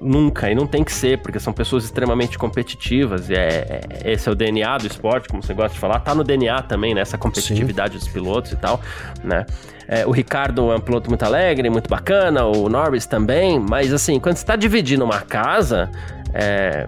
nunca, 0.00 0.50
e 0.50 0.54
não 0.54 0.66
tem 0.66 0.84
que 0.84 0.92
ser, 0.92 1.18
porque 1.18 1.38
são 1.38 1.52
pessoas 1.52 1.84
extremamente 1.84 2.38
competitivas, 2.38 3.28
e 3.28 3.34
é, 3.34 3.80
é, 4.02 4.12
esse 4.12 4.28
é 4.28 4.32
o 4.32 4.34
DNA 4.34 4.78
do 4.78 4.86
esporte, 4.86 5.28
como 5.28 5.42
você 5.42 5.52
gosta 5.52 5.74
de 5.74 5.80
falar, 5.80 5.98
tá 6.00 6.14
no 6.14 6.22
DNA 6.22 6.62
também, 6.62 6.94
né, 6.94 7.00
essa 7.00 7.18
competitividade 7.18 7.94
Sim. 7.94 7.98
dos 7.98 8.08
pilotos 8.08 8.52
e 8.52 8.56
tal, 8.56 8.80
né. 9.24 9.46
É, 9.88 10.06
o 10.06 10.10
Ricardo 10.10 10.72
é 10.72 10.76
um 10.76 10.80
piloto 10.80 11.08
muito 11.08 11.24
alegre, 11.24 11.68
muito 11.70 11.88
bacana, 11.88 12.44
o 12.44 12.68
Norris 12.68 13.06
também, 13.06 13.58
mas 13.58 13.92
assim, 13.92 14.18
quando 14.18 14.36
você 14.36 14.44
tá 14.44 14.56
dividindo 14.56 15.04
uma 15.04 15.20
casa, 15.20 15.90
é, 16.32 16.86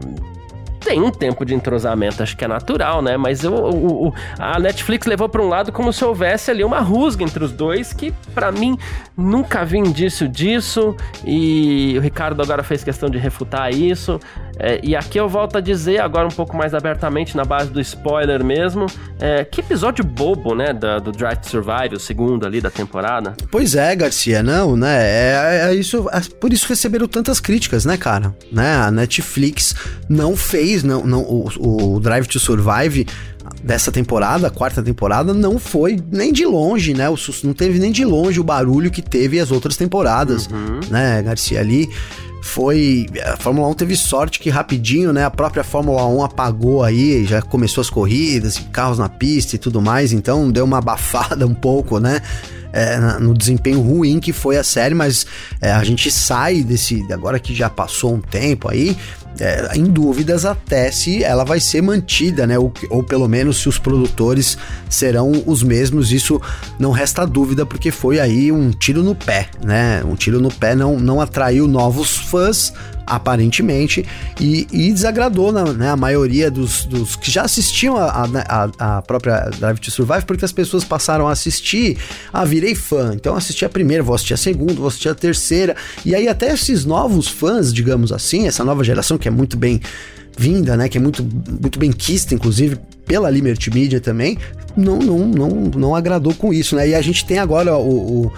tem 0.87 1.03
um 1.03 1.11
tempo 1.11 1.45
de 1.45 1.53
entrosamento, 1.53 2.23
acho 2.23 2.37
que 2.37 2.45
é 2.45 2.49
natural, 2.49 3.03
né? 3.03 3.17
Mas 3.17 3.43
eu, 3.43 3.53
o, 3.53 4.07
o, 4.07 4.15
a 4.39 4.57
Netflix 4.57 5.05
levou 5.05 5.29
para 5.29 5.43
um 5.43 5.49
lado 5.49 5.73
como 5.73 5.93
se 5.93 6.05
houvesse 6.05 6.49
ali 6.49 6.63
uma 6.63 6.79
rusga 6.79 7.25
entre 7.25 7.43
os 7.43 7.51
dois, 7.51 7.93
que 7.93 8.13
para 8.33 8.53
mim 8.53 8.79
nunca 9.17 9.65
vi 9.65 9.79
indício 9.79 10.29
disso, 10.29 10.95
e 11.25 11.97
o 11.99 12.01
Ricardo 12.01 12.41
agora 12.41 12.63
fez 12.63 12.85
questão 12.85 13.11
de 13.11 13.19
refutar 13.19 13.73
isso. 13.75 14.21
É, 14.59 14.81
e 14.83 14.97
aqui 14.97 15.19
eu 15.19 15.29
volto 15.29 15.59
a 15.59 15.61
dizer, 15.61 16.01
agora 16.01 16.27
um 16.27 16.31
pouco 16.31 16.57
mais 16.57 16.75
abertamente, 16.75 17.37
na 17.37 17.45
base 17.45 17.71
do 17.71 17.81
spoiler 17.81 18.43
mesmo, 18.43 18.87
é, 19.21 19.45
que 19.45 19.61
episódio 19.61 20.05
bobo, 20.05 20.55
né, 20.55 20.73
da, 20.73 20.99
do 20.99 21.13
Drive 21.13 21.39
to 21.39 21.49
Survive, 21.49 21.95
o 21.95 22.01
segundo 22.01 22.47
ali 22.47 22.61
da 22.61 22.71
temporada. 22.71 23.35
Pois 23.51 23.75
é, 23.75 23.95
Garcia, 23.95 24.43
não, 24.43 24.77
né, 24.77 24.97
é, 24.99 25.69
é 25.69 25.75
isso, 25.75 26.09
é, 26.11 26.21
por 26.41 26.53
isso 26.53 26.67
receberam 26.69 27.07
tantas 27.07 27.39
críticas, 27.39 27.85
né, 27.85 27.97
cara, 27.97 28.35
né, 28.51 28.77
a 28.77 28.91
Netflix 28.91 29.75
não 30.09 30.35
fez, 30.35 30.83
não, 30.83 31.05
não 31.07 31.21
o, 31.21 31.95
o 31.95 32.01
Drive 32.01 32.27
to 32.27 32.39
Survive 32.39 33.07
dessa 33.63 33.93
temporada, 33.93 34.51
quarta 34.51 34.83
temporada, 34.83 35.33
não 35.33 35.59
foi 35.59 36.01
nem 36.11 36.33
de 36.33 36.45
longe, 36.45 36.95
né? 36.95 37.09
O, 37.09 37.17
não 37.45 37.53
teve 37.53 37.79
nem 37.79 37.93
de 37.93 38.05
longe 38.05 38.41
o 38.41 38.45
barulho 38.45 38.91
que 38.91 39.03
teve 39.03 39.39
as 39.39 39.51
outras 39.51 39.77
temporadas, 39.77 40.47
uhum. 40.47 40.81
né, 40.91 41.23
Garcia? 41.23 41.61
Ali 41.61 41.89
foi. 42.47 43.07
A 43.25 43.37
Fórmula 43.37 43.69
1 43.69 43.75
teve 43.75 43.97
sorte 43.97 44.39
que 44.39 44.49
rapidinho, 44.49 45.13
né? 45.13 45.25
A 45.25 45.31
própria 45.31 45.65
Fórmula 45.65 46.07
1 46.07 46.25
apagou 46.25 46.83
aí, 46.83 47.25
já 47.27 47.43
começou 47.43 47.83
as 47.83 47.91
corridas, 47.91 48.59
carros 48.73 48.99
na 48.99 49.09
pista 49.09 49.57
e 49.57 49.59
tudo 49.59 49.83
mais, 49.83 50.13
então 50.13 50.51
deu 50.51 50.65
uma 50.65 50.79
abafada 50.87 51.47
um 51.47 51.55
pouco, 51.55 51.99
né? 51.99 52.21
É, 52.73 52.99
no 53.21 53.33
desempenho 53.33 53.81
ruim 53.81 54.21
que 54.21 54.33
foi 54.33 54.59
a 54.59 54.65
série, 54.65 54.95
mas 54.95 55.27
é, 55.61 55.73
a 55.73 55.83
gente 55.83 56.11
sai 56.11 56.63
desse. 56.63 57.05
Agora 57.13 57.39
que 57.39 57.55
já 57.55 57.71
passou 57.71 58.15
um 58.15 58.21
tempo 58.21 58.69
aí, 58.69 58.97
é, 59.41 59.77
em 59.77 59.85
dúvidas 59.85 60.45
até 60.45 60.91
se 60.91 61.23
ela 61.23 61.45
vai 61.45 61.61
ser 61.61 61.83
mantida, 61.83 62.47
né? 62.47 62.59
Ou, 62.59 62.73
ou 62.91 63.03
pelo 63.03 63.29
menos 63.29 63.59
se 63.59 63.69
os 63.69 63.79
produtores 63.79 64.57
serão 64.89 65.33
os 65.47 65.63
mesmos. 65.63 66.13
Isso 66.13 66.41
não 66.79 66.91
resta 66.91 67.27
dúvida, 67.27 67.67
porque 67.67 67.91
foi 67.91 68.21
aí 68.21 68.51
um 68.51 68.71
tiro 68.71 69.03
no 69.03 69.15
pé, 69.15 69.49
né? 69.65 70.03
Um 70.05 70.15
tiro 70.15 70.41
no 70.41 70.53
pé 70.53 70.75
não, 70.75 70.99
não 70.99 71.21
atraiu 71.21 71.67
novos 71.67 72.17
fãs, 72.17 72.73
aparentemente, 73.07 74.05
e, 74.41 74.67
e 74.73 74.93
desagradou 74.93 75.53
na, 75.53 75.65
né, 75.73 75.91
a 75.91 75.97
maioria 75.97 76.51
dos, 76.51 76.85
dos 76.85 77.15
que 77.15 77.31
já 77.31 77.43
assistiam 77.43 77.97
a, 77.97 78.27
a, 78.49 78.97
a, 78.99 79.03
própria 79.03 79.49
Drive 79.59 79.79
to 79.79 79.91
Survive, 79.91 80.25
porque 80.25 80.45
as 80.45 80.53
pessoas 80.53 80.85
passaram 80.85 81.29
a 81.29 81.33
assistir, 81.33 81.99
ah, 82.33 82.45
virei 82.45 82.75
fã, 82.75 83.13
então 83.15 83.37
assisti 83.37 83.65
a 83.65 83.69
primeira, 83.69 84.03
vou 84.03 84.15
assistir 84.15 84.35
a 84.35 84.39
segunda, 84.39 84.75
vou 84.75 84.89
assistir 84.89 85.09
a 85.09 85.15
terceira, 85.15 85.77
e 86.05 86.15
aí 86.15 86.27
até 86.27 86.53
esses 86.53 86.85
novos 86.85 87.29
fãs, 87.29 87.73
digamos 87.73 88.11
assim, 88.11 88.47
essa 88.47 88.65
nova 88.65 88.83
geração 88.83 89.17
que 89.17 89.29
é 89.29 89.31
muito 89.31 89.57
bem 89.57 89.81
vinda, 90.37 90.77
né, 90.77 90.89
que 90.89 90.99
é 90.99 91.01
muito, 91.01 91.23
muito 91.23 91.79
bem 91.79 91.93
quista, 91.93 92.35
inclusive, 92.35 92.79
pela 93.07 93.31
Liberty 93.31 93.73
Media 93.73 94.01
também, 94.01 94.37
não, 94.77 94.99
não, 94.99 95.19
não, 95.19 95.51
não 95.75 95.95
agradou 95.95 96.35
com 96.35 96.53
isso, 96.53 96.77
né, 96.77 96.89
e 96.89 96.95
a 96.95 97.01
gente 97.01 97.25
tem 97.25 97.39
agora 97.39 97.77
o, 97.77 98.27
o 98.27 98.33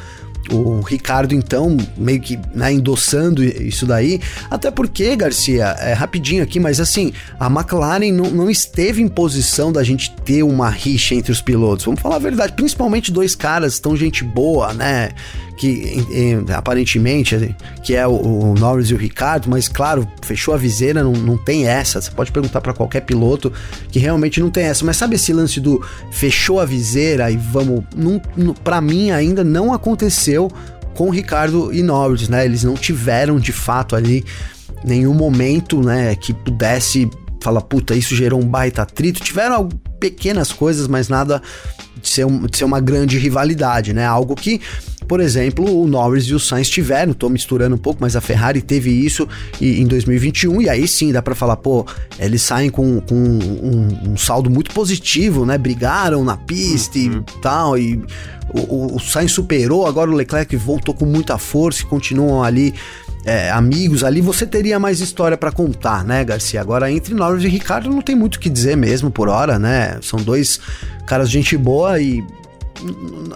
o 0.50 0.80
Ricardo, 0.80 1.34
então, 1.34 1.76
meio 1.96 2.20
que 2.20 2.38
né, 2.54 2.72
endossando 2.72 3.42
isso 3.44 3.86
daí. 3.86 4.20
Até 4.50 4.70
porque, 4.70 5.14
Garcia, 5.16 5.76
é 5.78 5.92
rapidinho 5.92 6.42
aqui, 6.42 6.58
mas 6.58 6.80
assim, 6.80 7.12
a 7.38 7.46
McLaren 7.46 8.12
não, 8.12 8.30
não 8.30 8.50
esteve 8.50 9.02
em 9.02 9.08
posição 9.08 9.72
da 9.72 9.82
gente 9.82 10.10
ter 10.24 10.42
uma 10.42 10.70
rixa 10.70 11.14
entre 11.14 11.32
os 11.32 11.40
pilotos. 11.40 11.84
Vamos 11.84 12.00
falar 12.00 12.16
a 12.16 12.20
verdade, 12.20 12.52
principalmente 12.52 13.12
dois 13.12 13.34
caras 13.34 13.78
tão 13.78 13.96
gente 13.96 14.24
boa, 14.24 14.72
né? 14.72 15.10
Que 15.58 16.04
aparentemente 16.56 17.54
que 17.82 17.94
é 17.94 18.06
o, 18.06 18.12
o, 18.12 18.54
Norris 18.54 18.90
e 18.90 18.94
o 18.94 18.96
Ricardo, 18.96 19.50
mas 19.50 19.68
claro, 19.68 20.06
fechou 20.22 20.54
a 20.54 20.56
viseira, 20.56 21.02
não, 21.02 21.12
não 21.12 21.36
tem 21.36 21.66
essa. 21.66 22.00
Você 22.00 22.10
pode 22.12 22.30
perguntar 22.30 22.60
para 22.60 22.72
qualquer 22.72 23.00
piloto 23.00 23.52
que 23.90 23.98
realmente 23.98 24.40
não 24.40 24.50
tem 24.50 24.64
essa. 24.64 24.84
Mas 24.84 24.96
sabe 24.96 25.16
esse 25.16 25.32
lance 25.32 25.60
do 25.60 25.84
fechou 26.12 26.60
a 26.60 26.64
viseira 26.64 27.30
e 27.30 27.36
vamos. 27.36 27.82
para 28.62 28.80
mim 28.80 29.10
ainda 29.10 29.42
não 29.42 29.72
aconteceu 29.72 30.48
com 30.94 31.10
Ricardo 31.10 31.72
e 31.72 31.82
Norris, 31.82 32.28
né? 32.28 32.44
Eles 32.44 32.62
não 32.62 32.74
tiveram 32.74 33.38
de 33.38 33.52
fato 33.52 33.96
ali 33.96 34.24
nenhum 34.84 35.14
momento, 35.14 35.82
né, 35.82 36.14
que 36.14 36.32
pudesse 36.32 37.10
falar, 37.42 37.60
puta, 37.62 37.94
isso 37.94 38.14
gerou 38.14 38.40
um 38.40 38.46
baita 38.46 38.82
atrito. 38.82 39.20
Tiveram 39.20 39.68
pequenas 39.98 40.52
coisas, 40.52 40.86
mas 40.86 41.08
nada 41.08 41.42
de 42.00 42.08
ser, 42.08 42.24
um, 42.24 42.46
de 42.46 42.56
ser 42.56 42.64
uma 42.64 42.80
grande 42.80 43.18
rivalidade, 43.18 43.92
né? 43.92 44.04
Algo 44.06 44.34
que 44.34 44.60
por 45.08 45.20
exemplo, 45.20 45.64
o 45.82 45.88
Norris 45.88 46.24
e 46.26 46.34
o 46.34 46.38
Sainz 46.38 46.68
tiveram, 46.68 47.14
tô 47.14 47.30
misturando 47.30 47.74
um 47.74 47.78
pouco, 47.78 47.98
mas 48.00 48.14
a 48.14 48.20
Ferrari 48.20 48.60
teve 48.60 48.90
isso 48.90 49.26
em 49.60 49.86
2021, 49.86 50.62
e 50.62 50.68
aí 50.68 50.86
sim 50.86 51.10
dá 51.10 51.22
para 51.22 51.34
falar, 51.34 51.56
pô, 51.56 51.86
eles 52.18 52.42
saem 52.42 52.68
com, 52.68 53.00
com 53.00 53.14
um, 53.14 54.10
um, 54.10 54.16
saldo 54.16 54.50
muito 54.50 54.70
positivo, 54.72 55.46
né? 55.46 55.56
Brigaram 55.56 56.22
na 56.22 56.36
pista 56.36 56.98
uhum. 56.98 57.24
e 57.26 57.40
tal, 57.40 57.78
e 57.78 58.02
o, 58.52 58.96
o 58.96 59.00
Sainz 59.00 59.32
superou, 59.32 59.86
agora 59.86 60.10
o 60.10 60.14
Leclerc 60.14 60.54
voltou 60.56 60.94
com 60.94 61.06
muita 61.06 61.38
força 61.38 61.82
e 61.82 61.86
continuam 61.86 62.44
ali 62.44 62.74
é, 63.24 63.50
amigos 63.50 64.04
ali, 64.04 64.20
você 64.20 64.46
teria 64.46 64.78
mais 64.78 65.00
história 65.00 65.36
para 65.36 65.50
contar, 65.50 66.04
né, 66.04 66.24
Garcia? 66.24 66.60
Agora, 66.60 66.90
entre 66.90 67.14
Norris 67.14 67.44
e 67.44 67.48
Ricardo, 67.48 67.90
não 67.90 68.00
tem 68.00 68.14
muito 68.14 68.36
o 68.36 68.38
que 68.38 68.48
dizer 68.48 68.76
mesmo 68.76 69.10
por 69.10 69.28
hora, 69.28 69.58
né? 69.58 69.98
São 70.02 70.18
dois 70.18 70.60
caras 71.06 71.28
de 71.28 71.38
gente 71.38 71.56
boa 71.56 72.00
e 72.00 72.24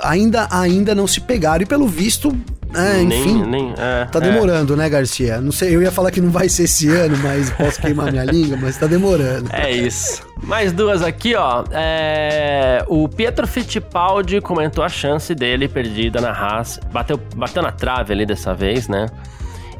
ainda, 0.02 0.48
ainda 0.50 0.94
não 0.94 1.06
se 1.06 1.20
pegaram. 1.20 1.62
E 1.62 1.66
pelo 1.66 1.86
visto, 1.86 2.36
é, 2.74 3.02
enfim, 3.02 3.42
nem, 3.42 3.46
nem, 3.46 3.74
é, 3.76 4.06
tá 4.06 4.18
demorando, 4.18 4.74
é. 4.74 4.76
né, 4.76 4.88
Garcia? 4.88 5.40
Não 5.40 5.52
sei, 5.52 5.74
eu 5.74 5.82
ia 5.82 5.90
falar 5.90 6.10
que 6.10 6.20
não 6.20 6.30
vai 6.30 6.48
ser 6.48 6.64
esse 6.64 6.88
ano, 6.88 7.16
mas 7.22 7.50
posso 7.50 7.80
queimar 7.80 8.10
minha 8.10 8.24
língua, 8.24 8.56
mas 8.60 8.76
tá 8.76 8.86
demorando. 8.86 9.50
É 9.52 9.70
isso. 9.70 10.22
Mais 10.42 10.72
duas 10.72 11.02
aqui, 11.02 11.34
ó. 11.34 11.64
É, 11.70 12.84
o 12.88 13.08
Pietro 13.08 13.46
Fittipaldi 13.46 14.40
comentou 14.40 14.82
a 14.82 14.88
chance 14.88 15.34
dele 15.34 15.68
perdida 15.68 16.20
na 16.20 16.30
Haas. 16.30 16.80
Bateu, 16.92 17.20
bateu 17.36 17.62
na 17.62 17.70
trave 17.70 18.12
ali 18.12 18.26
dessa 18.26 18.54
vez, 18.54 18.88
né? 18.88 19.06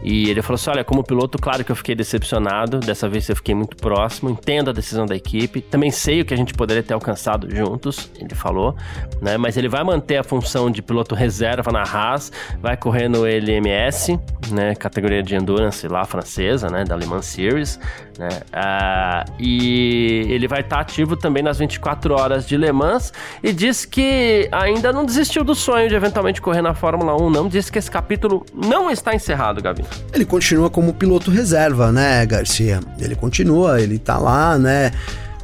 E 0.02 0.28
ele 0.28 0.42
falou 0.42 0.56
assim: 0.56 0.70
olha, 0.70 0.84
como 0.84 1.02
piloto, 1.02 1.38
claro 1.38 1.64
que 1.64 1.70
eu 1.70 1.76
fiquei 1.76 1.94
decepcionado. 1.94 2.80
Dessa 2.80 3.08
vez 3.08 3.28
eu 3.28 3.36
fiquei 3.36 3.54
muito 3.54 3.76
próximo. 3.76 4.30
Entendo 4.30 4.70
a 4.70 4.72
decisão 4.72 5.06
da 5.06 5.14
equipe. 5.14 5.60
Também 5.60 5.90
sei 5.90 6.20
o 6.20 6.24
que 6.24 6.34
a 6.34 6.36
gente 6.36 6.54
poderia 6.54 6.82
ter 6.82 6.94
alcançado 6.94 7.54
juntos, 7.54 8.10
ele 8.18 8.34
falou, 8.34 8.74
né? 9.20 9.36
Mas 9.36 9.56
ele 9.56 9.68
vai 9.68 9.84
manter 9.84 10.16
a 10.16 10.24
função 10.24 10.70
de 10.70 10.82
piloto 10.82 11.14
reserva 11.14 11.70
na 11.70 11.82
Haas, 11.82 12.32
vai 12.60 12.76
correr 12.76 13.08
no 13.08 13.26
LMS, 13.26 14.18
né? 14.50 14.74
Categoria 14.74 15.22
de 15.22 15.34
endurance 15.34 15.86
lá 15.86 16.04
francesa, 16.04 16.68
né? 16.68 16.84
Da 16.84 16.96
Le 16.96 17.06
Mans 17.06 17.26
Series, 17.26 17.78
né? 18.18 18.28
Ah, 18.52 19.24
e 19.38 20.26
ele 20.28 20.48
vai 20.48 20.60
estar 20.60 20.80
ativo 20.80 21.16
também 21.16 21.42
nas 21.42 21.58
24 21.58 22.14
horas 22.14 22.46
de 22.46 22.56
Le 22.56 22.72
Mans 22.72 23.12
e 23.42 23.52
diz 23.52 23.84
que 23.84 24.48
ainda 24.50 24.92
não 24.92 25.04
desistiu 25.04 25.44
do 25.44 25.54
sonho 25.54 25.88
de 25.88 25.94
eventualmente 25.94 26.40
correr 26.40 26.62
na 26.62 26.74
Fórmula 26.74 27.20
1, 27.20 27.30
não. 27.30 27.48
Diz 27.48 27.70
que 27.70 27.78
esse 27.78 27.90
capítulo 27.90 28.44
não 28.54 28.90
está 28.90 29.14
encerrado, 29.14 29.62
Gabi. 29.62 29.84
Ele 30.12 30.24
continua 30.24 30.68
como 30.70 30.92
piloto 30.92 31.30
reserva, 31.30 31.90
né, 31.90 32.24
Garcia? 32.26 32.80
Ele 32.98 33.14
continua, 33.14 33.80
ele 33.80 33.98
tá 33.98 34.18
lá, 34.18 34.58
né? 34.58 34.92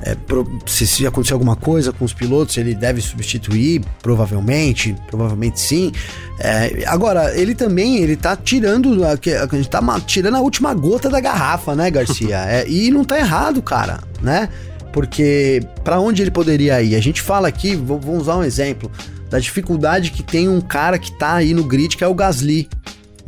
É, 0.00 0.16
se, 0.64 0.86
se, 0.86 1.06
acontecer 1.06 1.32
alguma 1.32 1.56
coisa 1.56 1.92
com 1.92 2.04
os 2.04 2.12
pilotos, 2.12 2.56
ele 2.56 2.72
deve 2.72 3.00
substituir, 3.00 3.82
provavelmente, 4.00 4.94
provavelmente 5.08 5.58
sim. 5.58 5.90
É, 6.38 6.84
agora, 6.86 7.36
ele 7.36 7.52
também, 7.52 7.96
ele 7.96 8.14
tá 8.14 8.36
tirando, 8.36 9.04
a, 9.04 9.12
a 9.12 9.56
gente 9.56 9.68
tá 9.68 9.82
tirando 10.06 10.36
a 10.36 10.40
última 10.40 10.72
gota 10.72 11.10
da 11.10 11.18
garrafa, 11.18 11.74
né, 11.74 11.90
Garcia? 11.90 12.38
É, 12.48 12.68
e 12.68 12.90
não 12.90 13.04
tá 13.04 13.18
errado, 13.18 13.60
cara, 13.60 14.00
né? 14.22 14.48
Porque 14.92 15.60
para 15.82 15.98
onde 15.98 16.22
ele 16.22 16.30
poderia 16.30 16.80
ir? 16.80 16.94
A 16.94 17.00
gente 17.00 17.20
fala 17.20 17.48
aqui, 17.48 17.74
vou, 17.74 17.98
vou 17.98 18.16
usar 18.16 18.36
um 18.36 18.44
exemplo, 18.44 18.90
da 19.28 19.38
dificuldade 19.38 20.10
que 20.10 20.22
tem 20.22 20.48
um 20.48 20.60
cara 20.60 20.98
que 20.98 21.12
tá 21.18 21.34
aí 21.34 21.52
no 21.52 21.64
grid, 21.64 21.96
que 21.96 22.04
é 22.04 22.06
o 22.06 22.14
Gasly, 22.14 22.68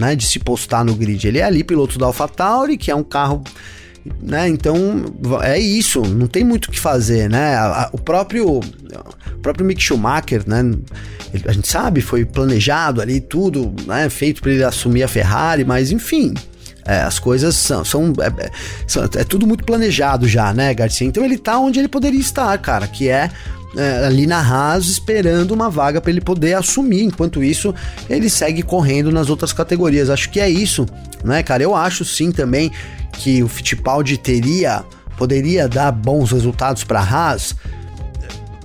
né, 0.01 0.17
de 0.17 0.27
se 0.27 0.39
postar 0.39 0.85
no 0.85 0.95
grid. 0.95 1.29
Ele 1.29 1.39
é 1.39 1.45
ali 1.45 1.63
piloto 1.63 1.99
da 1.99 2.07
AlphaTauri, 2.07 2.77
que 2.77 2.91
é 2.91 2.95
um 2.95 3.05
carro 3.05 3.45
né? 4.23 4.49
Então 4.49 4.75
é 5.43 5.59
isso, 5.59 6.01
não 6.01 6.27
tem 6.27 6.43
muito 6.43 6.67
o 6.67 6.71
que 6.71 6.81
fazer, 6.81 7.29
né? 7.29 7.55
O 7.93 7.99
próprio 7.99 8.59
o 8.59 9.39
próprio 9.43 9.67
Mick 9.67 9.81
Schumacher, 9.81 10.43
né? 10.47 10.61
Ele, 11.33 11.45
a 11.47 11.53
gente 11.53 11.69
sabe, 11.69 12.01
foi 12.01 12.25
planejado 12.25 13.01
ali 13.01 13.21
tudo, 13.21 13.75
né? 13.87 14.09
Feito 14.09 14.41
para 14.41 14.53
ele 14.53 14.65
assumir 14.65 15.03
a 15.03 15.09
Ferrari, 15.09 15.65
mas 15.65 15.93
enfim, 15.93 16.35
é, 16.87 17.03
as 17.03 17.19
coisas 17.19 17.55
são, 17.57 17.85
são, 17.85 18.13
é, 18.21 18.45
é, 18.45 18.51
são, 18.87 19.05
é, 19.05 19.25
tudo 19.25 19.47
muito 19.47 19.65
planejado 19.65 20.27
já, 20.27 20.53
né, 20.53 20.73
Garcia? 20.75 21.07
Então 21.07 21.25
ele 21.25 21.39
tá 21.39 21.59
onde 21.59 21.79
ele 21.79 21.89
poderia 21.89 22.21
estar, 22.21 22.57
cara, 22.59 22.87
que 22.87 23.09
é 23.09 23.31
é, 23.77 24.07
ali 24.07 24.27
na 24.27 24.39
Haas 24.39 24.87
esperando 24.87 25.53
uma 25.53 25.71
vaga 25.71 26.01
para 26.01 26.11
ele 26.11 26.21
poder 26.21 26.55
assumir. 26.55 27.05
Enquanto 27.05 27.43
isso, 27.43 27.75
ele 28.09 28.29
segue 28.29 28.63
correndo 28.63 29.13
nas 29.13 29.31
outras 29.31 29.53
categorias. 29.53 30.11
Acho 30.11 30.31
que 30.31 30.41
é 30.41 30.49
isso, 30.49 30.87
né, 31.25 31.43
cara? 31.43 31.63
Eu 31.63 31.75
acho 31.75 32.05
sim 32.05 32.33
também 32.33 32.73
que 33.13 33.43
o 33.43 33.49
Fittipaldi 33.49 34.17
teria, 34.17 34.85
poderia 35.17 35.69
dar 35.69 35.93
bons 35.93 36.33
resultados 36.33 36.85
para 36.85 37.01
a 37.01 37.05
Haas. 37.05 37.55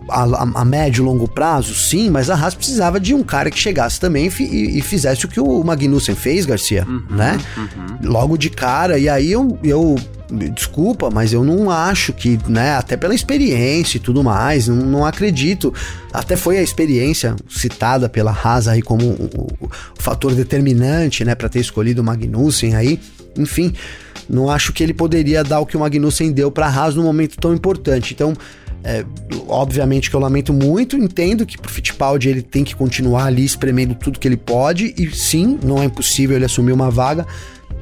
A, 0.07 0.21
a, 0.61 0.63
médio 0.63 1.01
e 1.01 1.03
longo 1.03 1.27
prazo, 1.27 1.73
sim, 1.73 2.11
mas 2.11 2.29
a 2.29 2.35
Haas 2.35 2.53
precisava 2.53 2.99
de 2.99 3.11
um 3.11 3.23
cara 3.23 3.49
que 3.49 3.57
chegasse 3.57 3.99
também 3.99 4.31
e, 4.39 4.77
e 4.77 4.81
fizesse 4.81 5.25
o 5.25 5.27
que 5.27 5.39
o 5.39 5.63
Magnussen 5.63 6.13
fez, 6.13 6.45
Garcia, 6.45 6.85
uhum, 6.87 7.03
né? 7.09 7.39
Uhum. 7.57 8.11
Logo 8.11 8.37
de 8.37 8.51
cara, 8.51 8.99
e 8.99 9.09
aí 9.09 9.31
eu, 9.31 9.57
eu 9.63 9.95
desculpa, 10.53 11.09
mas 11.09 11.33
eu 11.33 11.43
não 11.43 11.69
acho 11.69 12.13
que, 12.13 12.39
né, 12.47 12.75
até 12.75 12.97
pela 12.97 13.13
experiência 13.13 13.97
e 13.97 13.99
tudo 13.99 14.23
mais, 14.23 14.67
não, 14.67 14.77
não 14.77 15.05
acredito. 15.05 15.73
Até 16.11 16.35
foi 16.35 16.57
a 16.57 16.61
experiência 16.63 17.35
citada 17.49 18.09
pela 18.09 18.31
Haas 18.31 18.67
aí 18.67 18.81
como 18.81 19.05
o, 19.05 19.29
o, 19.35 19.65
o 19.65 19.69
fator 20.01 20.33
determinante, 20.33 21.23
né, 21.23 21.35
para 21.35 21.49
ter 21.49 21.59
escolhido 21.59 22.01
o 22.01 22.03
Magnussen 22.03 22.75
aí. 22.75 22.99
Enfim, 23.37 23.73
não 24.29 24.49
acho 24.49 24.73
que 24.73 24.81
ele 24.81 24.93
poderia 24.93 25.43
dar 25.43 25.59
o 25.59 25.65
que 25.65 25.77
o 25.77 25.79
Magnussen 25.79 26.31
deu 26.31 26.51
para 26.51 26.67
a 26.67 26.69
Haas 26.69 26.95
num 26.95 27.03
momento 27.03 27.37
tão 27.37 27.53
importante. 27.53 28.13
Então, 28.13 28.33
é, 28.83 29.03
obviamente 29.47 30.11
que 30.11 30.15
eu 30.15 30.19
lamento 30.19 30.53
muito, 30.53 30.95
entendo 30.95 31.43
que 31.43 31.57
pro 31.57 31.71
Fittipaldi 31.71 32.29
ele 32.29 32.43
tem 32.43 32.63
que 32.63 32.75
continuar 32.75 33.25
ali 33.25 33.43
espremendo 33.43 33.95
tudo 33.95 34.19
que 34.19 34.27
ele 34.27 34.37
pode, 34.37 34.93
e 34.95 35.09
sim, 35.09 35.59
não 35.63 35.81
é 35.81 35.85
impossível 35.85 36.35
ele 36.35 36.45
assumir 36.45 36.71
uma 36.71 36.91
vaga, 36.91 37.25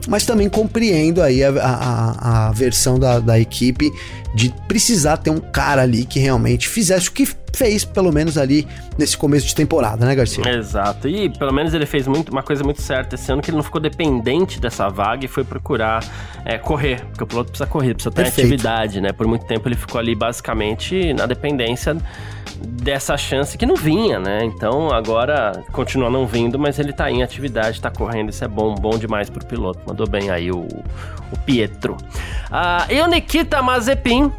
mas 0.08 0.26
também 0.26 0.50
compreendo 0.50 1.22
aí 1.22 1.44
a, 1.44 1.50
a, 1.50 2.48
a 2.48 2.52
versão 2.52 3.00
da, 3.00 3.20
da 3.20 3.40
equipe 3.40 3.92
de 4.36 4.54
precisar 4.68 5.18
ter 5.18 5.30
um 5.30 5.40
cara 5.40 5.84
ali 5.84 6.06
que 6.06 6.20
realmente 6.20 6.68
fizesse 6.68 7.10
o 7.10 7.12
que 7.12 7.28
fez, 7.56 7.86
pelo 7.86 8.12
menos 8.12 8.38
ali 8.38 8.68
nesse 8.98 9.16
começo 9.16 9.46
de 9.46 9.54
temporada, 9.54 10.06
né, 10.06 10.16
Garcia? 10.16 10.44
Exato. 10.50 11.08
E 11.08 11.30
pelo 11.30 11.54
menos 11.54 11.74
ele 11.74 11.86
fez 11.86 12.08
muito, 12.08 12.32
uma 12.32 12.42
coisa 12.42 12.64
muito 12.64 12.82
certa 12.82 13.16
esse 13.16 13.32
ano, 13.32 13.42
que 13.42 13.52
ele 13.52 13.58
não 13.58 13.64
ficou 13.64 13.80
dependente 13.80 14.60
dessa 14.60 14.90
vaga 14.90 15.26
e 15.26 15.28
foi 15.28 15.44
procurar 15.44 16.04
é, 16.44 16.58
correr, 16.58 17.06
porque 17.06 17.24
o 17.24 17.28
piloto 17.28 17.52
precisa 17.52 17.68
correr, 17.68 17.94
precisa 17.94 18.12
ter 18.12 18.24
Perfeito. 18.24 18.48
atividade, 18.48 19.00
né? 19.00 19.12
Por 19.12 19.28
muito 19.28 19.46
tempo 19.46 19.68
ele 19.68 19.76
ficou 19.76 20.00
ali 20.00 20.16
basicamente 20.16 21.14
na 21.14 21.28
dependência 21.28 21.96
dessa 22.66 23.18
chance 23.18 23.58
que 23.58 23.66
não 23.66 23.76
vinha, 23.76 24.20
né? 24.20 24.44
Então 24.44 24.92
agora 24.92 25.64
continua 25.72 26.10
não 26.10 26.26
vindo, 26.26 26.58
mas 26.58 26.80
ele 26.80 26.94
tá 26.94 27.10
em 27.12 27.24
atividade, 27.24 27.82
tá 27.82 27.90
correndo, 27.92 28.30
isso 28.30 28.44
é 28.44 28.48
bom, 28.48 28.76
bom 28.76 28.98
demais 28.98 29.30
pro 29.30 29.46
piloto. 29.46 29.80
Mandou 29.86 30.08
bem 30.08 30.30
aí 30.30 30.52
o, 30.52 30.62
o 30.62 31.40
Pietro. 31.46 31.98
Ah, 32.52 32.86
e 32.90 33.00
o 33.02 33.08
Nikita 33.08 33.62
Mazepin 33.62 34.32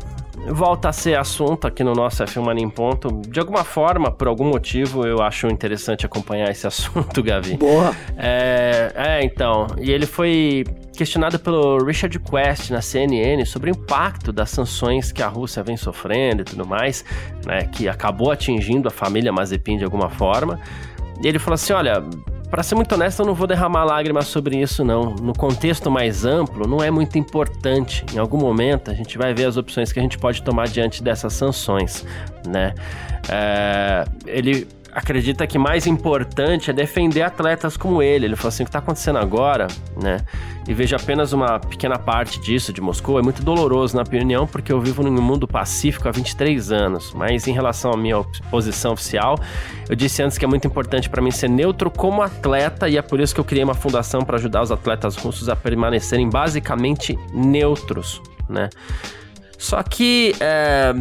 volta 0.48 0.88
a 0.88 0.92
ser 0.92 1.18
assunto 1.18 1.66
aqui 1.66 1.82
no 1.82 1.92
nosso 1.92 2.22
F1 2.24 2.42
Mania 2.42 2.64
em 2.64 2.70
Ponto. 2.70 3.22
De 3.28 3.40
alguma 3.40 3.64
forma, 3.64 4.10
por 4.10 4.28
algum 4.28 4.44
motivo, 4.44 5.06
eu 5.06 5.22
acho 5.22 5.46
interessante 5.46 6.04
acompanhar 6.04 6.50
esse 6.50 6.66
assunto, 6.68 7.22
Gavi. 7.22 7.56
Boa! 7.56 7.94
É, 8.16 8.92
é, 8.94 9.24
então. 9.24 9.66
E 9.80 9.90
ele 9.90 10.06
foi 10.06 10.64
questionado 10.96 11.38
pelo 11.38 11.84
Richard 11.84 12.18
Quest 12.20 12.70
na 12.70 12.80
CNN 12.80 13.44
sobre 13.44 13.70
o 13.70 13.72
impacto 13.72 14.32
das 14.32 14.50
sanções 14.50 15.10
que 15.10 15.22
a 15.22 15.28
Rússia 15.28 15.62
vem 15.62 15.76
sofrendo 15.76 16.42
e 16.42 16.44
tudo 16.44 16.66
mais, 16.66 17.04
né, 17.44 17.62
que 17.64 17.88
acabou 17.88 18.30
atingindo 18.30 18.88
a 18.88 18.90
família 18.90 19.32
Mazepin 19.32 19.76
de 19.76 19.84
alguma 19.84 20.08
forma. 20.08 20.60
E 21.22 21.26
ele 21.26 21.38
falou 21.38 21.54
assim: 21.54 21.72
olha, 21.72 22.02
para 22.54 22.62
ser 22.62 22.76
muito 22.76 22.94
honesto, 22.94 23.18
eu 23.18 23.26
não 23.26 23.34
vou 23.34 23.48
derramar 23.48 23.82
lágrimas 23.82 24.28
sobre 24.28 24.56
isso, 24.56 24.84
não. 24.84 25.06
No 25.16 25.32
contexto 25.32 25.90
mais 25.90 26.24
amplo, 26.24 26.68
não 26.68 26.80
é 26.80 26.88
muito 26.88 27.18
importante. 27.18 28.06
Em 28.14 28.18
algum 28.18 28.38
momento, 28.38 28.92
a 28.92 28.94
gente 28.94 29.18
vai 29.18 29.34
ver 29.34 29.46
as 29.46 29.56
opções 29.56 29.92
que 29.92 29.98
a 29.98 30.02
gente 30.02 30.16
pode 30.16 30.40
tomar 30.40 30.68
diante 30.68 31.02
dessas 31.02 31.32
sanções, 31.32 32.06
né? 32.46 32.72
É, 33.28 34.04
ele 34.24 34.68
acredita 34.94 35.46
que 35.46 35.58
mais 35.58 35.86
importante 35.86 36.70
é 36.70 36.72
defender 36.72 37.22
atletas 37.22 37.76
como 37.76 38.02
ele. 38.02 38.26
Ele 38.26 38.36
falou 38.36 38.48
assim: 38.48 38.62
o 38.62 38.66
que 38.66 38.70
está 38.70 38.78
acontecendo 38.78 39.18
agora, 39.18 39.66
né? 40.00 40.18
E 40.66 40.72
vejo 40.72 40.94
apenas 40.94 41.32
uma 41.32 41.58
pequena 41.58 41.98
parte 41.98 42.40
disso 42.40 42.72
de 42.72 42.80
Moscou. 42.80 43.18
É 43.18 43.22
muito 43.22 43.42
doloroso, 43.42 43.96
na 43.96 44.02
opinião, 44.02 44.46
porque 44.46 44.72
eu 44.72 44.80
vivo 44.80 45.02
num 45.02 45.20
mundo 45.20 45.46
pacífico 45.46 46.08
há 46.08 46.12
23 46.12 46.72
anos. 46.72 47.12
Mas 47.12 47.46
em 47.48 47.52
relação 47.52 47.92
à 47.92 47.96
minha 47.96 48.22
posição 48.50 48.92
oficial, 48.92 49.38
eu 49.88 49.96
disse 49.96 50.22
antes 50.22 50.38
que 50.38 50.44
é 50.44 50.48
muito 50.48 50.66
importante 50.66 51.10
para 51.10 51.20
mim 51.20 51.30
ser 51.30 51.48
neutro 51.48 51.90
como 51.90 52.22
atleta 52.22 52.88
e 52.88 52.96
é 52.96 53.02
por 53.02 53.20
isso 53.20 53.34
que 53.34 53.40
eu 53.40 53.44
criei 53.44 53.64
uma 53.64 53.74
fundação 53.74 54.22
para 54.22 54.36
ajudar 54.36 54.62
os 54.62 54.70
atletas 54.70 55.16
russos 55.16 55.48
a 55.48 55.56
permanecerem 55.56 56.30
basicamente 56.30 57.18
neutros, 57.34 58.22
né? 58.48 58.70
Só 59.58 59.82
que. 59.82 60.34
É 60.40 60.94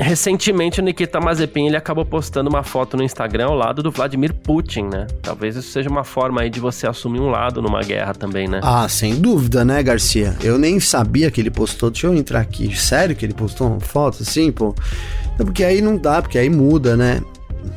Recentemente 0.00 0.80
o 0.80 0.82
Nikita 0.82 1.20
Mazepin 1.20 1.66
ele 1.66 1.76
acabou 1.76 2.06
postando 2.06 2.48
uma 2.48 2.62
foto 2.62 2.96
no 2.96 3.02
Instagram 3.02 3.46
ao 3.46 3.54
lado 3.54 3.82
do 3.82 3.90
Vladimir 3.90 4.32
Putin, 4.32 4.84
né? 4.84 5.06
Talvez 5.22 5.56
isso 5.56 5.70
seja 5.70 5.90
uma 5.90 6.04
forma 6.04 6.40
aí 6.40 6.48
de 6.48 6.58
você 6.58 6.86
assumir 6.86 7.20
um 7.20 7.28
lado 7.28 7.60
numa 7.60 7.82
guerra 7.82 8.14
também, 8.14 8.48
né? 8.48 8.60
Ah, 8.62 8.88
sem 8.88 9.20
dúvida, 9.20 9.62
né, 9.62 9.82
Garcia? 9.82 10.34
Eu 10.42 10.58
nem 10.58 10.80
sabia 10.80 11.30
que 11.30 11.40
ele 11.40 11.50
postou. 11.50 11.90
Deixa 11.90 12.06
eu 12.06 12.14
entrar 12.14 12.40
aqui. 12.40 12.74
Sério 12.74 13.14
que 13.14 13.26
ele 13.26 13.34
postou 13.34 13.68
uma 13.68 13.80
foto 13.80 14.22
assim, 14.22 14.50
pô? 14.50 14.74
Porque 15.36 15.62
aí 15.62 15.82
não 15.82 15.98
dá, 15.98 16.22
porque 16.22 16.38
aí 16.38 16.48
muda, 16.48 16.96
né? 16.96 17.20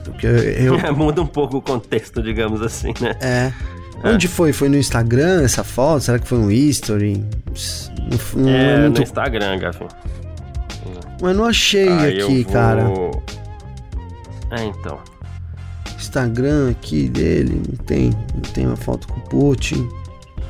Porque 0.06 0.26
eu... 0.26 0.80
É, 0.80 0.92
muda 0.96 1.22
um 1.22 1.28
pouco 1.28 1.58
o 1.58 1.62
contexto, 1.62 2.24
digamos 2.24 2.62
assim, 2.62 2.94
né? 3.02 3.16
É. 3.20 3.54
É. 4.04 4.10
Onde 4.10 4.28
foi? 4.28 4.52
Foi 4.52 4.68
no 4.68 4.78
Instagram 4.78 5.44
essa 5.44 5.64
foto? 5.64 6.02
Será 6.02 6.20
que 6.20 6.28
foi 6.28 6.38
um 6.38 6.52
history? 6.52 7.24
Não, 8.36 8.44
não 8.44 8.50
é, 8.50 8.74
é 8.74 8.82
muito... 8.82 8.98
no 8.98 9.04
Instagram, 9.04 9.60
Gafin. 9.60 9.88
Mas 11.24 11.38
não 11.38 11.46
achei 11.46 11.88
Aí 11.88 12.22
aqui, 12.22 12.44
vou... 12.44 12.54
cara. 12.54 12.84
É, 14.52 14.66
então. 14.66 15.00
Instagram 15.98 16.72
aqui 16.72 17.08
dele, 17.08 17.62
não 17.66 17.78
tem, 17.86 18.10
não 18.36 18.42
tem 18.42 18.68
uma 18.68 18.76
foto 18.76 19.08
com 19.08 19.22
o 19.22 19.24
Putin. 19.24 19.88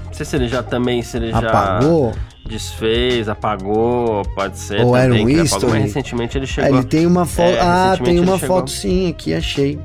Não 0.05 0.13
sei 0.13 0.25
se 0.25 0.35
ele 0.35 0.47
já 0.47 0.63
também, 0.63 1.03
se 1.03 1.15
ele 1.15 1.31
apagou. 1.31 2.13
já 2.13 2.49
desfez, 2.49 3.29
apagou, 3.29 4.23
pode 4.33 4.57
ser 4.57 4.81
Ou 4.81 4.97
era 4.97 5.13
um 5.13 5.29
history. 5.29 5.73
mas 5.73 5.83
recentemente 5.83 6.39
ele 6.39 6.47
chegou. 6.47 6.71
É, 6.71 6.73
ele 6.73 6.87
tem 6.87 7.05
uma 7.05 7.27
foto, 7.27 7.55
é, 7.55 7.59
ah, 7.61 7.95
tem 8.03 8.19
uma 8.19 8.39
foto 8.39 8.71
sim, 8.71 9.11
aqui 9.11 9.31
achei. 9.31 9.79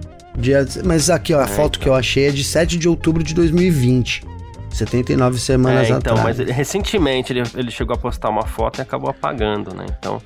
Mas 0.86 1.10
aqui, 1.10 1.34
ó, 1.34 1.40
a 1.40 1.44
é, 1.44 1.46
foto 1.46 1.76
então. 1.76 1.82
que 1.82 1.88
eu 1.90 1.94
achei 1.94 2.28
é 2.28 2.30
de 2.30 2.42
7 2.42 2.78
de 2.78 2.88
outubro 2.88 3.22
de 3.22 3.34
2020. 3.34 4.22
79 4.78 5.38
semanas 5.38 5.90
é, 5.90 5.90
então, 5.90 6.14
atrás. 6.14 6.38
Então, 6.38 6.46
mas 6.46 6.56
recentemente 6.56 7.32
ele, 7.32 7.42
ele 7.54 7.70
chegou 7.70 7.94
a 7.94 7.98
postar 7.98 8.28
uma 8.30 8.46
foto 8.46 8.78
e 8.78 8.82
acabou 8.82 9.10
apagando, 9.10 9.74
né? 9.74 9.86
Então, 9.98 10.20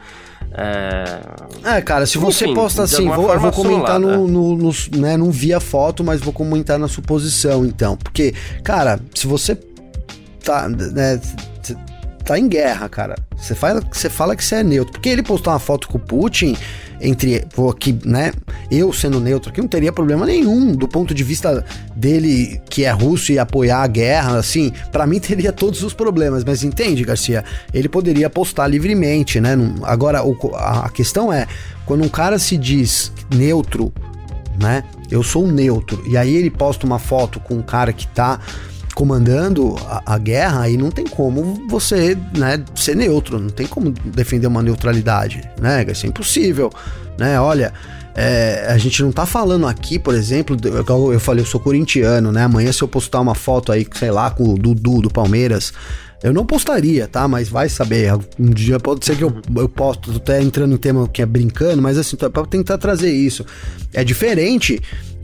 é... 0.52 1.76
é, 1.76 1.82
cara, 1.82 2.04
se 2.06 2.18
você 2.18 2.44
Enfim, 2.44 2.54
posta 2.54 2.82
assim, 2.82 3.08
vou, 3.08 3.32
eu 3.32 3.40
vou 3.40 3.52
comentar 3.52 3.98
no, 3.98 4.28
no, 4.28 4.56
no, 4.56 4.70
né, 4.96 5.16
não 5.16 5.30
vi 5.30 5.54
a 5.54 5.60
foto, 5.60 6.04
mas 6.04 6.20
vou 6.20 6.32
comentar 6.32 6.78
na 6.78 6.88
suposição, 6.88 7.64
então. 7.64 7.96
Porque, 7.96 8.34
cara, 8.62 9.00
se 9.14 9.26
você 9.26 9.58
tá, 10.44 10.68
né, 10.68 11.20
tá 12.24 12.38
em 12.38 12.48
guerra, 12.48 12.88
cara, 12.88 13.16
você 13.36 13.54
fala, 13.54 13.82
você 13.90 14.10
fala 14.10 14.36
que 14.36 14.44
você 14.44 14.56
é 14.56 14.62
neutro. 14.62 14.92
Porque 14.92 15.08
ele 15.08 15.22
postou 15.22 15.52
uma 15.52 15.58
foto 15.58 15.88
com 15.88 15.98
o 15.98 16.00
Putin, 16.00 16.56
entre, 17.02 17.44
vou 17.54 17.68
aqui, 17.68 17.98
né, 18.04 18.32
eu 18.70 18.92
sendo 18.92 19.20
neutro 19.20 19.50
aqui, 19.50 19.60
não 19.60 19.68
teria 19.68 19.92
problema 19.92 20.24
nenhum 20.24 20.72
do 20.72 20.86
ponto 20.86 21.12
de 21.12 21.24
vista 21.24 21.64
dele, 21.96 22.60
que 22.70 22.84
é 22.84 22.90
russo 22.90 23.32
e 23.32 23.38
apoiar 23.38 23.82
a 23.82 23.86
guerra, 23.86 24.38
assim, 24.38 24.72
para 24.90 25.06
mim 25.06 25.18
teria 25.18 25.52
todos 25.52 25.82
os 25.82 25.92
problemas, 25.92 26.44
mas 26.44 26.62
entende, 26.62 27.04
Garcia? 27.04 27.44
Ele 27.74 27.88
poderia 27.88 28.30
postar 28.30 28.68
livremente, 28.68 29.40
né? 29.40 29.56
Agora, 29.82 30.22
a 30.54 30.88
questão 30.88 31.32
é, 31.32 31.46
quando 31.84 32.04
um 32.04 32.08
cara 32.08 32.38
se 32.38 32.56
diz 32.56 33.12
neutro, 33.34 33.92
né? 34.60 34.84
Eu 35.10 35.22
sou 35.22 35.46
neutro, 35.46 36.02
e 36.06 36.16
aí 36.16 36.34
ele 36.34 36.50
posta 36.50 36.86
uma 36.86 36.98
foto 36.98 37.40
com 37.40 37.54
um 37.54 37.62
cara 37.62 37.92
que 37.92 38.06
tá 38.06 38.40
comandando 38.94 39.76
a, 39.86 40.14
a, 40.14 40.18
guerra, 40.18 40.62
aí 40.62 40.76
não 40.76 40.90
tem 40.90 41.06
como 41.06 41.66
você 41.68 42.16
né, 42.36 42.62
ser 42.74 42.96
neutro, 42.96 43.38
não 43.38 43.50
tem 43.50 43.66
como 43.66 43.90
defender 43.90 44.46
uma 44.46 44.62
neutralidade, 44.62 45.42
né? 45.60 45.84
Isso 45.90 46.06
é 46.06 46.08
impossível, 46.08 46.70
né? 47.18 47.40
Olha, 47.40 47.72
é, 48.14 48.66
a 48.68 48.76
gente 48.76 49.02
não 49.02 49.10
tá 49.10 49.24
falando 49.24 49.66
aqui, 49.66 49.98
por 49.98 50.14
exemplo, 50.14 50.56
eu, 50.64 51.12
eu 51.12 51.20
falei, 51.20 51.42
eu 51.42 51.46
sou 51.46 51.60
corintiano, 51.60 52.30
né? 52.30 52.44
Amanhã 52.44 52.70
se 52.72 52.82
eu 52.82 52.88
postar 52.88 53.20
uma 53.20 53.34
foto 53.34 53.72
aí, 53.72 53.86
sei 53.94 54.10
lá, 54.10 54.30
com 54.30 54.44
o 54.44 54.58
Dudu 54.58 55.00
do 55.00 55.10
Palmeiras, 55.10 55.72
eu 56.22 56.32
não 56.32 56.46
postaria, 56.46 57.08
tá? 57.08 57.26
Mas 57.26 57.48
vai 57.48 57.68
saber. 57.68 58.12
Um 58.38 58.50
dia 58.50 58.78
pode 58.78 59.04
ser 59.04 59.16
que 59.16 59.24
eu, 59.24 59.34
eu 59.56 59.68
posto, 59.68 60.12
até 60.12 60.40
entrando 60.40 60.74
em 60.74 60.76
tema 60.76 61.08
que 61.08 61.20
é 61.20 61.26
brincando, 61.26 61.82
mas 61.82 61.98
assim, 61.98 62.16
pra 62.16 62.30
tentar 62.46 62.78
trazer 62.78 63.10
isso. 63.10 63.44
É 63.92 64.04
diferente 64.04 64.80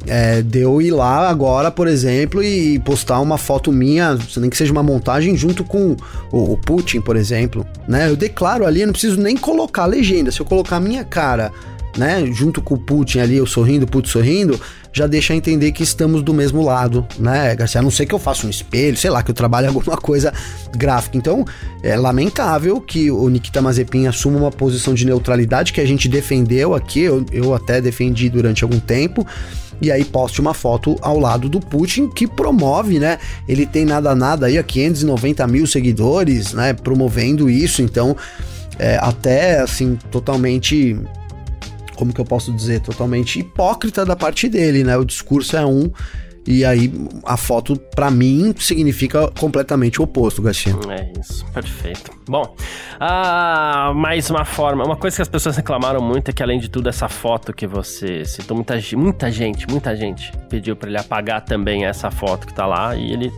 é, 0.07 0.43
de 0.43 0.61
eu 0.61 0.81
ir 0.81 0.91
lá 0.91 1.29
agora, 1.29 1.71
por 1.71 1.87
exemplo, 1.87 2.43
e 2.43 2.79
postar 2.81 3.21
uma 3.21 3.37
foto 3.37 3.73
minha, 3.73 4.19
nem 4.37 4.49
que 4.49 4.57
seja 4.57 4.73
uma 4.73 4.83
montagem, 4.83 5.37
junto 5.37 5.65
com 5.65 5.97
o, 6.33 6.53
o 6.53 6.57
Putin, 6.57 7.01
por 7.01 7.17
exemplo. 7.17 7.67
Né? 7.87 8.09
Eu 8.09 8.17
declaro 8.17 8.67
ali, 8.67 8.81
eu 8.81 8.87
não 8.87 8.93
preciso 8.93 9.21
nem 9.21 9.37
colocar 9.37 9.87
legenda. 9.87 10.31
Se 10.31 10.41
eu 10.41 10.47
colocar 10.47 10.77
a 10.77 10.81
minha 10.81 11.05
cara 11.05 11.53
né, 11.99 12.25
junto 12.33 12.63
com 12.63 12.75
o 12.75 12.79
Putin 12.79 13.19
ali, 13.19 13.37
eu 13.37 13.47
sorrindo, 13.47 13.87
Putin 13.87 14.09
sorrindo, 14.09 14.61
já 14.93 15.07
deixa 15.07 15.35
entender 15.35 15.73
que 15.73 15.83
estamos 15.83 16.23
do 16.23 16.33
mesmo 16.33 16.63
lado, 16.63 17.07
né, 17.19 17.55
Garcia? 17.57 17.81
A 17.81 17.83
não 17.83 17.91
ser 17.91 18.07
que 18.07 18.15
eu 18.15 18.19
faça 18.19 18.47
um 18.47 18.51
espelho, 18.51 18.97
sei 18.97 19.11
lá, 19.11 19.23
que 19.23 19.31
eu 19.31 19.35
trabalhe 19.35 19.67
alguma 19.69 19.97
coisa 19.97 20.33
gráfica. 20.77 21.19
Então, 21.19 21.45
é 21.83 21.97
lamentável 21.97 22.81
que 22.81 23.11
o 23.11 23.29
Nikita 23.29 23.61
Mazepin 23.61 24.07
assuma 24.07 24.39
uma 24.39 24.51
posição 24.51 24.95
de 24.95 25.05
neutralidade 25.05 25.73
que 25.73 25.81
a 25.81 25.87
gente 25.87 26.09
defendeu 26.09 26.75
aqui, 26.75 27.01
eu, 27.01 27.27
eu 27.33 27.55
até 27.55 27.81
defendi 27.81 28.31
durante 28.31 28.63
algum 28.63 28.79
tempo 28.79 29.27
e 29.81 29.91
aí 29.93 30.05
poste 30.05 30.41
uma 30.41 30.55
foto 30.55 30.97
ao 31.01 31.19
lado 31.19 31.49
do 31.49 31.61
Putin 31.61 32.09
que 32.09 32.27
promove, 32.27 32.99
né? 32.99 33.19
Ele 33.47 33.67
tem 33.67 33.85
nada 33.85 34.15
nada 34.15 34.47
aí 34.47 34.59
a 34.59 34.63
590 34.63 35.47
mil 35.47 35.67
seguidores, 35.67 36.53
né? 36.53 36.73
Promovendo 36.73 37.49
isso, 37.49 37.83
então 37.83 38.17
é, 38.79 38.99
até 39.01 39.61
assim 39.61 39.99
totalmente 40.11 40.99
como 41.99 42.13
que 42.13 42.21
eu 42.21 42.25
posso 42.25 42.53
dizer, 42.53 42.81
totalmente 42.81 43.41
hipócrita 43.41 44.07
da 44.07 44.15
parte 44.15 44.49
dele, 44.49 44.85
né? 44.85 44.97
O 44.97 45.05
discurso 45.05 45.57
é 45.57 45.67
um 45.67 45.91
e 46.51 46.65
aí 46.65 46.91
a 47.27 47.37
foto 47.37 47.77
para 47.77 48.11
mim 48.11 48.55
significa 48.59 49.31
completamente 49.39 50.01
o 50.01 50.05
oposto, 50.05 50.41
Garcia. 50.41 50.75
É 50.89 51.21
isso, 51.21 51.45
perfeito. 51.53 52.11
Bom, 52.27 52.57
ah, 52.99 53.93
mais 53.95 54.31
uma 54.31 54.47
forma, 54.47 54.83
uma 54.83 54.97
coisa 54.97 55.17
que 55.17 55.21
as 55.21 55.29
pessoas 55.29 55.59
reclamaram 55.59 56.01
muito 56.01 56.31
é 56.31 56.33
que 56.33 56.43
além 56.43 56.59
de 56.59 56.71
tudo 56.71 56.89
essa 56.89 57.07
foto 57.07 57.53
que 57.53 57.67
você 57.67 58.25
citou, 58.25 58.57
muita, 58.57 58.81
muita 58.97 59.31
gente, 59.31 59.69
muita 59.69 59.95
gente 59.95 60.33
pediu 60.49 60.75
para 60.75 60.89
ele 60.89 60.97
apagar 60.97 61.45
também 61.45 61.85
essa 61.85 62.11
foto 62.11 62.47
que 62.47 62.55
tá 62.55 62.65
lá 62.65 62.97
e 62.97 63.13
ele 63.13 63.31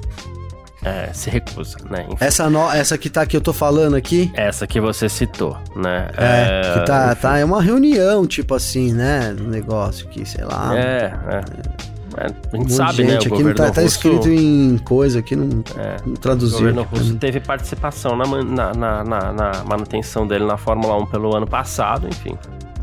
é, 0.84 1.12
se 1.12 1.30
recusa, 1.30 1.78
né? 1.90 2.06
Enfim. 2.08 2.24
Essa, 2.24 2.48
no, 2.48 2.70
essa 2.70 2.96
que 2.96 3.10
tá 3.10 3.26
que 3.26 3.36
eu 3.36 3.40
tô 3.40 3.52
falando 3.52 3.96
aqui? 3.96 4.30
Essa 4.34 4.68
que 4.68 4.80
você 4.80 5.08
citou, 5.08 5.58
né? 5.74 6.08
É, 6.16 6.60
é 6.62 6.78
que 6.78 6.86
tá, 6.86 7.12
tá, 7.16 7.38
é 7.38 7.44
uma 7.44 7.60
reunião, 7.60 8.24
tipo 8.24 8.54
assim, 8.54 8.92
né? 8.92 9.34
Um 9.36 9.48
negócio 9.48 10.06
que, 10.06 10.24
sei 10.24 10.44
lá. 10.44 10.78
É, 10.78 11.12
é. 11.28 11.89
A 12.16 12.56
gente 12.56 12.72
sabe, 12.72 13.04
né? 13.04 13.16
Aqui 13.16 13.42
não 13.42 13.54
tá, 13.54 13.70
tá, 13.70 13.82
escrito 13.82 14.28
em 14.28 14.78
coisa, 14.78 15.20
aqui 15.20 15.36
não, 15.36 15.62
é, 15.76 15.96
não 16.04 16.14
traduziu. 16.14 16.56
O 16.56 16.60
governo 16.60 16.82
russo 16.82 17.14
teve 17.16 17.40
participação 17.40 18.16
na, 18.16 18.24
na, 18.26 19.04
na, 19.04 19.32
na, 19.32 19.64
manutenção 19.64 20.26
dele 20.26 20.44
na 20.44 20.56
Fórmula 20.56 20.96
1 20.96 21.06
pelo 21.06 21.36
ano 21.36 21.46
passado, 21.46 22.08
enfim. 22.08 22.36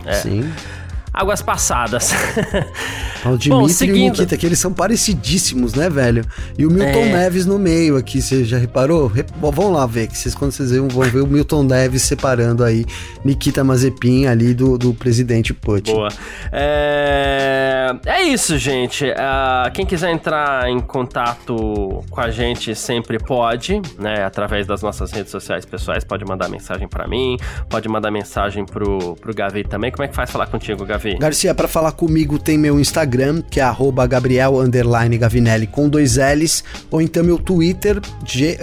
É. 0.05 0.13
Sim 0.13 0.51
águas 1.17 1.41
passadas. 1.41 2.11
O 3.25 3.37
Dimitri 3.37 3.49
Bom, 3.49 3.67
seguindo... 3.67 3.97
e 3.97 4.07
o 4.07 4.11
Nikita, 4.11 4.37
que 4.37 4.45
eles 4.45 4.59
são 4.59 4.71
parecidíssimos, 4.71 5.73
né, 5.73 5.89
velho? 5.89 6.23
E 6.57 6.65
o 6.65 6.71
Milton 6.71 6.99
é... 6.99 7.11
Neves 7.11 7.45
no 7.45 7.57
meio 7.57 7.97
aqui, 7.97 8.21
você 8.21 8.45
já 8.45 8.57
reparou? 8.57 9.07
Re... 9.07 9.25
Bom, 9.37 9.51
vamos 9.51 9.73
lá 9.73 9.85
ver, 9.85 10.07
que 10.07 10.17
vocês, 10.17 10.35
quando 10.35 10.51
vocês 10.51 10.71
vão, 10.71 10.87
vão 10.87 11.03
ver 11.09 11.21
o 11.21 11.27
Milton 11.27 11.63
Neves 11.63 12.03
separando 12.03 12.63
aí 12.63 12.85
Nikita 13.25 13.63
Mazepin 13.63 14.27
ali 14.27 14.53
do, 14.53 14.77
do 14.77 14.93
presidente 14.93 15.53
Putin. 15.53 15.93
Boa. 15.93 16.09
É, 16.51 17.91
é 18.05 18.23
isso, 18.23 18.57
gente. 18.57 19.05
Uh, 19.05 19.71
quem 19.73 19.85
quiser 19.85 20.11
entrar 20.11 20.69
em 20.69 20.79
contato 20.79 22.03
com 22.09 22.21
a 22.21 22.29
gente 22.29 22.75
sempre 22.75 23.17
pode, 23.19 23.81
né? 23.97 24.23
Através 24.23 24.65
das 24.65 24.81
nossas 24.81 25.11
redes 25.11 25.31
sociais 25.31 25.65
pessoais, 25.65 26.03
pode 26.03 26.23
mandar 26.23 26.49
mensagem 26.49 26.87
para 26.87 27.07
mim, 27.07 27.37
pode 27.69 27.89
mandar 27.89 28.11
mensagem 28.11 28.65
pro, 28.65 29.15
pro 29.15 29.33
Gavi 29.33 29.63
também. 29.63 29.91
Como 29.91 30.03
é 30.03 30.07
que 30.07 30.15
faz 30.15 30.29
falar 30.29 30.47
contigo, 30.47 30.85
Gavi? 30.85 31.06
Garcia, 31.15 31.53
para 31.53 31.67
falar 31.67 31.91
comigo 31.91 32.37
tem 32.39 32.57
meu 32.57 32.79
Instagram, 32.79 33.41
que 33.49 33.59
é 33.59 33.63
Gabriel 34.07 34.55
Gavinelli 35.17 35.67
com 35.67 35.87
dois 35.87 36.17
L's, 36.17 36.63
ou 36.91 37.01
então 37.01 37.23
meu 37.23 37.37
Twitter, 37.37 37.99
G 38.25 38.57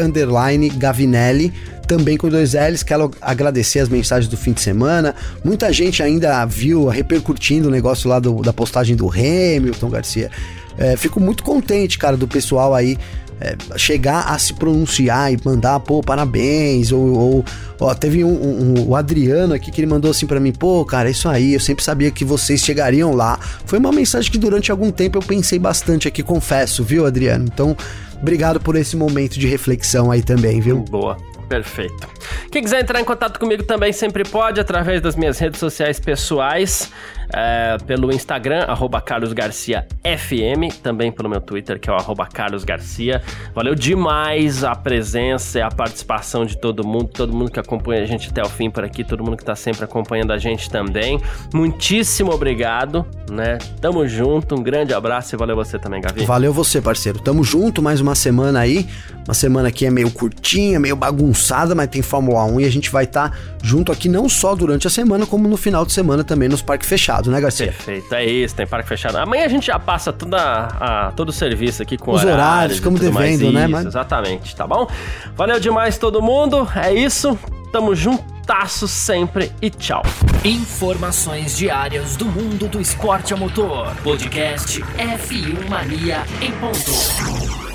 Gavinelli 0.69 1.53
também 1.87 2.17
com 2.17 2.29
dois 2.29 2.55
L's. 2.55 2.83
Quero 2.83 3.11
agradecer 3.21 3.81
as 3.81 3.89
mensagens 3.89 4.29
do 4.29 4.37
fim 4.37 4.53
de 4.53 4.61
semana. 4.61 5.15
Muita 5.45 5.73
gente 5.73 6.03
ainda 6.03 6.45
viu 6.45 6.87
repercutindo 6.89 7.69
o 7.69 7.71
negócio 7.71 8.09
lá 8.09 8.19
do, 8.19 8.43
da 8.43 8.53
postagem 8.53 8.97
do 8.97 9.09
Hamilton 9.09 9.91
Garcia. 9.91 10.31
É, 10.77 10.97
fico 10.97 11.21
muito 11.21 11.45
contente, 11.45 11.99
cara, 11.99 12.17
do 12.17 12.27
pessoal 12.27 12.75
aí 12.75 12.99
é, 13.41 13.57
chegar 13.77 14.33
a 14.33 14.39
se 14.39 14.55
pronunciar 14.55 15.33
e 15.33 15.39
mandar, 15.45 15.81
pô, 15.81 16.03
parabéns, 16.03 16.93
ou, 16.93 17.19
ou 17.19 17.45
ó, 17.81 17.95
teve 17.95 18.25
um, 18.25 18.31
um, 18.31 18.89
o 18.89 18.97
Adriano 18.97 19.55
aqui 19.55 19.71
que 19.71 19.81
ele 19.81 19.87
mandou 19.87 20.11
assim 20.11 20.27
para 20.27 20.41
mim, 20.41 20.53
pô, 20.53 20.85
cara, 20.85 21.11
isso 21.11 21.29
aí, 21.29 21.55
eu 21.55 21.61
sempre 21.61 21.85
sabia 21.85 22.11
que 22.11 22.25
vocês 22.25 22.61
chegariam 22.61 23.15
lá. 23.15 23.39
Foi 23.67 23.79
uma 23.79 23.93
mensagem 23.93 24.31
que 24.31 24.39
durante 24.39 24.71
algum 24.71 24.91
tempo 24.91 25.19
eu 25.19 25.23
pensei 25.23 25.59
bastante 25.59 26.09
aqui, 26.09 26.23
confesso, 26.23 26.83
viu, 26.85 27.07
Adriano? 27.07 27.47
Então, 27.53 27.77
obrigado 28.21 28.61
por 28.61 28.77
esse 28.77 28.97
momento 28.97 29.39
de 29.39 29.47
reflexão 29.47 30.11
aí 30.11 30.23
também, 30.23 30.61
viu? 30.61 30.79
Boa. 30.81 31.17
Perfeito. 31.49 32.09
Quem 32.51 32.63
quiser 32.63 32.81
entrar 32.81 33.01
em 33.01 33.05
contato 33.05 33.39
comigo 33.39 33.63
também 33.63 33.93
sempre 33.93 34.25
pode, 34.25 34.61
através 34.61 35.01
das 35.03 35.15
minhas 35.15 35.39
redes 35.39 35.61
sociais 35.61 36.01
pessoais, 36.01 36.91
é, 37.37 37.77
pelo 37.87 38.13
Instagram, 38.13 38.67
carlosgarciafm, 39.05 40.69
também 40.83 41.11
pelo 41.11 41.29
meu 41.29 41.41
Twitter, 41.41 41.81
que 41.81 41.91
é 41.91 41.93
o 41.93 42.15
carlosgarcia. 42.33 43.23
Valeu 43.55 43.75
demais 43.75 44.63
a 44.65 44.75
presença 44.75 45.59
e 45.59 45.63
a 45.63 45.69
participação 45.69 46.45
de 46.45 46.57
todo 46.57 46.87
mundo, 46.87 47.09
todo 47.09 47.33
mundo 47.33 47.51
que 47.51 47.59
acompanha 47.59 48.03
a 48.03 48.07
gente 48.07 48.31
até 48.31 48.43
o 48.43 48.49
fim 48.49 48.71
por 48.71 48.85
aqui, 48.85 49.03
todo 49.03 49.23
mundo 49.23 49.37
que 49.37 49.43
está 49.43 49.57
sempre 49.57 49.85
acompanhando 49.85 50.33
a 50.33 50.39
gente 50.39 50.71
também. 50.71 51.21
Muitíssimo 51.53 52.33
obrigado, 52.33 53.05
né? 53.31 53.59
Tamo 53.81 54.07
junto, 54.07 54.55
um 54.55 54.63
grande 54.63 54.95
abraço 54.95 55.35
e 55.35 55.39
valeu 55.39 55.57
você 55.57 55.79
também, 55.79 56.01
Gavi. 56.01 56.25
Valeu 56.25 56.53
você, 56.53 56.81
parceiro. 56.81 57.19
Tamo 57.19 57.43
junto, 57.43 57.83
mais 57.83 58.01
uma 58.01 58.15
semana 58.15 58.61
aí. 58.61 58.87
Uma 59.27 59.35
semana 59.35 59.71
que 59.71 59.87
é 59.87 59.91
meio 59.91 60.11
curtinha, 60.11 60.79
meio 60.79 60.95
bagunçada, 60.95 61.75
mas 61.75 61.89
tem 61.89 62.03
Fórmula 62.03 62.45
1 62.45 62.61
e 62.61 62.65
a 62.67 62.71
gente 62.71 62.91
vai 62.91 63.05
estar 63.05 63.31
tá 63.31 63.37
junto 63.63 63.91
aqui 63.91 64.07
não 64.07 64.29
só 64.29 64.55
durante 64.55 64.87
a 64.87 64.91
semana, 64.91 65.25
como 65.25 65.49
no 65.49 65.57
final 65.57 65.87
de 65.87 65.93
semana 65.93 66.23
também 66.23 66.47
nos 66.47 66.61
parques 66.61 66.87
fechados, 66.87 67.24
né, 67.31 67.41
Garcia? 67.41 67.67
Perfeito, 67.67 68.15
é 68.15 68.25
isso, 68.25 68.55
tem 68.55 68.67
parque 68.67 68.89
fechado. 68.89 69.17
Amanhã 69.17 69.45
a 69.45 69.49
gente 69.49 69.67
já 69.67 69.79
passa 69.79 70.13
toda 70.13 70.39
a, 70.39 71.13
todo 71.13 71.29
o 71.29 71.33
serviço 71.33 71.83
aqui 71.83 71.97
com 71.97 72.13
os 72.13 72.23
horários, 72.23 72.35
horários 72.35 72.77
ficamos 72.77 73.01
devendo, 73.01 73.53
né? 73.53 73.67
Mas... 73.67 73.87
Exatamente, 73.87 74.55
tá 74.55 74.67
bom? 74.67 74.89
Valeu 75.37 75.59
demais 75.59 75.99
todo 75.99 76.23
mundo, 76.23 76.69
é 76.75 76.93
isso, 76.93 77.39
tamo 77.73 77.95
juntasso 77.95 78.87
sempre 78.87 79.51
e 79.61 79.71
tchau. 79.71 80.03
Informações 80.45 81.57
diárias 81.57 82.17
do 82.17 82.27
mundo 82.27 82.69
do 82.69 82.81
esporte 82.81 83.33
a 83.33 83.37
motor. 83.37 83.95
Podcast 84.03 84.81
F1 84.83 85.69
Mania 85.69 86.23
em 86.41 86.53
ponto. 86.53 87.74